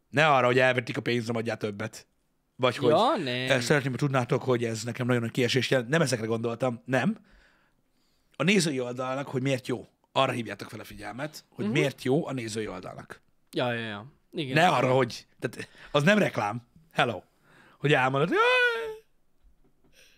Ne 0.08 0.26
arra, 0.28 0.46
hogy 0.46 0.58
elvették 0.58 0.96
a 0.96 1.00
pénzem, 1.00 1.36
adjál 1.36 1.56
többet. 1.56 2.06
Vagy 2.62 2.76
hogy 2.76 2.90
Ja, 2.90 3.14
eh, 3.14 3.48
nem. 3.48 3.60
szeretném, 3.60 3.90
hogy 3.90 4.00
tudnátok, 4.00 4.42
hogy 4.42 4.64
ez 4.64 4.82
nekem 4.82 5.06
nagyon 5.06 5.22
nagy 5.22 5.30
kiesés 5.30 5.70
jelent. 5.70 5.88
Nem 5.88 6.00
ezekre 6.00 6.26
gondoltam, 6.26 6.82
nem. 6.84 7.16
A 8.36 8.42
nézői 8.42 8.80
oldalnak, 8.80 9.28
hogy 9.28 9.42
miért 9.42 9.66
jó. 9.68 9.86
Arra 10.12 10.32
hívjátok 10.32 10.68
fel 10.70 10.80
a 10.80 10.84
figyelmet, 10.84 11.44
hogy 11.48 11.64
uh-huh. 11.64 11.78
miért 11.78 12.02
jó 12.02 12.26
a 12.26 12.32
nézői 12.32 12.68
oldalnak. 12.68 13.20
Ja, 13.50 13.72
ja, 13.72 13.86
ja. 13.86 14.12
Igen. 14.32 14.54
Ne 14.54 14.68
arra, 14.68 14.92
hogy... 14.92 15.26
Tehát 15.38 15.68
az 15.90 16.02
nem 16.02 16.18
reklám. 16.18 16.62
Hello. 16.92 17.22
Hogy 17.78 17.92
elmondod, 17.92 18.30
"Jaj, 18.30 18.40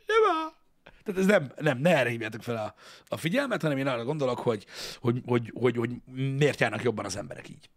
Jeba. 0.06 0.56
Tehát 1.04 1.20
ez 1.20 1.26
nem, 1.26 1.52
nem, 1.56 1.78
ne 1.78 1.96
erre 1.96 2.08
hívjátok 2.08 2.42
fel 2.42 2.56
a, 2.56 2.74
a 3.08 3.16
figyelmet, 3.16 3.62
hanem 3.62 3.78
én 3.78 3.86
arra 3.86 4.04
gondolok, 4.04 4.38
hogy, 4.38 4.66
hogy, 5.00 5.22
hogy, 5.26 5.52
hogy, 5.54 5.76
hogy 5.76 5.90
miért 6.12 6.60
járnak 6.60 6.82
jobban 6.82 7.04
az 7.04 7.16
emberek 7.16 7.48
így. 7.48 7.70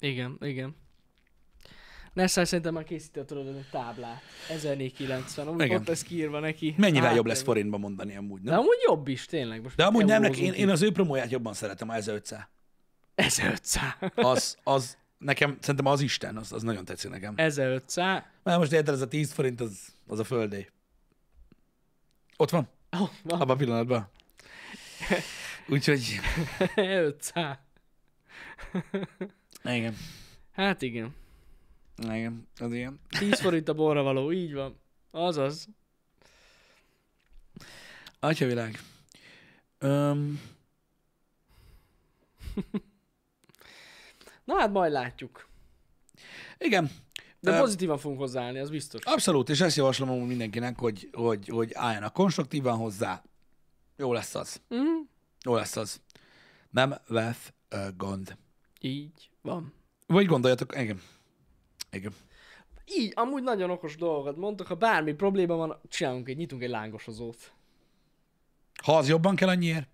Igen, 0.00 0.36
igen. 0.40 0.76
Nessai 2.12 2.44
szerintem 2.44 2.74
már 2.74 2.84
készített 2.84 3.26
tudod 3.26 3.46
egy 3.46 3.68
táblát. 3.70 4.22
1490, 4.50 5.48
úgy 5.48 5.62
Igen. 5.62 5.80
ott 5.80 5.86
lesz 5.86 6.02
kiírva 6.02 6.38
neki. 6.40 6.74
Mennyivel 6.78 7.06
Hát, 7.06 7.16
jobb 7.16 7.26
lesz 7.26 7.42
forintban 7.42 7.80
mondani 7.80 8.16
amúgy, 8.16 8.40
De 8.42 8.50
nem? 8.50 8.58
amúgy 8.58 8.78
jobb 8.86 9.08
is, 9.08 9.26
tényleg. 9.26 9.62
Most 9.62 9.76
De 9.76 9.84
amúgy 9.84 10.04
nem, 10.04 10.22
neki, 10.22 10.42
én, 10.44 10.52
én 10.52 10.68
az 10.68 10.82
ő 10.82 10.92
promóját 10.92 11.30
jobban 11.30 11.54
szeretem, 11.54 11.88
a 11.88 11.94
1500. 11.94 12.40
itt. 12.40 12.50
1500. 13.14 13.94
Az, 14.14 14.58
az, 14.62 14.96
nekem, 15.18 15.56
szerintem 15.60 15.86
az 15.86 16.00
Isten, 16.00 16.36
az, 16.36 16.52
az 16.52 16.62
nagyon 16.62 16.84
tetszik 16.84 17.10
nekem. 17.10 17.34
1500. 17.36 18.22
Mert 18.42 18.58
most 18.58 18.72
érted, 18.72 18.94
ez 18.94 19.00
a 19.00 19.08
10 19.08 19.32
forint, 19.32 19.60
az, 19.60 19.78
az 20.06 20.18
a 20.18 20.24
földé. 20.24 20.68
Ott 22.36 22.50
van. 22.50 22.68
Oh, 22.90 23.08
van. 23.22 23.40
abban 23.40 23.54
a 23.56 23.58
pillanatban. 23.58 24.08
Úgyhogy, 25.68 26.20
500. 26.76 27.56
igen, 29.64 29.96
Hát 30.52 30.82
igen. 30.82 31.14
Igen, 31.98 32.48
az 32.60 32.72
ilyen. 32.72 33.00
10 33.18 33.40
forint 33.40 33.68
a 33.68 33.74
borra 33.74 34.02
való, 34.02 34.32
így 34.32 34.54
van. 34.54 34.80
Azaz. 35.10 35.68
Atyavilág. 38.20 38.78
Öm, 39.78 40.40
Na 44.44 44.54
hát 44.58 44.72
majd 44.72 44.92
látjuk. 44.92 45.48
igen, 46.58 46.90
De 47.40 47.58
pozitívan 47.58 47.98
fogunk 47.98 48.20
hozzáállni, 48.20 48.58
az 48.58 48.70
biztos. 48.70 49.04
abszolút, 49.04 49.48
és 49.48 49.60
ezt 49.60 49.76
javaslom 49.76 50.10
amúgy 50.10 50.26
mindenkinek, 50.28 50.78
hogy, 50.78 51.08
hogy, 51.12 51.48
hogy 51.48 51.70
álljanak 51.74 52.12
konstruktívan 52.12 52.76
hozzá. 52.76 53.22
Jó 53.96 54.12
lesz 54.12 54.34
az. 54.34 54.60
Mm, 54.74 55.00
Jó 55.44 55.54
lesz 55.54 55.76
az. 55.76 56.00
Nem 56.70 56.94
lesz 57.06 57.52
ö, 57.68 57.88
gond. 57.96 58.36
így 58.80 59.30
van. 59.42 59.72
Vagy 60.06 60.26
gondoljatok, 60.26 60.74
igen. 60.76 61.02
Igen. 61.92 62.12
Így, 62.96 63.12
amúgy 63.14 63.42
nagyon 63.42 63.70
okos 63.70 63.96
dolgokat 63.96 64.36
mondtak, 64.36 64.66
ha 64.66 64.74
bármi 64.74 65.12
probléma 65.12 65.56
van, 65.56 65.80
csinálunk 65.88 66.28
egy, 66.28 66.36
nyitunk 66.36 66.62
egy 66.62 66.68
lángosozót. 66.70 67.52
Ha 68.82 68.96
az 68.96 69.08
jobban 69.08 69.36
kell 69.36 69.48
annyiért, 69.48 69.88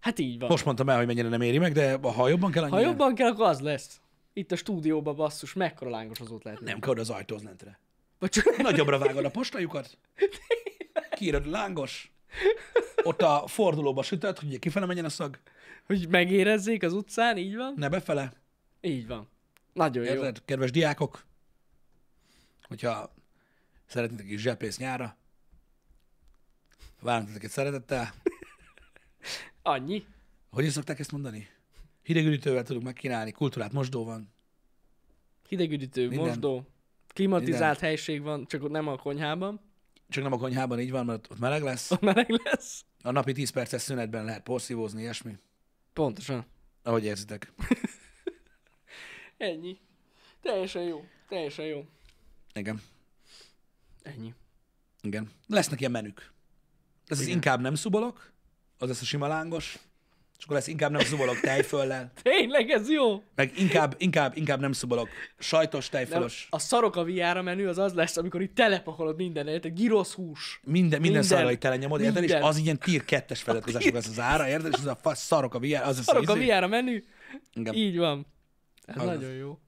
Hát 0.00 0.18
így 0.18 0.38
van. 0.38 0.48
most 0.48 0.64
mondtam 0.64 0.88
el, 0.88 0.96
hogy 0.96 1.06
mennyire 1.06 1.28
nem 1.28 1.40
éri 1.40 1.58
meg, 1.58 1.72
de 1.72 1.98
ha 2.02 2.28
jobban 2.28 2.50
kell 2.50 2.62
ha 2.62 2.68
annyiért, 2.76 2.90
jobban 2.90 3.14
kell, 3.14 3.28
akkor 3.30 3.46
az 3.46 3.60
lesz. 3.60 4.00
Itt 4.32 4.52
a 4.52 4.56
stúdióban 4.56 5.16
basszus, 5.16 5.52
mekkora 5.52 5.90
lángosozót 5.90 6.44
lehet. 6.44 6.60
nem 6.60 6.80
kell 6.80 6.94
az 6.94 7.10
ajtóhoz 7.10 7.42
lentre. 7.42 7.78
Vagy 8.18 8.28
csak 8.30 8.56
Nagyobbra 8.62 8.98
vágod 8.98 9.24
a 9.24 9.30
postajukat, 9.30 9.98
kiírod 11.16 11.46
lángos, 11.46 12.12
ott 13.02 13.22
a 13.22 13.44
fordulóba 13.46 14.02
sütöd, 14.02 14.38
hogy 14.38 14.58
kifele 14.58 14.86
menjen 14.86 15.04
a 15.04 15.08
szag, 15.08 15.38
hogy 15.86 16.08
megérezzék 16.08 16.82
az 16.82 16.92
utcán, 16.92 17.36
így 17.36 17.56
van? 17.56 17.74
ne 17.76 17.88
befele. 17.88 18.32
Így 18.80 19.06
van. 19.06 19.28
Nagyon 19.72 20.04
jó. 20.04 20.10
Érted, 20.12 20.44
kedves 20.44 20.70
diákok? 20.70 21.24
Hogyha 22.74 23.14
szeretnétek 23.86 24.26
is 24.26 24.40
zsebész 24.40 24.78
nyára, 24.78 25.16
várunk 27.00 27.26
titeket 27.26 27.50
szeretettel. 27.50 28.14
Annyi. 29.62 30.04
Hogy 30.50 30.64
is 30.64 30.72
szokták 30.72 30.98
ezt 30.98 31.12
mondani? 31.12 31.48
Hidegüdítővel 32.02 32.62
tudunk 32.62 32.84
megkínálni, 32.84 33.32
kultúrát 33.32 33.72
mosdó 33.72 34.04
van. 34.04 34.32
Hidegüdítő, 35.48 36.08
Minden. 36.08 36.26
mosdó. 36.26 36.66
Klimatizált 37.06 37.78
helység 37.78 38.22
van, 38.22 38.46
csak 38.46 38.62
ott 38.62 38.70
nem 38.70 38.88
a 38.88 38.96
konyhában. 38.96 39.60
Csak 40.08 40.22
nem 40.22 40.32
a 40.32 40.38
konyhában 40.38 40.80
így 40.80 40.90
van, 40.90 41.04
mert 41.04 41.30
ott 41.30 41.38
meleg 41.38 41.62
lesz. 41.62 41.90
Ott 41.90 42.00
meleg 42.00 42.30
lesz. 42.44 42.84
A 43.02 43.10
napi 43.10 43.32
10 43.32 43.50
perces 43.50 43.82
szünetben 43.82 44.24
lehet 44.24 44.42
porszívózni, 44.42 45.00
ilyesmi. 45.00 45.38
Pontosan. 45.92 46.46
Ahogy 46.82 47.04
érzitek. 47.04 47.52
Ennyi. 49.36 49.78
Teljesen 50.42 50.82
jó. 50.82 51.04
Teljesen 51.28 51.64
jó. 51.64 51.84
Igen. 52.54 52.80
Ennyi. 54.02 54.34
Igen. 55.02 55.30
Lesznek 55.46 55.80
ilyen 55.80 55.92
menük. 55.92 56.32
Ez 57.06 57.18
az 57.20 57.26
inkább 57.26 57.60
nem 57.60 57.74
szubolok, 57.74 58.32
az 58.78 58.88
lesz 58.88 59.00
a 59.00 59.04
sima 59.04 59.26
lángos, 59.26 59.78
és 60.38 60.44
akkor 60.44 60.56
lesz 60.56 60.66
inkább 60.66 60.90
nem 60.90 61.00
szubolok 61.00 61.40
tejföllel, 61.40 62.12
Tényleg 62.22 62.70
ez 62.70 62.90
jó? 62.90 63.22
meg 63.34 63.58
inkább, 63.58 63.94
inkább, 63.98 64.36
inkább 64.36 64.60
nem 64.60 64.72
szubolok 64.72 65.08
sajtos, 65.38 65.88
Nem, 65.88 66.02
tejfölos, 66.04 66.46
a 66.50 66.58
szarok 66.58 66.96
a 66.96 67.02
viára 67.04 67.42
menü 67.42 67.66
az 67.66 67.78
az 67.78 67.92
lesz, 67.94 68.16
amikor 68.16 68.42
itt 68.42 68.54
telepakolod 68.54 69.16
minden, 69.16 69.48
érted? 69.48 69.74
Girosz 69.74 70.12
hús. 70.12 70.60
minden, 70.62 70.82
minden, 70.82 71.00
minden 71.00 71.22
szarra, 71.22 71.46
hogy 71.46 71.58
telenyomod, 71.58 72.00
érted? 72.00 72.22
És 72.22 72.32
az 72.32 72.56
ilyen 72.56 72.78
tier 72.78 73.04
kettes 73.04 73.42
feliratkozások 73.42 73.92
lesz 73.92 74.08
az 74.08 74.20
ára, 74.20 74.48
érted? 74.48 74.72
És 74.72 74.78
az 74.78 74.86
a 74.86 74.96
fasz 75.02 75.24
szarok 75.24 75.54
a 75.54 75.58
VR, 75.58 75.74
az 75.82 75.98
az 75.98 76.04
Szarok 76.04 76.28
a 76.28 76.32
izé. 76.32 76.44
viára 76.44 76.66
menü. 76.66 77.02
Igen. 77.52 77.74
Így 77.74 77.96
van. 77.98 78.26
Ez 78.84 78.96
Az. 78.96 79.04
nagyon 79.04 79.32
jó. 79.32 79.58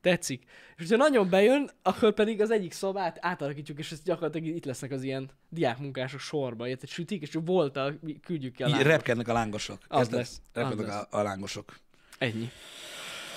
Tetszik. 0.00 0.42
És 0.76 0.76
hogyha 0.76 0.96
nagyon 0.96 1.28
bejön, 1.30 1.70
akkor 1.82 2.14
pedig 2.14 2.40
az 2.40 2.50
egyik 2.50 2.72
szobát 2.72 3.18
átalakítjuk, 3.20 3.78
és 3.78 3.92
ez 3.92 4.02
gyakorlatilag 4.02 4.46
itt 4.56 4.64
lesznek 4.64 4.90
az 4.90 5.02
ilyen 5.02 5.30
diákmunkások 5.48 6.20
sorba, 6.20 6.68
érted? 6.68 6.88
Sütik, 6.88 7.22
és 7.22 7.28
csak 7.28 7.46
voltal 7.46 8.00
küldjük 8.24 8.54
ki 8.54 8.62
a 8.62 8.66
Így 8.66 8.72
lángos. 8.72 8.88
repkednek 8.88 9.28
a 9.28 9.32
lángosok. 9.32 9.78
Az 9.88 9.98
Érted? 9.98 10.18
lesz, 10.18 10.40
Repkednek 10.52 10.88
a, 10.88 11.06
a 11.10 11.22
lángosok. 11.22 11.78
Ennyi. 12.18 12.50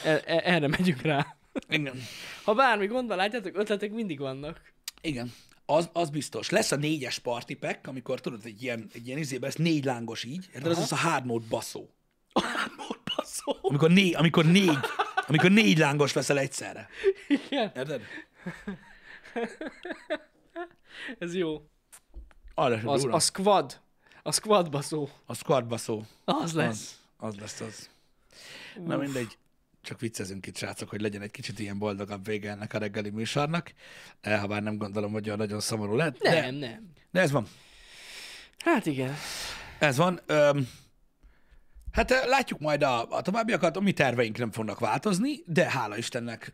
E- 0.06 0.24
e- 0.26 0.42
erre 0.44 0.68
megyünk 0.68 1.02
rá. 1.02 1.36
Igen. 1.70 1.96
Ha 2.44 2.54
bármi 2.54 2.86
gond 2.88 3.08
van, 3.08 3.18
látjátok, 3.18 3.58
ötletek 3.58 3.92
mindig 3.92 4.20
vannak. 4.20 4.62
Igen. 5.02 5.34
Az, 5.66 5.90
az 5.94 6.10
biztos. 6.10 6.50
Lesz 6.50 6.72
a 6.72 6.76
négyes 6.76 7.20
party 7.20 7.54
pack, 7.54 7.88
amikor 7.88 8.22
tudod, 8.22 8.42
egy 8.44 8.64
ilyen, 8.64 8.90
egy 8.94 9.08
ilyen 9.08 9.18
izébe 9.18 9.46
lesz 9.46 9.56
négy 9.56 9.86
lángos 9.86 10.24
így, 10.24 10.50
érted? 10.54 10.72
Az 10.72 10.78
az 10.78 10.92
a 10.92 10.96
hard 10.96 11.26
mode 11.26 11.46
baszó. 11.50 11.90
Mód 12.78 13.00
baszó. 13.16 13.58
Amikor, 13.62 13.92
né, 13.92 14.12
amikor 14.12 14.46
négy, 14.46 14.78
amikor 15.28 15.52
négy 15.52 15.78
lángos 15.78 16.14
veszel 16.14 16.38
egyszerre. 16.40 16.90
Igen, 17.28 17.72
Érted? 17.76 18.02
ez 21.20 21.36
jó. 21.36 21.66
Arra 22.54 22.78
sem 22.78 22.88
Az, 22.88 23.02
durva. 23.02 23.16
a 23.16 23.20
squad. 23.20 23.82
A 24.24 24.32
squad 24.32 24.70
baszó. 24.70 25.10
A 25.26 25.34
squad 25.34 25.68
baszó. 25.68 26.04
Az 26.26 26.54
lesz. 26.54 27.00
Az, 27.18 27.34
az 27.34 27.40
lesz 27.40 27.62
az. 27.62 27.90
Na 28.86 28.98
mindegy. 28.98 29.38
Csak 29.82 30.00
viccezünk 30.00 30.46
itt, 30.48 30.58
srácok, 30.58 30.90
hogy 30.90 31.02
legyen 31.02 31.22
egy 31.22 31.32
kicsit 31.32 31.60
ilyen 31.60 31.78
boldogabb 31.78 32.26
vége 32.26 32.50
ennek 32.52 32.74
a 32.74 32.78
reggeli 32.78 33.10
műsornak. 33.10 33.74
Eh, 34.22 34.40
Ha 34.40 34.48
bár 34.48 34.64
nem 34.64 34.78
gondolom, 34.78 35.12
hogy 35.12 35.26
olyan 35.26 35.38
nagyon 35.38 35.60
szomorú 35.60 35.96
lett. 35.96 36.18
De, 36.18 36.42
Nem, 36.42 36.56
nem. 36.56 36.92
de 37.12 37.22
ez 37.22 37.32
van. 37.32 37.48
Hát 38.58 38.86
igen. 38.86 39.16
Ez 39.80 39.98
van. 39.98 40.20
Öm, 40.26 40.70
hát 41.94 42.26
látjuk 42.26 42.60
majd 42.60 42.84
a, 42.84 43.10
a 43.10 43.22
továbbiakat, 43.22 43.78
a 43.78 43.80
mi 43.80 43.92
terveink 43.92 44.38
nem 44.38 44.52
fognak 44.52 44.80
változni, 44.80 45.44
de 45.46 45.70
hála 45.70 45.98
Istennek 45.98 46.54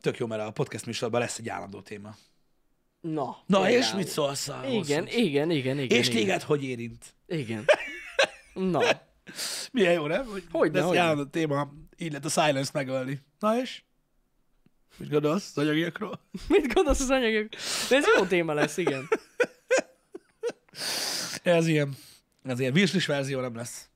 tök 0.00 0.18
jó, 0.18 0.26
mert 0.26 0.42
a 0.42 0.50
podcast 0.50 0.86
műsorban 0.86 1.20
lesz 1.20 1.38
egy 1.38 1.48
állandó 1.48 1.80
téma. 1.80 2.16
Na. 3.00 3.24
Na, 3.46 3.60
például. 3.60 3.78
és 3.78 3.92
mit 3.92 4.08
szólsz 4.08 4.48
ahhoz? 4.48 4.88
Igen, 4.88 5.06
igen, 5.06 5.50
igen, 5.50 5.78
igen. 5.78 5.98
És 5.98 6.08
igen. 6.08 6.20
téged 6.20 6.42
hogy 6.42 6.64
érint? 6.64 7.14
Igen. 7.26 7.64
Na. 8.54 8.80
Milyen 9.72 9.92
jó, 9.92 10.06
nem? 10.06 10.26
Hogy 10.26 10.44
Hogyne, 10.50 10.80
lesz 10.80 10.90
egy 10.90 10.96
állandó 10.96 11.24
téma, 11.24 11.72
így 11.98 12.08
lehet 12.08 12.24
a 12.24 12.28
silence 12.28 12.70
megölni. 12.74 13.20
Na 13.38 13.60
és? 13.60 13.82
Mit 14.96 15.10
gondolsz 15.10 15.50
az 15.54 15.58
anyagiakról? 15.58 16.20
Mit 16.48 16.74
gondolsz 16.74 17.00
az 17.00 17.10
anyagok? 17.10 17.48
De 17.88 17.96
ez 17.96 18.04
jó 18.16 18.24
téma 18.24 18.52
lesz, 18.52 18.76
igen. 18.76 19.08
Ez 21.42 21.66
ilyen. 21.66 21.96
Ez 22.42 22.60
ilyen 22.60 22.72
virslis 22.72 23.06
verzió 23.06 23.40
nem 23.40 23.56
lesz. 23.56 23.90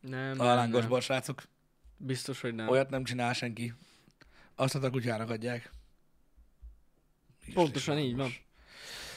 Nem, 0.00 0.40
A 0.40 0.44
nem, 0.44 0.54
lángos 0.54 0.80
nem. 0.80 0.88
bor, 0.88 1.02
srácok. 1.02 1.42
Biztos, 1.96 2.40
hogy 2.40 2.54
nem. 2.54 2.68
Olyat 2.68 2.90
nem 2.90 3.04
csinál 3.04 3.32
senki. 3.32 3.74
Azt 4.54 4.74
a 4.74 4.90
kutyának 4.90 5.30
adják. 5.30 5.72
Virslis 7.38 7.54
Pontosan 7.54 7.98
így 7.98 8.16
van. 8.16 8.30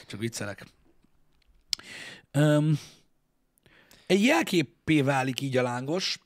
Csak 0.07 0.19
viccelek. 0.19 0.65
Um, 2.33 2.79
egy 4.05 4.23
jelképé 4.23 5.01
válik 5.01 5.41
így 5.41 5.57
a 5.57 5.61
lángos, 5.61 6.19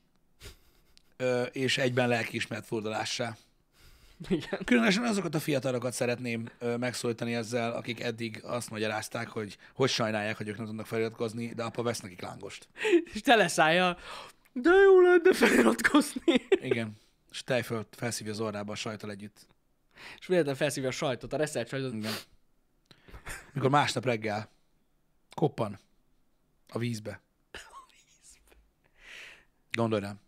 ö, 1.18 1.43
és 1.43 1.78
egyben 1.78 2.08
lelkiismert 2.08 2.66
fordulássá. 2.66 3.38
Igen. 4.30 4.64
Különösen 4.66 5.03
azokat 5.03 5.36
a 5.36 5.39
fiatalokat 5.39 5.93
szeretném 5.93 6.49
ö, 6.60 6.78
megszólítani 6.78 7.36
ezzel, 7.36 7.72
akik 7.72 7.99
eddig 7.99 8.41
azt 8.43 8.70
magyarázták, 8.70 9.28
hogy 9.28 9.58
hogy 9.74 9.89
sajnálják, 9.89 10.38
hogy 10.38 10.47
ők 10.47 10.58
nem 10.58 10.66
tudnak 10.66 10.86
feliratkozni, 10.86 11.53
de 11.53 11.64
apa 11.64 11.84
vesz 11.84 11.99
nekik 11.99 12.22
lángost. 12.22 12.68
És 13.14 13.22
teleszállja. 13.22 13.97
De 14.62 14.70
jó 14.70 15.01
lenne 15.01 15.34
feliratkozni. 15.34 16.47
Igen. 16.49 16.97
És 17.32 17.43
tejföl 17.43 17.88
felszívja 17.91 18.32
az 18.32 18.39
orrába 18.39 18.72
a 18.72 18.76
sajtal 18.76 19.10
együtt. 19.12 19.47
És 20.20 20.28
véletlenül 20.28 20.60
felszívja 20.60 20.89
a 20.89 20.91
sajtot, 20.91 21.34
a 21.34 21.38
reszelt 21.38 21.68
sajtot. 21.68 21.93
Igen. 21.93 22.14
Mikor 23.53 23.70
másnap 23.70 24.05
reggel 24.05 24.49
koppan 25.36 25.80
a 26.68 26.78
vízbe. 26.78 27.22
Gondolj 29.72 30.01
rám. 30.01 30.20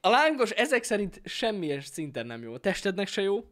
A 0.00 0.08
lángos 0.08 0.50
ezek 0.50 0.82
szerint 0.82 1.20
semmilyen 1.24 1.80
szinten 1.80 2.26
nem 2.26 2.42
jó. 2.42 2.54
A 2.54 2.58
testednek 2.58 3.08
se 3.08 3.22
jó. 3.22 3.50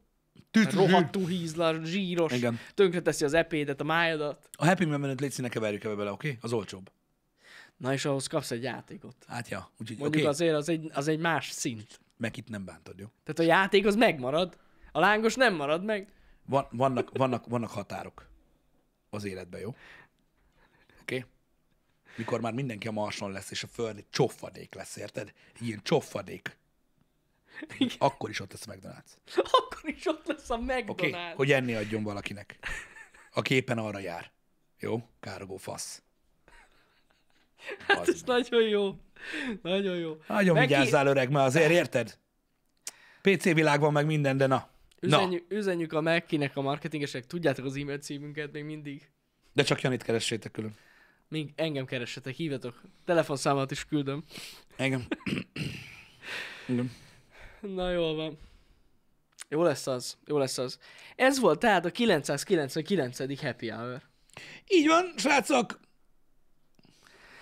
Tüt, 0.51 0.73
Rohadtul 0.73 1.27
hízlas, 1.27 1.77
zsíros, 1.85 2.33
Igen. 2.33 2.59
tönkreteszi 2.75 3.25
az 3.25 3.35
epédet, 3.35 3.81
a 3.81 3.85
májadat. 3.85 4.49
A 4.53 4.67
Happy 4.67 4.85
Meal 4.85 4.99
menüt 4.99 5.21
légy 5.21 5.31
színe 5.31 5.49
keverjük 5.49 5.85
ebbe 5.85 5.95
bele, 5.95 6.11
oké? 6.11 6.29
Okay? 6.29 6.41
Az 6.43 6.53
olcsóbb. 6.53 6.91
Na 7.77 7.93
és 7.93 8.05
ahhoz 8.05 8.27
kapsz 8.27 8.51
egy 8.51 8.63
játékot. 8.63 9.17
Hát 9.27 9.49
ja, 9.49 9.71
úgyhogy 9.81 9.99
Mondjuk 9.99 10.23
oké, 10.23 10.33
azért 10.33 10.55
az 10.55 10.69
egy, 10.69 10.91
az 10.95 11.09
egy 11.09 11.19
más 11.19 11.51
szint. 11.51 12.01
meg 12.17 12.37
itt 12.37 12.49
nem 12.49 12.65
bántod, 12.65 12.99
jó? 12.99 13.07
Tehát 13.25 13.39
a 13.39 13.57
játék 13.57 13.87
az 13.87 13.95
megmarad, 13.95 14.57
a 14.93 15.01
lángos 15.01 15.35
nem 15.35 15.55
marad 15.55 15.85
meg. 15.85 16.09
Van, 16.47 16.67
vannak, 16.71 17.11
vannak, 17.13 17.47
vannak 17.47 17.71
határok 17.71 18.29
az 19.11 19.25
életben, 19.25 19.61
jó? 19.61 19.69
Oké? 21.01 21.17
Okay? 21.17 21.25
Mikor 22.17 22.41
már 22.41 22.53
mindenki 22.53 22.89
a 22.89 22.91
marson 22.91 23.33
lesz, 23.33 23.51
és 23.51 23.63
a 23.63 23.67
föld 23.67 23.97
egy 23.97 24.09
csoffadék 24.11 24.75
lesz, 24.75 24.97
érted? 24.97 25.33
Ilyen 25.61 25.83
csoffadék. 27.61 27.95
Akkor 27.99 28.31
is 28.31 28.41
ott 28.41 28.53
lesz 28.53 28.67
a 28.67 28.73
McDonald's. 28.73 29.37
Akkor 29.59 29.91
is 29.91 30.07
ott 30.07 30.27
lesz 30.27 30.51
a? 30.51 30.59
McDonald's. 30.59 30.89
Okay? 30.89 31.13
Hogy 31.35 31.53
enni 31.53 31.75
adjon 31.75 32.03
valakinek. 32.03 32.59
aki 33.33 33.55
éppen 33.55 33.79
arra 33.79 33.99
jár. 33.99 34.31
Jó? 34.79 35.09
Károgó 35.21 35.57
fasz. 35.57 36.03
Hát 37.87 38.09
ez 38.09 38.23
nagyon 38.23 38.63
jó. 38.63 38.95
Nagyon 39.63 39.97
jó. 39.97 40.17
Nagyon 40.29 40.55
Neki- 40.55 40.67
vigyázzál 40.67 41.07
öreg, 41.07 41.31
mert 41.31 41.47
azért 41.47 41.71
érted? 41.71 42.19
PC 43.23 43.43
világ 43.45 43.81
van 43.81 43.93
meg 43.93 44.07
minden, 44.07 44.37
de 44.37 44.47
na. 44.47 44.69
Na, 45.01 45.07
Üzenjük, 45.19 45.45
üzenjük 45.49 45.93
a 45.93 46.01
Melkinek 46.01 46.57
a 46.57 46.61
marketingesek, 46.61 47.27
tudjátok 47.27 47.65
az 47.65 47.77
e-mail 47.77 47.99
címünket 47.99 48.53
még 48.53 48.65
mindig. 48.65 49.09
de 49.53 49.63
csak 49.63 49.81
Janit 49.81 50.03
keressétek 50.03 50.53
külön. 50.53 50.75
Még 51.29 51.53
engem 51.57 51.85
keressetek, 51.87 52.35
hívjatok. 52.35 52.81
Telefonszámot 53.05 53.71
is 53.71 53.85
küldöm. 53.85 54.25
Engem. 54.77 55.07
Igen. 56.69 56.93
Na 57.61 57.91
jól 57.91 58.15
van. 58.15 58.39
Jó 59.49 59.63
lesz 59.63 59.87
az, 59.87 60.17
jó 60.27 60.39
lesz 60.39 60.59
az. 60.59 60.79
Ez 61.17 61.39
volt 61.41 61.59
tehát 61.59 61.85
a 61.85 61.91
999. 61.91 63.41
Happy 63.41 63.69
Hour. 63.69 64.03
Így 64.69 64.87
van, 64.87 65.13
srácok. 65.17 65.81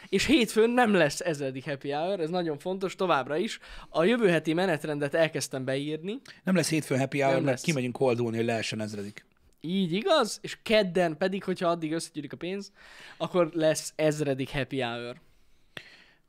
És 0.09 0.27
hétfőn 0.27 0.71
nem 0.71 0.95
lesz 0.95 1.21
ezredik 1.21 1.65
Happy 1.65 1.91
Hour, 1.91 2.21
ez 2.21 2.31
nagyon 2.31 2.59
fontos 2.59 2.95
továbbra 2.95 3.37
is. 3.37 3.59
A 3.89 4.05
jövő 4.05 4.29
heti 4.29 4.53
menetrendet 4.53 5.15
elkezdtem 5.15 5.65
beírni, 5.65 6.21
Nem 6.45 6.55
lesz 6.55 6.69
hétfőn 6.69 6.99
happy 6.99 7.21
hour, 7.21 7.35
Nem 7.35 7.43
mert 7.45 7.55
lesz. 7.57 7.65
kimegyünk 7.65 7.97
koldulni, 7.97 8.37
hogy 8.37 8.47
lehessen 8.47 8.81
ezredik. 8.81 9.25
így 9.61 9.93
igaz, 9.93 10.39
és 10.43 10.59
kedden 10.63 11.17
pedig, 11.17 11.45
hogyha 11.45 11.69
addig 11.69 11.93
összegyűlik 11.93 12.33
a 12.33 12.37
pénz, 12.37 12.73
akkor 13.17 13.51
lesz 13.53 13.93
ezredik 13.97 14.51
Happy 14.51 14.81
Hour. 14.81 15.21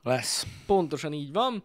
Lesz. 0.03 0.45
Pontosan 0.65 1.13
így 1.13 1.31
van. 1.31 1.63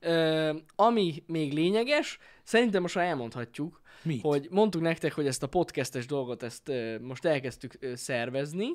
Ö, 0.00 0.50
ami 0.76 1.22
még 1.26 1.52
lényeges, 1.52 2.18
szerintem 2.42 2.82
most 2.82 2.94
már 2.94 3.06
elmondhatjuk, 3.06 3.80
Mit? 4.02 4.20
hogy 4.22 4.46
mondtuk 4.50 4.82
nektek, 4.82 5.12
hogy 5.12 5.26
ezt 5.26 5.42
a 5.42 5.46
podcastes 5.46 6.06
dolgot 6.06 6.42
ezt 6.42 6.68
ö, 6.68 6.98
most 7.00 7.24
elkezdtük 7.24 7.74
ö, 7.80 7.94
szervezni, 7.94 8.66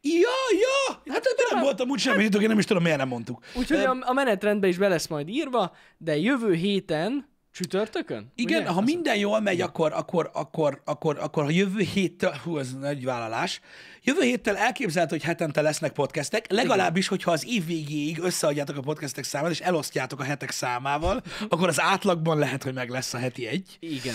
Ja, 0.00 0.36
ja! 0.60 1.02
Hát 1.12 1.24
ebben 1.24 1.46
nem 1.50 1.62
voltam 1.62 1.88
úgy 1.88 1.98
semmi, 1.98 2.22
én 2.22 2.48
nem 2.48 2.58
is 2.58 2.64
tudom, 2.64 2.82
miért 2.82 2.98
nem 2.98 3.08
mondtuk. 3.08 3.44
úgyhogy 3.54 3.78
a, 3.84 3.96
a 4.00 4.12
menetrendbe 4.12 4.68
is 4.68 4.78
be 4.78 4.88
lesz 4.88 5.06
majd 5.06 5.28
írva, 5.28 5.76
de 5.98 6.16
jövő 6.16 6.54
héten, 6.54 7.28
csütörtökön? 7.52 8.32
Igen, 8.34 8.60
ugye? 8.60 8.70
ha 8.70 8.80
minden 8.80 9.16
jól 9.16 9.40
megy, 9.40 9.60
akkor, 9.60 9.92
akkor, 9.92 10.30
akkor, 10.32 10.80
akkor, 10.84 11.18
akkor 11.18 11.44
a 11.44 11.50
jövő 11.50 11.82
héttől, 11.82 12.34
hú, 12.44 12.58
ez 12.58 12.74
nagy 12.74 13.04
vállalás, 13.04 13.60
jövő 14.02 14.20
héttel 14.20 14.56
elképzelhető, 14.56 15.16
hogy 15.16 15.24
hetente 15.24 15.60
lesznek 15.60 15.92
podcastek, 15.92 16.50
legalábbis, 16.50 17.08
hogyha 17.08 17.30
az 17.30 17.46
év 17.46 17.66
végéig 17.66 18.18
összeadjátok 18.18 18.76
a 18.76 18.80
podcastek 18.80 19.24
számát, 19.24 19.50
és 19.50 19.60
elosztjátok 19.60 20.20
a 20.20 20.24
hetek 20.24 20.50
számával, 20.50 21.22
akkor 21.48 21.68
az 21.68 21.80
átlagban 21.80 22.38
lehet, 22.38 22.62
hogy 22.62 22.74
meg 22.74 22.88
lesz 22.88 23.14
a 23.14 23.18
heti 23.18 23.46
egy. 23.46 23.76
Igen. 23.80 24.14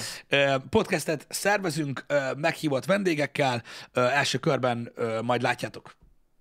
Podcastet 0.69 1.25
szervezünk 1.29 2.05
meghívott 2.37 2.85
vendégekkel, 2.85 3.63
első 3.93 4.37
körben 4.37 4.91
majd 5.21 5.41
látjátok, 5.41 5.95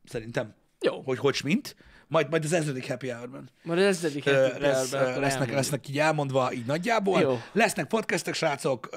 szerintem, 0.05 0.55
Jó. 0.80 1.03
hogy 1.03 1.18
hogy 1.18 1.40
mint, 1.45 1.76
majd, 2.14 2.30
majd 2.30 2.44
az 2.44 2.52
ezredik 2.52 2.88
happy 2.88 3.08
hour-ben. 3.08 3.48
Majd 3.62 3.78
az 3.78 3.84
ezredik 3.84 4.24
Happy 4.24 4.60
lesz, 4.60 4.90
Hour-ben 4.90 5.08
ö, 5.08 5.10
akkor 5.10 5.22
lesznek, 5.22 5.52
lesznek 5.52 5.88
így 5.88 5.98
elmondva 5.98 6.52
így 6.52 6.66
nagyjából. 6.66 7.20
Jó. 7.20 7.40
Lesznek 7.52 7.86
podcastek, 7.86 8.34
srácok, 8.34 8.88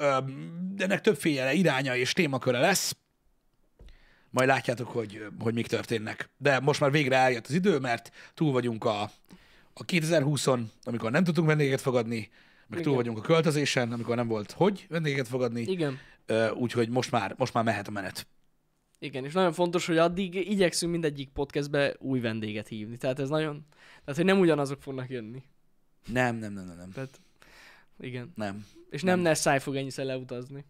de 0.74 0.84
ennek 0.84 1.00
többféle 1.00 1.52
iránya 1.52 1.96
és 1.96 2.12
témaköre 2.12 2.58
lesz. 2.58 2.96
Majd 4.30 4.48
látjátok, 4.48 4.88
hogy, 4.88 5.26
hogy 5.40 5.54
mik 5.54 5.66
történnek. 5.66 6.30
De 6.36 6.60
most 6.60 6.80
már 6.80 6.90
végre 6.90 7.16
eljött 7.16 7.46
az 7.46 7.54
idő, 7.54 7.78
mert 7.78 8.10
túl 8.34 8.52
vagyunk 8.52 8.84
a, 8.84 9.02
a 9.72 9.84
2020-on, 9.84 10.60
amikor 10.82 11.10
nem 11.10 11.24
tudtunk 11.24 11.46
vendéget 11.46 11.80
fogadni, 11.80 12.30
meg 12.66 12.80
túl 12.80 12.92
Igen. 12.92 13.04
vagyunk 13.04 13.18
a 13.18 13.20
költözésen, 13.20 13.92
amikor 13.92 14.16
nem 14.16 14.28
volt 14.28 14.52
hogy 14.52 14.86
vendéget 14.88 15.28
fogadni. 15.28 15.60
Igen. 15.60 15.98
Úgyhogy 16.54 16.88
most 16.88 17.10
már, 17.10 17.34
most 17.36 17.54
már 17.54 17.64
mehet 17.64 17.88
a 17.88 17.90
menet. 17.90 18.26
Igen, 18.98 19.24
és 19.24 19.32
nagyon 19.32 19.52
fontos, 19.52 19.86
hogy 19.86 19.98
addig 19.98 20.34
igyekszünk 20.34 20.92
mindegyik 20.92 21.28
podcastbe 21.28 21.94
új 21.98 22.20
vendéget 22.20 22.68
hívni. 22.68 22.96
Tehát 22.96 23.18
ez 23.18 23.28
nagyon... 23.28 23.66
Tehát, 24.00 24.16
hogy 24.16 24.24
nem 24.24 24.40
ugyanazok 24.40 24.82
fognak 24.82 25.10
jönni. 25.10 25.42
Nem, 26.06 26.36
nem, 26.36 26.52
nem, 26.52 26.66
nem, 26.66 26.76
nem. 26.76 26.90
Tehát, 26.90 27.20
igen. 28.00 28.32
nem. 28.34 28.66
És 28.90 29.02
nem 29.02 29.20
Nessai 29.20 29.58
fog 29.58 29.76
ennyiszer 29.76 30.04
leutazni. 30.04 30.64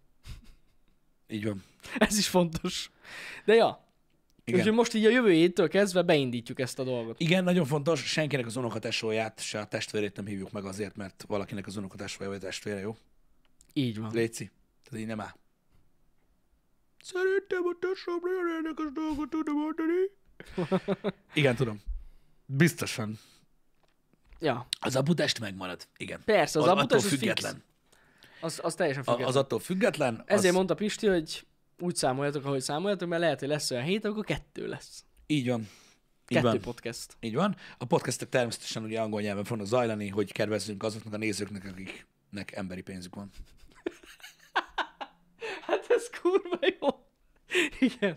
Így 1.29 1.45
van. 1.45 1.64
Ez 1.99 2.18
is 2.18 2.29
fontos. 2.29 2.91
De 3.45 3.55
ja. 3.55 3.87
Igen. 4.45 4.61
Úgyhogy 4.61 4.74
most 4.74 4.95
így 4.95 5.05
a 5.05 5.11
jövő 5.11 5.33
héttől 5.33 5.68
kezdve 5.68 6.03
beindítjuk 6.03 6.61
ezt 6.61 6.79
a 6.79 6.85
dolgot. 6.85 7.20
Igen, 7.20 7.45
nagyon 7.45 7.66
fontos, 7.66 8.05
senkinek 8.05 8.47
az 8.47 8.57
unokatesóját, 8.57 9.41
se 9.41 9.61
a 9.61 9.66
testvérét 9.66 10.16
nem 10.16 10.26
hívjuk 10.26 10.51
meg 10.51 10.64
azért, 10.64 10.97
mert 10.97 11.24
valakinek 11.26 11.66
az 11.66 11.76
unokatesója 11.76 12.31
vagy 12.31 12.41
testvére, 12.41 12.81
jó? 12.81 12.97
Így 13.72 13.99
van. 13.99 14.11
Léci. 14.12 14.51
Tehát 14.85 15.01
így 15.01 15.07
nem 15.07 15.20
áll. 15.20 15.35
Szerintem 17.03 17.62
a 17.64 17.76
tesóm 17.80 18.20
nagyon 18.22 18.55
érdekes 18.64 18.92
dolgot 18.92 19.30
tudna 19.30 19.53
mondani. 19.53 20.11
Igen, 21.40 21.57
tudom. 21.57 21.80
Biztosan. 22.46 23.18
Ja. 24.40 24.66
Az 24.80 24.96
aputest 24.96 25.40
megmarad. 25.40 25.86
Igen. 25.96 26.20
Persze, 26.24 26.59
az 26.59 26.66
A- 26.66 26.76
attól 26.76 26.99
az 26.99 27.09
független. 27.09 27.53
fix. 27.53 27.64
Az, 28.40 28.61
az 28.62 28.74
teljesen 28.74 29.03
A, 29.03 29.05
független. 29.05 29.28
az 29.28 29.36
attól 29.36 29.59
független. 29.59 30.14
Az, 30.14 30.24
Ezért 30.26 30.55
mondta 30.55 30.74
Pisti, 30.74 31.07
hogy 31.07 31.46
úgy 31.78 31.96
számoljatok, 31.96 32.44
ahogy 32.44 32.61
számoljatok, 32.61 33.09
mert 33.09 33.22
lehet, 33.22 33.38
hogy 33.38 33.49
lesz 33.49 33.70
olyan 33.70 33.84
hét, 33.84 34.05
akkor 34.05 34.24
kettő 34.24 34.66
lesz. 34.68 35.05
Így 35.26 35.49
van. 35.49 35.61
Így 35.61 35.68
Kettő 36.36 36.46
van. 36.49 36.61
podcast. 36.61 37.16
Így 37.20 37.34
van. 37.34 37.57
A 37.78 37.84
podcastek 37.84 38.28
természetesen 38.28 38.82
ugye 38.82 39.01
angol 39.01 39.20
nyelven 39.20 39.44
fognak 39.44 39.66
zajlani, 39.66 40.09
hogy 40.09 40.32
kedvezzünk 40.32 40.82
azoknak 40.82 41.12
a 41.12 41.16
nézőknek, 41.16 41.64
akiknek 41.64 42.53
emberi 42.53 42.82
pénzük 42.82 43.14
van. 43.14 43.30
Hát 45.69 45.87
ez 45.89 46.11
kurva 46.21 46.59
jó. 46.81 46.89
Igen. 47.79 48.16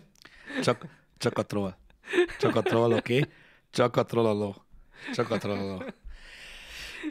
Csak, 0.64 0.86
csak 1.18 1.38
a 1.38 1.46
troll. 1.46 1.76
Csak 2.40 2.56
a 2.56 2.62
troll, 2.62 2.92
oké? 2.92 3.18
Okay? 3.20 3.32
Csak 3.72 3.96
a 3.96 4.06
trolloló. 4.06 4.66
Csak 5.14 5.30
a 5.30 5.38
trolloló. 5.38 5.84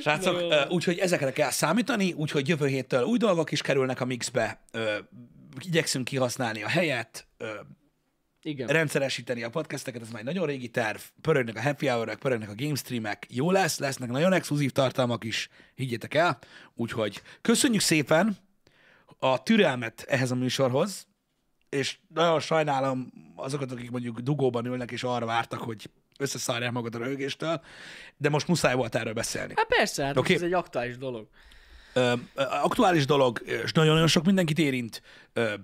Srácok, 0.00 0.70
úgyhogy 0.70 0.98
ezekre 0.98 1.32
kell 1.32 1.50
számítani, 1.50 2.12
úgyhogy 2.12 2.48
jövő 2.48 2.66
héttől 2.66 3.02
új 3.02 3.18
dolgok 3.18 3.52
is 3.52 3.62
kerülnek 3.62 4.00
a 4.00 4.04
mixbe, 4.04 4.60
igyekszünk 5.58 6.04
kihasználni 6.04 6.62
a 6.62 6.68
helyet, 6.68 7.26
Igen. 8.42 8.68
rendszeresíteni 8.68 9.42
a 9.42 9.50
podcasteket, 9.50 10.02
ez 10.02 10.08
már 10.08 10.20
egy 10.20 10.26
nagyon 10.26 10.46
régi 10.46 10.68
terv, 10.68 11.00
pörögnek 11.20 11.56
a 11.56 11.62
happy 11.62 11.86
hour 11.86 12.16
pörögnek 12.16 12.48
a 12.48 12.54
game 12.56 12.74
streamek, 12.74 13.26
jó 13.28 13.50
lesz, 13.50 13.78
lesznek 13.78 14.10
nagyon 14.10 14.32
exkluzív 14.32 14.70
tartalmak 14.70 15.24
is, 15.24 15.48
higgyétek 15.74 16.14
el, 16.14 16.38
úgyhogy 16.74 17.22
köszönjük 17.40 17.82
szépen 17.82 18.36
a 19.22 19.42
türelmet 19.42 20.04
ehhez 20.08 20.30
a 20.30 20.34
műsorhoz, 20.34 21.06
és 21.68 21.98
nagyon 22.14 22.40
sajnálom 22.40 23.12
azokat, 23.36 23.72
akik 23.72 23.90
mondjuk 23.90 24.18
dugóban 24.20 24.66
ülnek, 24.66 24.90
és 24.90 25.02
arra 25.02 25.26
vártak, 25.26 25.60
hogy 25.60 25.90
összeszarják 26.18 26.72
magad 26.72 26.94
a 26.94 26.98
röhögéstől, 26.98 27.60
de 28.16 28.28
most 28.28 28.48
muszáj 28.48 28.74
volt 28.74 28.94
erről 28.94 29.12
beszélni. 29.12 29.52
Hát 29.56 29.66
persze, 29.66 30.04
hát 30.04 30.16
Oké. 30.16 30.34
ez 30.34 30.42
egy 30.42 30.52
aktuális 30.52 30.98
dolog. 30.98 31.28
Ö, 31.92 32.12
aktuális 32.34 33.06
dolog, 33.06 33.42
és 33.64 33.72
nagyon-nagyon 33.72 34.08
sok 34.08 34.24
mindenkit 34.24 34.58
érint, 34.58 35.02
ö, 35.32 35.54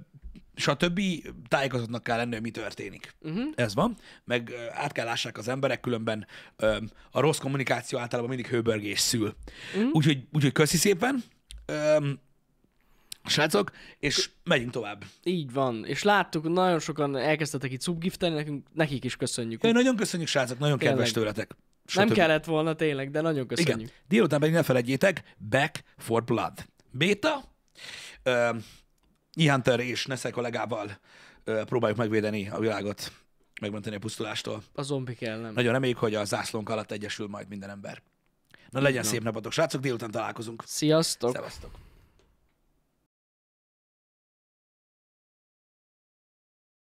stb. 0.54 1.00
tájékozottnak 1.48 2.02
kell 2.02 2.16
lenni, 2.16 2.32
hogy 2.32 2.42
mi 2.42 2.50
történik. 2.50 3.14
Uh-huh. 3.20 3.44
Ez 3.54 3.74
van. 3.74 3.96
Meg 4.24 4.52
át 4.72 4.92
kell 4.92 5.04
lássák 5.04 5.38
az 5.38 5.48
emberek, 5.48 5.80
különben 5.80 6.26
ö, 6.57 6.76
a 7.11 7.20
rossz 7.20 7.38
kommunikáció 7.38 7.98
általában 7.98 8.28
mindig 8.28 8.50
hőbörgés 8.50 9.00
szül. 9.00 9.34
Uh-huh. 9.74 9.90
Úgyhogy, 9.92 10.26
úgyhogy 10.32 10.52
köszi 10.52 10.76
szépen, 10.76 11.24
ö, 11.66 12.11
srácok, 13.29 13.70
és 13.99 14.31
megyünk 14.45 14.70
tovább. 14.70 15.05
Így 15.24 15.53
van. 15.53 15.85
És 15.85 16.03
láttuk, 16.03 16.49
nagyon 16.49 16.79
sokan 16.81 17.16
elkezdtetek 17.16 17.72
itt 17.72 17.83
subgifteni, 17.83 18.35
nekünk, 18.35 18.66
nekik 18.72 19.05
is 19.05 19.16
köszönjük. 19.16 19.64
Ö, 19.64 19.72
Nagyon 19.72 19.97
köszönjük, 19.97 20.29
srácok, 20.29 20.59
nagyon 20.59 20.79
Tényleg. 20.79 20.97
kedves 20.97 21.12
tőletek. 21.12 21.57
Nem 21.95 22.07
Stb. 22.07 22.16
kellett 22.16 22.45
volna 22.45 22.74
tényleg, 22.74 23.11
de 23.11 23.20
nagyon 23.20 23.47
köszönjük. 23.47 23.79
Igen. 23.79 23.91
Délután 24.09 24.41
pedig 24.41 24.55
ne 24.55 24.62
felejtjétek, 24.62 25.22
Back 25.51 25.85
for 25.97 26.24
Blood. 26.24 26.53
Béta, 26.91 27.45
uh, 28.24 28.57
E-Hunter 29.35 29.81
és 29.81 30.07
Nesze 30.07 30.31
kollégával 30.31 30.99
uh, 31.47 31.64
próbáljuk 31.64 31.99
megvédeni 31.99 32.49
a 32.49 32.59
világot, 32.59 33.12
megmenteni 33.61 33.97
a 33.97 33.99
pusztulástól. 33.99 34.62
A 34.74 34.83
zombik 34.83 35.22
ellen. 35.22 35.53
Nagyon 35.53 35.72
reméljük, 35.72 35.99
hogy 35.99 36.14
a 36.14 36.24
zászlónk 36.24 36.68
alatt 36.68 36.91
egyesül 36.91 37.27
majd 37.27 37.49
minden 37.49 37.70
ember. 37.70 38.03
Na 38.70 38.81
legyen 38.81 39.03
van. 39.03 39.11
szép 39.11 39.22
napotok, 39.22 39.53
srácok, 39.53 39.81
délután 39.81 40.11
találkozunk. 40.11 40.62
Sziasztok! 40.66 41.35
Szevasztok! 41.35 41.70